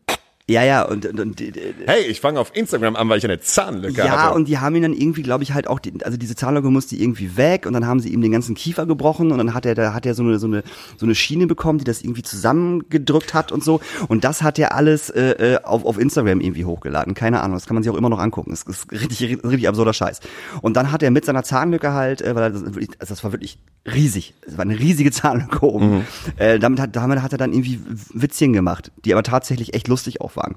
Ja, 0.51 0.63
ja, 0.63 0.83
und, 0.83 1.05
und, 1.05 1.19
und 1.19 1.41
Hey, 1.85 2.03
ich 2.07 2.19
fange 2.19 2.39
auf 2.39 2.51
Instagram 2.53 2.95
an, 2.95 3.07
weil 3.07 3.17
ich 3.17 3.23
eine 3.23 3.39
Zahnlücke 3.39 3.99
ja, 3.99 4.25
hatte. 4.25 4.35
und 4.35 4.47
die 4.47 4.59
haben 4.59 4.75
ihn 4.75 4.81
dann 4.81 4.93
irgendwie, 4.93 5.21
glaube 5.21 5.43
ich, 5.43 5.53
halt 5.53 5.67
auch, 5.67 5.79
die, 5.79 5.93
also 6.03 6.17
diese 6.17 6.35
Zahnlücke 6.35 6.69
musste 6.69 6.95
irgendwie 6.95 7.37
weg 7.37 7.65
und 7.65 7.73
dann 7.73 7.87
haben 7.87 7.99
sie 7.99 8.09
ihm 8.09 8.21
den 8.21 8.31
ganzen 8.31 8.55
Kiefer 8.55 8.85
gebrochen 8.85 9.31
und 9.31 9.37
dann 9.37 9.53
hat 9.53 9.65
er, 9.65 9.75
da 9.75 9.93
hat 9.93 10.05
er 10.05 10.13
so 10.13 10.23
eine, 10.23 10.39
so 10.39 10.47
eine, 10.47 10.63
so 10.97 11.05
eine 11.05 11.15
Schiene 11.15 11.47
bekommen, 11.47 11.79
die 11.79 11.85
das 11.85 12.01
irgendwie 12.01 12.21
zusammengedrückt 12.21 13.33
hat 13.33 13.51
und 13.51 13.63
so. 13.63 13.79
Und 14.07 14.23
das 14.23 14.41
hat 14.41 14.59
er 14.59 14.75
alles 14.75 15.09
äh, 15.09 15.53
äh, 15.53 15.63
auf, 15.63 15.85
auf 15.85 15.97
Instagram 15.97 16.41
irgendwie 16.41 16.65
hochgeladen. 16.65 17.13
Keine 17.13 17.41
Ahnung, 17.41 17.55
das 17.55 17.65
kann 17.65 17.75
man 17.75 17.83
sich 17.83 17.91
auch 17.91 17.97
immer 17.97 18.09
noch 18.09 18.19
angucken. 18.19 18.51
Das 18.51 18.63
ist 18.63 18.91
richtig, 18.91 19.43
richtig 19.43 19.67
absurder 19.69 19.93
Scheiß. 19.93 20.19
Und 20.61 20.75
dann 20.75 20.91
hat 20.91 21.01
er 21.01 21.11
mit 21.11 21.25
seiner 21.25 21.43
Zahnlücke 21.43 21.93
halt, 21.93 22.21
äh, 22.21 22.35
weil 22.35 22.43
er 22.43 22.49
das, 22.49 22.63
also 22.63 22.77
das 22.99 23.23
war 23.23 23.31
wirklich 23.31 23.57
riesig. 23.85 24.33
Es 24.45 24.57
war 24.57 24.63
eine 24.63 24.79
riesige 24.79 25.11
Zahnlücke 25.11 25.65
oben. 25.65 26.05
Äh, 26.37 26.59
damit, 26.59 26.79
hat, 26.79 26.95
damit 26.95 27.21
hat 27.21 27.31
er 27.31 27.37
dann 27.37 27.53
irgendwie 27.53 27.79
Witzchen 28.13 28.53
gemacht, 28.53 28.91
die 29.05 29.13
aber 29.13 29.23
tatsächlich 29.23 29.73
echt 29.73 29.87
lustig 29.87 30.21
auch 30.21 30.35
waren. 30.35 30.55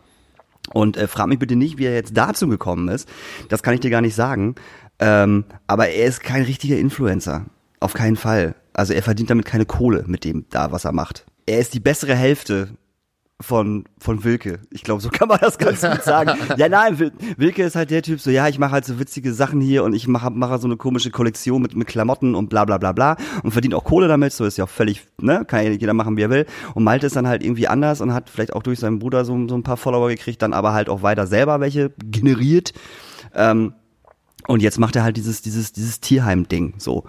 Und 0.72 0.96
äh, 0.96 1.08
frag 1.08 1.26
mich 1.26 1.38
bitte 1.38 1.56
nicht, 1.56 1.78
wie 1.78 1.86
er 1.86 1.94
jetzt 1.94 2.16
dazu 2.16 2.48
gekommen 2.48 2.88
ist. 2.88 3.08
Das 3.48 3.62
kann 3.62 3.74
ich 3.74 3.80
dir 3.80 3.90
gar 3.90 4.00
nicht 4.00 4.14
sagen. 4.14 4.54
Ähm, 4.98 5.44
aber 5.66 5.88
er 5.88 6.06
ist 6.06 6.22
kein 6.22 6.42
richtiger 6.42 6.78
Influencer. 6.78 7.46
Auf 7.80 7.94
keinen 7.94 8.16
Fall. 8.16 8.54
Also 8.72 8.92
er 8.92 9.02
verdient 9.02 9.30
damit 9.30 9.44
keine 9.44 9.66
Kohle 9.66 10.04
mit 10.06 10.24
dem 10.24 10.46
da, 10.50 10.72
was 10.72 10.84
er 10.84 10.92
macht. 10.92 11.26
Er 11.46 11.58
ist 11.58 11.74
die 11.74 11.80
bessere 11.80 12.14
Hälfte 12.14 12.70
von 13.40 13.84
von 13.98 14.22
Wilke. 14.24 14.60
Ich 14.70 14.82
glaube, 14.84 15.02
so 15.02 15.08
kann 15.12 15.28
man 15.28 15.38
das 15.40 15.58
ganz 15.58 15.80
gut 15.80 16.02
sagen. 16.02 16.32
Ja, 16.56 16.68
nein, 16.68 16.98
Wil- 16.98 17.12
Wilke 17.36 17.64
ist 17.64 17.74
halt 17.76 17.90
der 17.90 18.02
Typ, 18.02 18.20
so 18.20 18.30
ja, 18.30 18.48
ich 18.48 18.58
mache 18.58 18.72
halt 18.72 18.84
so 18.84 18.98
witzige 18.98 19.32
Sachen 19.34 19.60
hier 19.60 19.82
und 19.84 19.92
ich 19.92 20.06
mache 20.06 20.30
mache 20.30 20.58
so 20.58 20.68
eine 20.68 20.76
komische 20.76 21.10
Kollektion 21.10 21.60
mit 21.60 21.74
mit 21.74 21.88
Klamotten 21.88 22.34
und 22.34 22.48
bla 22.48 22.64
bla 22.64 22.78
bla 22.78 22.92
bla 22.92 23.16
und 23.42 23.50
verdient 23.50 23.74
auch 23.74 23.84
Kohle 23.84 24.06
damit, 24.08 24.32
so 24.32 24.44
ist 24.44 24.56
ja 24.56 24.64
auch 24.64 24.68
völlig, 24.68 25.06
ne, 25.20 25.44
kann 25.46 25.64
ja 25.64 25.70
jeder 25.72 25.94
machen, 25.94 26.16
wie 26.16 26.22
er 26.22 26.30
will. 26.30 26.46
Und 26.74 26.84
Malte 26.84 27.06
ist 27.06 27.16
dann 27.16 27.26
halt 27.26 27.42
irgendwie 27.42 27.66
anders 27.68 28.00
und 28.00 28.14
hat 28.14 28.30
vielleicht 28.30 28.52
auch 28.52 28.62
durch 28.62 28.78
seinen 28.78 29.00
Bruder 29.00 29.24
so, 29.24 29.48
so 29.48 29.56
ein 29.56 29.62
paar 29.64 29.76
Follower 29.76 30.08
gekriegt, 30.08 30.40
dann 30.40 30.52
aber 30.52 30.72
halt 30.72 30.88
auch 30.88 31.02
weiter 31.02 31.26
selber 31.26 31.60
welche 31.60 31.90
generiert. 31.98 32.72
Ähm, 33.34 33.74
und 34.46 34.62
jetzt 34.62 34.78
macht 34.78 34.96
er 34.96 35.02
halt 35.04 35.16
dieses, 35.16 35.42
dieses, 35.42 35.72
dieses 35.72 36.00
Tierheim-Ding, 36.00 36.74
so, 36.78 37.04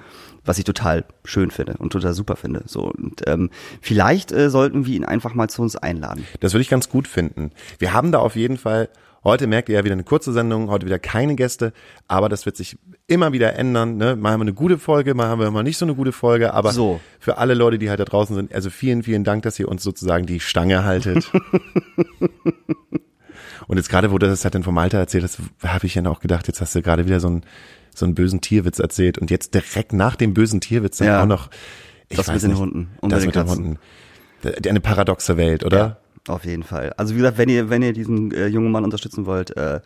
was 0.45 0.57
ich 0.57 0.63
total 0.63 1.05
schön 1.23 1.51
finde 1.51 1.75
und 1.77 1.91
total 1.91 2.13
super 2.13 2.35
finde. 2.35 2.63
So, 2.65 2.81
und 2.83 3.21
ähm, 3.27 3.49
vielleicht 3.81 4.31
äh, 4.31 4.49
sollten 4.49 4.85
wir 4.85 4.95
ihn 4.95 5.05
einfach 5.05 5.33
mal 5.33 5.49
zu 5.49 5.61
uns 5.61 5.75
einladen. 5.75 6.25
Das 6.39 6.53
würde 6.53 6.61
ich 6.61 6.69
ganz 6.69 6.89
gut 6.89 7.07
finden. 7.07 7.51
Wir 7.79 7.93
haben 7.93 8.11
da 8.11 8.19
auf 8.19 8.35
jeden 8.35 8.57
Fall, 8.57 8.89
heute 9.23 9.47
merkt 9.47 9.69
ihr 9.69 9.75
ja 9.75 9.83
wieder 9.83 9.93
eine 9.93 10.03
kurze 10.03 10.31
Sendung, 10.33 10.69
heute 10.69 10.85
wieder 10.85 10.99
keine 10.99 11.35
Gäste, 11.35 11.73
aber 12.07 12.29
das 12.29 12.45
wird 12.45 12.55
sich 12.57 12.77
immer 13.07 13.33
wieder 13.33 13.55
ändern. 13.55 13.97
Ne? 13.97 14.15
Mal 14.15 14.31
haben 14.33 14.39
wir 14.41 14.43
eine 14.43 14.53
gute 14.53 14.77
Folge, 14.77 15.15
mal 15.15 15.27
haben 15.27 15.39
wir 15.39 15.49
mal 15.49 15.63
nicht 15.63 15.77
so 15.79 15.85
eine 15.85 15.95
gute 15.95 16.11
Folge, 16.11 16.53
aber 16.53 16.71
So. 16.73 16.99
für 17.19 17.39
alle 17.39 17.55
Leute, 17.55 17.79
die 17.79 17.89
halt 17.89 17.99
da 17.99 18.05
draußen 18.05 18.35
sind, 18.35 18.53
also 18.53 18.69
vielen, 18.69 19.01
vielen 19.03 19.23
Dank, 19.23 19.41
dass 19.43 19.57
ihr 19.59 19.67
uns 19.67 19.81
sozusagen 19.83 20.25
die 20.27 20.39
Stange 20.39 20.83
haltet. 20.85 21.31
Und 23.67 23.77
jetzt 23.77 23.89
gerade, 23.89 24.11
wo 24.11 24.17
du 24.17 24.27
das 24.27 24.43
halt 24.43 24.55
dann 24.55 24.63
vom 24.63 24.77
Alter 24.77 24.97
erzählt 24.99 25.23
hast, 25.23 25.39
habe 25.63 25.85
ich 25.85 25.95
ja 25.95 26.05
auch 26.05 26.19
gedacht, 26.19 26.47
jetzt 26.47 26.61
hast 26.61 26.75
du 26.75 26.81
gerade 26.81 27.05
wieder 27.05 27.19
so 27.19 27.27
einen, 27.27 27.43
so 27.95 28.05
einen 28.05 28.15
bösen 28.15 28.41
Tierwitz 28.41 28.79
erzählt 28.79 29.17
und 29.17 29.31
jetzt 29.31 29.53
direkt 29.53 29.93
nach 29.93 30.15
dem 30.15 30.33
bösen 30.33 30.61
Tierwitz 30.61 30.97
dann 30.97 31.07
Ja. 31.07 31.21
auch 31.23 31.27
noch 31.27 31.49
ich 32.09 32.17
Das 32.17 32.27
weiß 32.27 32.35
mit 32.35 32.43
den 32.43 32.49
nicht, 32.51 32.59
Hunden 32.59 32.89
und 33.01 33.11
Das 33.11 33.25
mit 33.25 33.27
mit 33.27 33.35
den 33.35 33.45
den. 33.47 33.77
Hunden. 34.45 34.67
Eine 34.69 34.79
paradoxe 34.79 35.37
Welt, 35.37 35.63
oder? 35.63 35.97
Auf 36.27 36.43
jeden 36.45 36.63
Fall. 36.63 36.91
Also 36.97 37.13
wie 37.13 37.19
gesagt, 37.19 37.37
wenn 37.37 37.49
ihr, 37.49 37.69
wenn 37.69 37.81
ihr 37.83 37.93
diesen 37.93 38.31
äh, 38.31 38.47
jungen 38.47 38.71
Mann 38.71 38.83
unterstützen 38.83 39.25
wollt, 39.27 39.55
äh, 39.57 39.79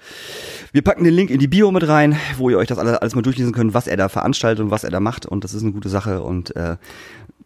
wir 0.71 0.82
packen 0.82 1.03
den 1.03 1.13
Link 1.13 1.30
in 1.30 1.39
die 1.39 1.47
Bio 1.47 1.69
mit 1.71 1.86
rein, 1.88 2.17
wo 2.38 2.49
ihr 2.49 2.57
euch 2.57 2.67
das 2.67 2.77
alles, 2.77 2.93
alles 2.97 3.13
mal 3.15 3.21
durchlesen 3.21 3.51
könnt, 3.53 3.73
was 3.73 3.88
er 3.88 3.97
da 3.97 4.07
veranstaltet 4.09 4.63
und 4.63 4.71
was 4.71 4.84
er 4.86 4.89
da 4.89 4.99
macht. 5.01 5.25
Und 5.25 5.43
das 5.43 5.53
ist 5.53 5.63
eine 5.63 5.71
gute 5.73 5.89
Sache. 5.89 6.21
Und 6.21 6.55
äh, 6.55 6.77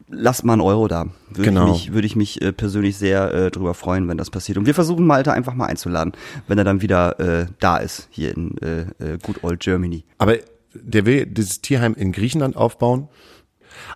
lasst 0.10 0.44
mal 0.46 0.54
einen 0.54 0.62
Euro 0.62 0.88
da. 0.88 1.08
Würde 1.30 1.44
Genau. 1.50 1.66
ich 1.68 1.72
mich, 1.88 1.94
würde 1.94 2.06
ich 2.08 2.16
mich 2.16 2.42
äh, 2.42 2.52
persönlich 2.54 2.98
sehr 2.98 3.34
äh, 3.34 3.52
drüber 3.52 3.74
freuen, 3.74 4.08
wenn 4.08 4.18
das 4.18 4.30
passiert. 4.30 4.58
Und 4.58 4.66
wir 4.66 4.74
versuchen 4.76 5.06
Malte 5.08 5.32
einfach 5.34 5.54
mal 5.56 5.66
einzuladen, 5.66 6.14
wenn 6.48 6.58
er 6.58 6.64
dann 6.64 6.82
wieder 6.82 7.20
äh, 7.20 7.46
da 7.60 7.78
ist, 7.78 8.08
hier 8.12 8.36
in 8.36 8.58
äh, 8.60 8.82
äh, 9.04 9.18
Good 9.24 9.44
Old 9.44 9.60
Germany. 9.60 10.04
Aber 10.20 10.36
der 10.74 11.06
will 11.06 11.26
dieses 11.26 11.62
Tierheim 11.62 11.94
in 11.96 12.12
Griechenland 12.12 12.56
aufbauen. 12.56 13.08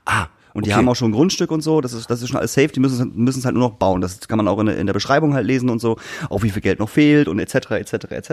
Ah, 0.06 0.28
Und 0.54 0.66
die 0.66 0.72
okay. 0.72 0.78
haben 0.80 0.90
auch 0.90 0.96
schon 0.96 1.12
Grundstück 1.12 1.52
und 1.52 1.62
so, 1.62 1.82
das 1.82 1.94
ist, 1.94 2.10
das 2.10 2.22
ist 2.22 2.30
schon 2.30 2.38
alles 2.38 2.54
safe, 2.54 2.70
die 2.70 2.80
müssen, 2.80 3.12
müssen 3.16 3.40
es 3.40 3.46
halt 3.46 3.56
nur 3.56 3.68
noch 3.70 3.76
bauen. 3.78 4.02
Das 4.02 4.28
kann 4.28 4.38
man 4.38 4.48
auch 4.48 4.60
in, 4.60 4.66
der- 4.68 4.78
in 4.78 4.88
der 4.88 4.94
Beschreibung 4.94 5.34
halt 5.36 5.46
lesen 5.46 5.70
und 5.70 5.80
so, 5.80 5.98
auch 6.30 6.42
wie 6.44 6.50
viel 6.50 6.62
Geld 6.64 6.80
noch 6.80 6.90
fehlt 6.90 7.28
und 7.28 7.38
etc. 7.40 7.72
etc. 7.72 7.94
etc. 8.10 8.32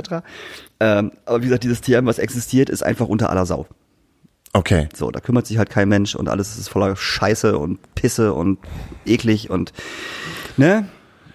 Ähm, 0.80 1.12
aber 1.26 1.40
wie 1.42 1.46
gesagt, 1.46 1.64
dieses 1.64 1.80
Tierheim, 1.82 2.06
was 2.06 2.18
existiert, 2.18 2.70
ist 2.70 2.82
einfach 2.82 3.08
unter 3.08 3.28
aller 3.30 3.44
Sau. 3.46 3.66
Okay. 4.54 4.88
So, 4.94 5.10
da 5.10 5.18
kümmert 5.20 5.46
sich 5.46 5.58
halt 5.58 5.68
kein 5.68 5.88
Mensch 5.88 6.14
und 6.14 6.28
alles 6.28 6.56
ist 6.56 6.68
voller 6.68 6.94
Scheiße 6.94 7.58
und 7.58 7.78
Pisse 7.96 8.32
und 8.32 8.58
eklig 9.04 9.50
und 9.50 9.72
ne? 10.56 10.88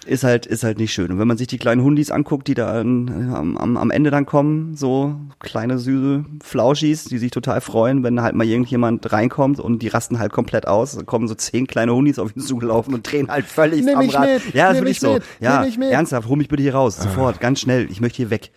Ist 0.06 0.24
halt, 0.24 0.46
ist 0.48 0.64
halt 0.64 0.80
nicht 0.80 0.92
schön. 0.92 1.12
Und 1.12 1.20
wenn 1.20 1.28
man 1.28 1.38
sich 1.38 1.48
die 1.48 1.60
kleinen 1.60 1.84
Hundis 1.84 2.10
anguckt, 2.10 2.48
die 2.48 2.56
da 2.56 2.80
am, 2.80 3.58
am, 3.58 3.78
am 3.78 3.92
Ende 3.92 4.10
dann 4.10 4.26
kommen, 4.26 4.76
so 4.76 5.16
kleine 5.40 5.78
süße 5.78 6.26
Flauschis, 6.42 7.04
die 7.04 7.20
sich 7.20 7.30
total 7.30 7.62
freuen, 7.62 8.04
wenn 8.04 8.22
halt 8.22 8.34
mal 8.34 8.48
irgendjemand 8.48 9.12
reinkommt 9.12 9.60
und 9.60 9.84
die 9.84 9.90
rasten 9.90 10.18
halt 10.18 10.32
komplett 10.32 10.68
aus. 10.68 10.96
Da 10.96 11.04
kommen 11.04 11.28
so 11.28 11.36
zehn 11.36 11.68
kleine 11.68 11.94
Hundis 11.94 12.18
auf 12.18 12.36
ihn 12.36 12.42
zugelaufen 12.42 12.94
und 12.96 13.12
drehen 13.12 13.30
halt 13.30 13.46
völlig 13.46 13.84
Nimm 13.84 13.98
am 13.98 14.06
mich 14.06 14.16
Rad. 14.16 14.46
mit, 14.46 14.54
ja, 14.56 14.70
das 14.70 14.82
mich 14.82 15.00
wirklich 15.00 15.00
so. 15.02 15.14
mit, 15.16 15.24
ja, 15.42 15.64
ernsthaft, 15.90 16.28
hol 16.28 16.38
mich 16.38 16.48
bitte 16.48 16.64
hier 16.64 16.74
raus, 16.74 16.98
sofort, 16.98 17.40
ganz 17.40 17.60
schnell. 17.60 17.92
Ich 17.92 18.02
möchte 18.02 18.18
hier 18.18 18.30
weg. 18.32 18.52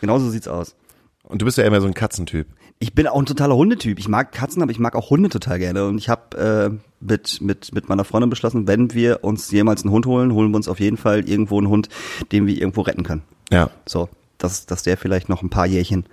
Genauso 0.00 0.30
sieht's 0.30 0.48
aus. 0.48 0.76
Und 1.24 1.42
du 1.42 1.44
bist 1.44 1.58
ja 1.58 1.64
immer 1.64 1.80
so 1.80 1.88
ein 1.88 1.94
Katzentyp. 1.94 2.46
Ich 2.78 2.94
bin 2.94 3.06
auch 3.06 3.18
ein 3.18 3.24
totaler 3.26 3.56
Hundetyp. 3.56 3.98
Ich 3.98 4.08
mag 4.08 4.32
Katzen, 4.32 4.60
aber 4.62 4.70
ich 4.70 4.78
mag 4.78 4.94
auch 4.96 5.08
Hunde 5.10 5.30
total 5.30 5.58
gerne. 5.58 5.86
Und 5.86 5.96
ich 5.96 6.08
habe 6.10 6.36
äh, 6.70 6.78
mit, 7.00 7.40
mit, 7.40 7.72
mit 7.72 7.88
meiner 7.88 8.04
Freundin 8.04 8.28
beschlossen, 8.28 8.66
wenn 8.68 8.92
wir 8.92 9.24
uns 9.24 9.50
jemals 9.50 9.82
einen 9.82 9.92
Hund 9.92 10.04
holen, 10.06 10.32
holen 10.32 10.50
wir 10.50 10.56
uns 10.56 10.68
auf 10.68 10.78
jeden 10.78 10.98
Fall 10.98 11.26
irgendwo 11.28 11.56
einen 11.58 11.68
Hund, 11.68 11.88
den 12.32 12.46
wir 12.46 12.54
irgendwo 12.56 12.82
retten 12.82 13.02
können. 13.02 13.22
Ja. 13.50 13.70
So, 13.86 14.10
dass, 14.38 14.66
dass 14.66 14.82
der 14.82 14.98
vielleicht 14.98 15.28
noch 15.30 15.42
ein 15.42 15.48
paar 15.48 15.66
Jährchen 15.66 16.04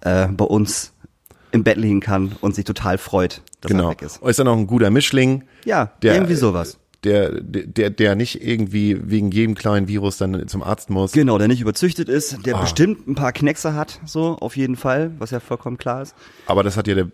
äh, 0.00 0.28
bei 0.28 0.46
uns 0.46 0.92
im 1.50 1.62
Bett 1.64 1.76
liegen 1.76 2.00
kann 2.00 2.32
und 2.40 2.54
sich 2.54 2.64
total 2.64 2.96
freut, 2.98 3.42
dass 3.60 3.70
Genau. 3.70 3.84
er 3.84 3.90
weg 3.90 4.02
ist. 4.02 4.22
Ist 4.22 4.38
dann 4.38 4.48
auch 4.48 4.56
ein 4.56 4.66
guter 4.66 4.90
Mischling. 4.90 5.44
Ja, 5.64 5.92
Der- 6.02 6.14
irgendwie 6.14 6.34
sowas. 6.36 6.78
Der, 7.04 7.30
der, 7.40 7.90
der 7.90 8.16
nicht 8.16 8.42
irgendwie 8.44 8.98
wegen 9.08 9.30
jedem 9.30 9.54
kleinen 9.54 9.86
Virus 9.86 10.16
dann 10.18 10.48
zum 10.48 10.64
Arzt 10.64 10.90
muss. 10.90 11.12
Genau, 11.12 11.38
der 11.38 11.46
nicht 11.46 11.60
überzüchtet 11.60 12.08
ist, 12.08 12.44
der 12.44 12.56
Ah. 12.56 12.60
bestimmt 12.62 13.06
ein 13.06 13.14
paar 13.14 13.32
Kneckse 13.32 13.74
hat, 13.74 14.00
so 14.04 14.36
auf 14.40 14.56
jeden 14.56 14.74
Fall, 14.74 15.12
was 15.20 15.30
ja 15.30 15.38
vollkommen 15.38 15.78
klar 15.78 16.02
ist. 16.02 16.16
Aber 16.46 16.64
das 16.64 16.76
hat 16.76 16.88
ja 16.88 16.96
der, 16.96 17.08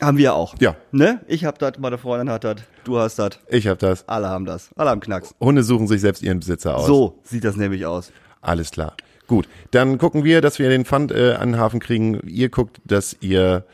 Haben 0.00 0.16
wir 0.18 0.34
auch. 0.34 0.54
Ja. 0.60 0.76
Ne? 0.92 1.22
Ich 1.26 1.44
hab 1.44 1.58
das, 1.58 1.72
meine 1.80 1.98
Freundin 1.98 2.30
hat 2.30 2.44
das, 2.44 2.56
du 2.84 2.98
hast 2.98 3.18
das, 3.18 3.40
ich 3.48 3.66
hab 3.66 3.80
das. 3.80 4.08
alle 4.08 4.28
haben 4.28 4.44
das, 4.44 4.70
alle 4.76 4.90
haben 4.90 5.00
Knacks. 5.00 5.34
Hunde 5.40 5.64
suchen 5.64 5.88
sich 5.88 6.02
selbst 6.02 6.22
ihren 6.22 6.38
Besitzer 6.38 6.76
aus. 6.76 6.86
So 6.86 7.18
sieht 7.24 7.42
das 7.42 7.56
nämlich 7.56 7.84
aus. 7.84 8.12
Alles 8.42 8.70
klar. 8.70 8.94
Gut, 9.26 9.48
dann 9.72 9.98
gucken 9.98 10.22
wir, 10.22 10.40
dass 10.40 10.60
wir 10.60 10.68
den 10.68 10.84
Pfand 10.84 11.10
äh, 11.10 11.32
an 11.32 11.50
den 11.52 11.60
Hafen 11.60 11.80
kriegen. 11.80 12.20
Ihr 12.28 12.48
guckt, 12.48 12.80
dass 12.84 13.16
ihr 13.20 13.64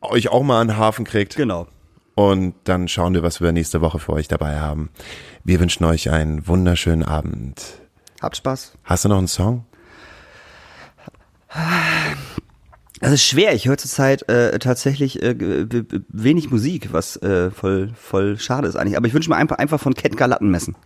euch 0.00 0.28
auch 0.28 0.42
mal 0.42 0.60
an 0.60 0.68
den 0.68 0.76
Hafen 0.76 1.04
kriegt. 1.04 1.36
Genau. 1.36 1.68
Und 2.14 2.54
dann 2.64 2.86
schauen 2.88 3.14
wir, 3.14 3.22
was 3.22 3.40
wir 3.40 3.52
nächste 3.52 3.80
Woche 3.80 3.98
für 3.98 4.12
euch 4.12 4.28
dabei 4.28 4.60
haben. 4.60 4.90
Wir 5.42 5.58
wünschen 5.60 5.84
euch 5.84 6.10
einen 6.10 6.46
wunderschönen 6.46 7.02
Abend. 7.02 7.80
Habt 8.22 8.36
Spaß. 8.36 8.72
Hast 8.84 9.04
du 9.04 9.08
noch 9.08 9.18
einen 9.18 9.28
Song? 9.28 9.64
Das 13.00 13.12
ist 13.12 13.24
schwer. 13.24 13.54
Ich 13.54 13.66
höre 13.66 13.76
zurzeit 13.76 14.28
äh, 14.28 14.58
tatsächlich 14.58 15.22
äh, 15.22 15.34
wenig 16.08 16.50
Musik, 16.50 16.92
was 16.92 17.16
äh, 17.16 17.50
voll 17.50 17.92
voll 17.94 18.38
schade 18.38 18.68
ist 18.68 18.76
eigentlich. 18.76 18.96
Aber 18.96 19.06
ich 19.06 19.14
wünsche 19.14 19.28
mir 19.28 19.36
einfach 19.36 19.58
einfach 19.58 19.80
von 19.80 19.94
Cat 19.94 20.16
Galatten 20.16 20.50
messen. 20.50 20.76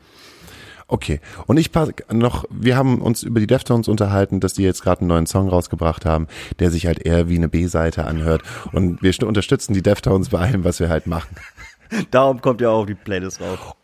Okay. 0.91 1.21
Und 1.47 1.59
ich 1.59 1.71
pass 1.71 1.91
noch, 2.11 2.47
wir 2.51 2.77
haben 2.77 3.03
uns 3.03 3.23
über 3.23 3.41
die 3.41 3.47
Deftones 3.47 3.89
unterhalten, 3.89 4.41
dass 4.41 4.55
die 4.55 4.63
jetzt 4.63 4.83
gerade 4.83 5.03
einen 5.03 5.09
neuen 5.09 5.27
Song 5.27 5.49
rausgebracht 5.49 6.07
haben, 6.07 6.27
der 6.59 6.71
sich 6.71 6.87
halt 6.87 7.05
eher 7.05 7.29
wie 7.29 7.37
eine 7.37 7.49
B-Seite 7.49 8.07
anhört. 8.07 8.43
Und 8.73 9.03
wir 9.03 9.13
st- 9.13 9.25
unterstützen 9.27 9.75
die 9.75 9.83
Deftones 9.83 10.31
bei 10.31 10.39
allem, 10.39 10.65
was 10.65 10.81
wir 10.81 10.89
halt 10.89 11.07
machen. 11.07 11.37
Darum 12.11 12.41
kommt 12.41 12.61
ja 12.63 12.71
auch 12.71 12.87
die 12.87 12.95
Playlist 12.95 13.41
rauf. 13.41 13.75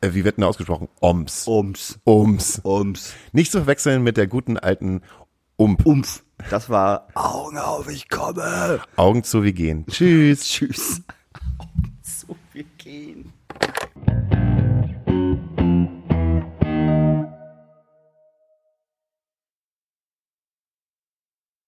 Äh, 0.00 0.14
wie 0.14 0.24
wird 0.24 0.36
denn 0.36 0.44
ausgesprochen? 0.44 0.88
Oms. 1.00 1.46
Ums. 1.48 1.98
Ums. 2.06 2.60
Ums. 2.64 3.12
Nicht 3.32 3.50
zu 3.52 3.58
verwechseln 3.58 4.02
mit 4.02 4.16
der 4.16 4.26
guten 4.28 4.56
alten 4.56 5.02
Ump. 5.56 5.84
Umf. 5.84 6.22
Das 6.50 6.70
war 6.70 7.06
Augen 7.14 7.58
auf, 7.58 7.88
ich 7.88 8.08
komme. 8.08 8.80
Augen 8.96 9.22
zu, 9.24 9.42
wir 9.44 9.52
gehen. 9.52 9.84
Tschüss. 9.88 10.44
Tschüss. 10.44 11.02
So, 12.02 12.36
wir 12.52 12.64
gehen. 12.78 13.32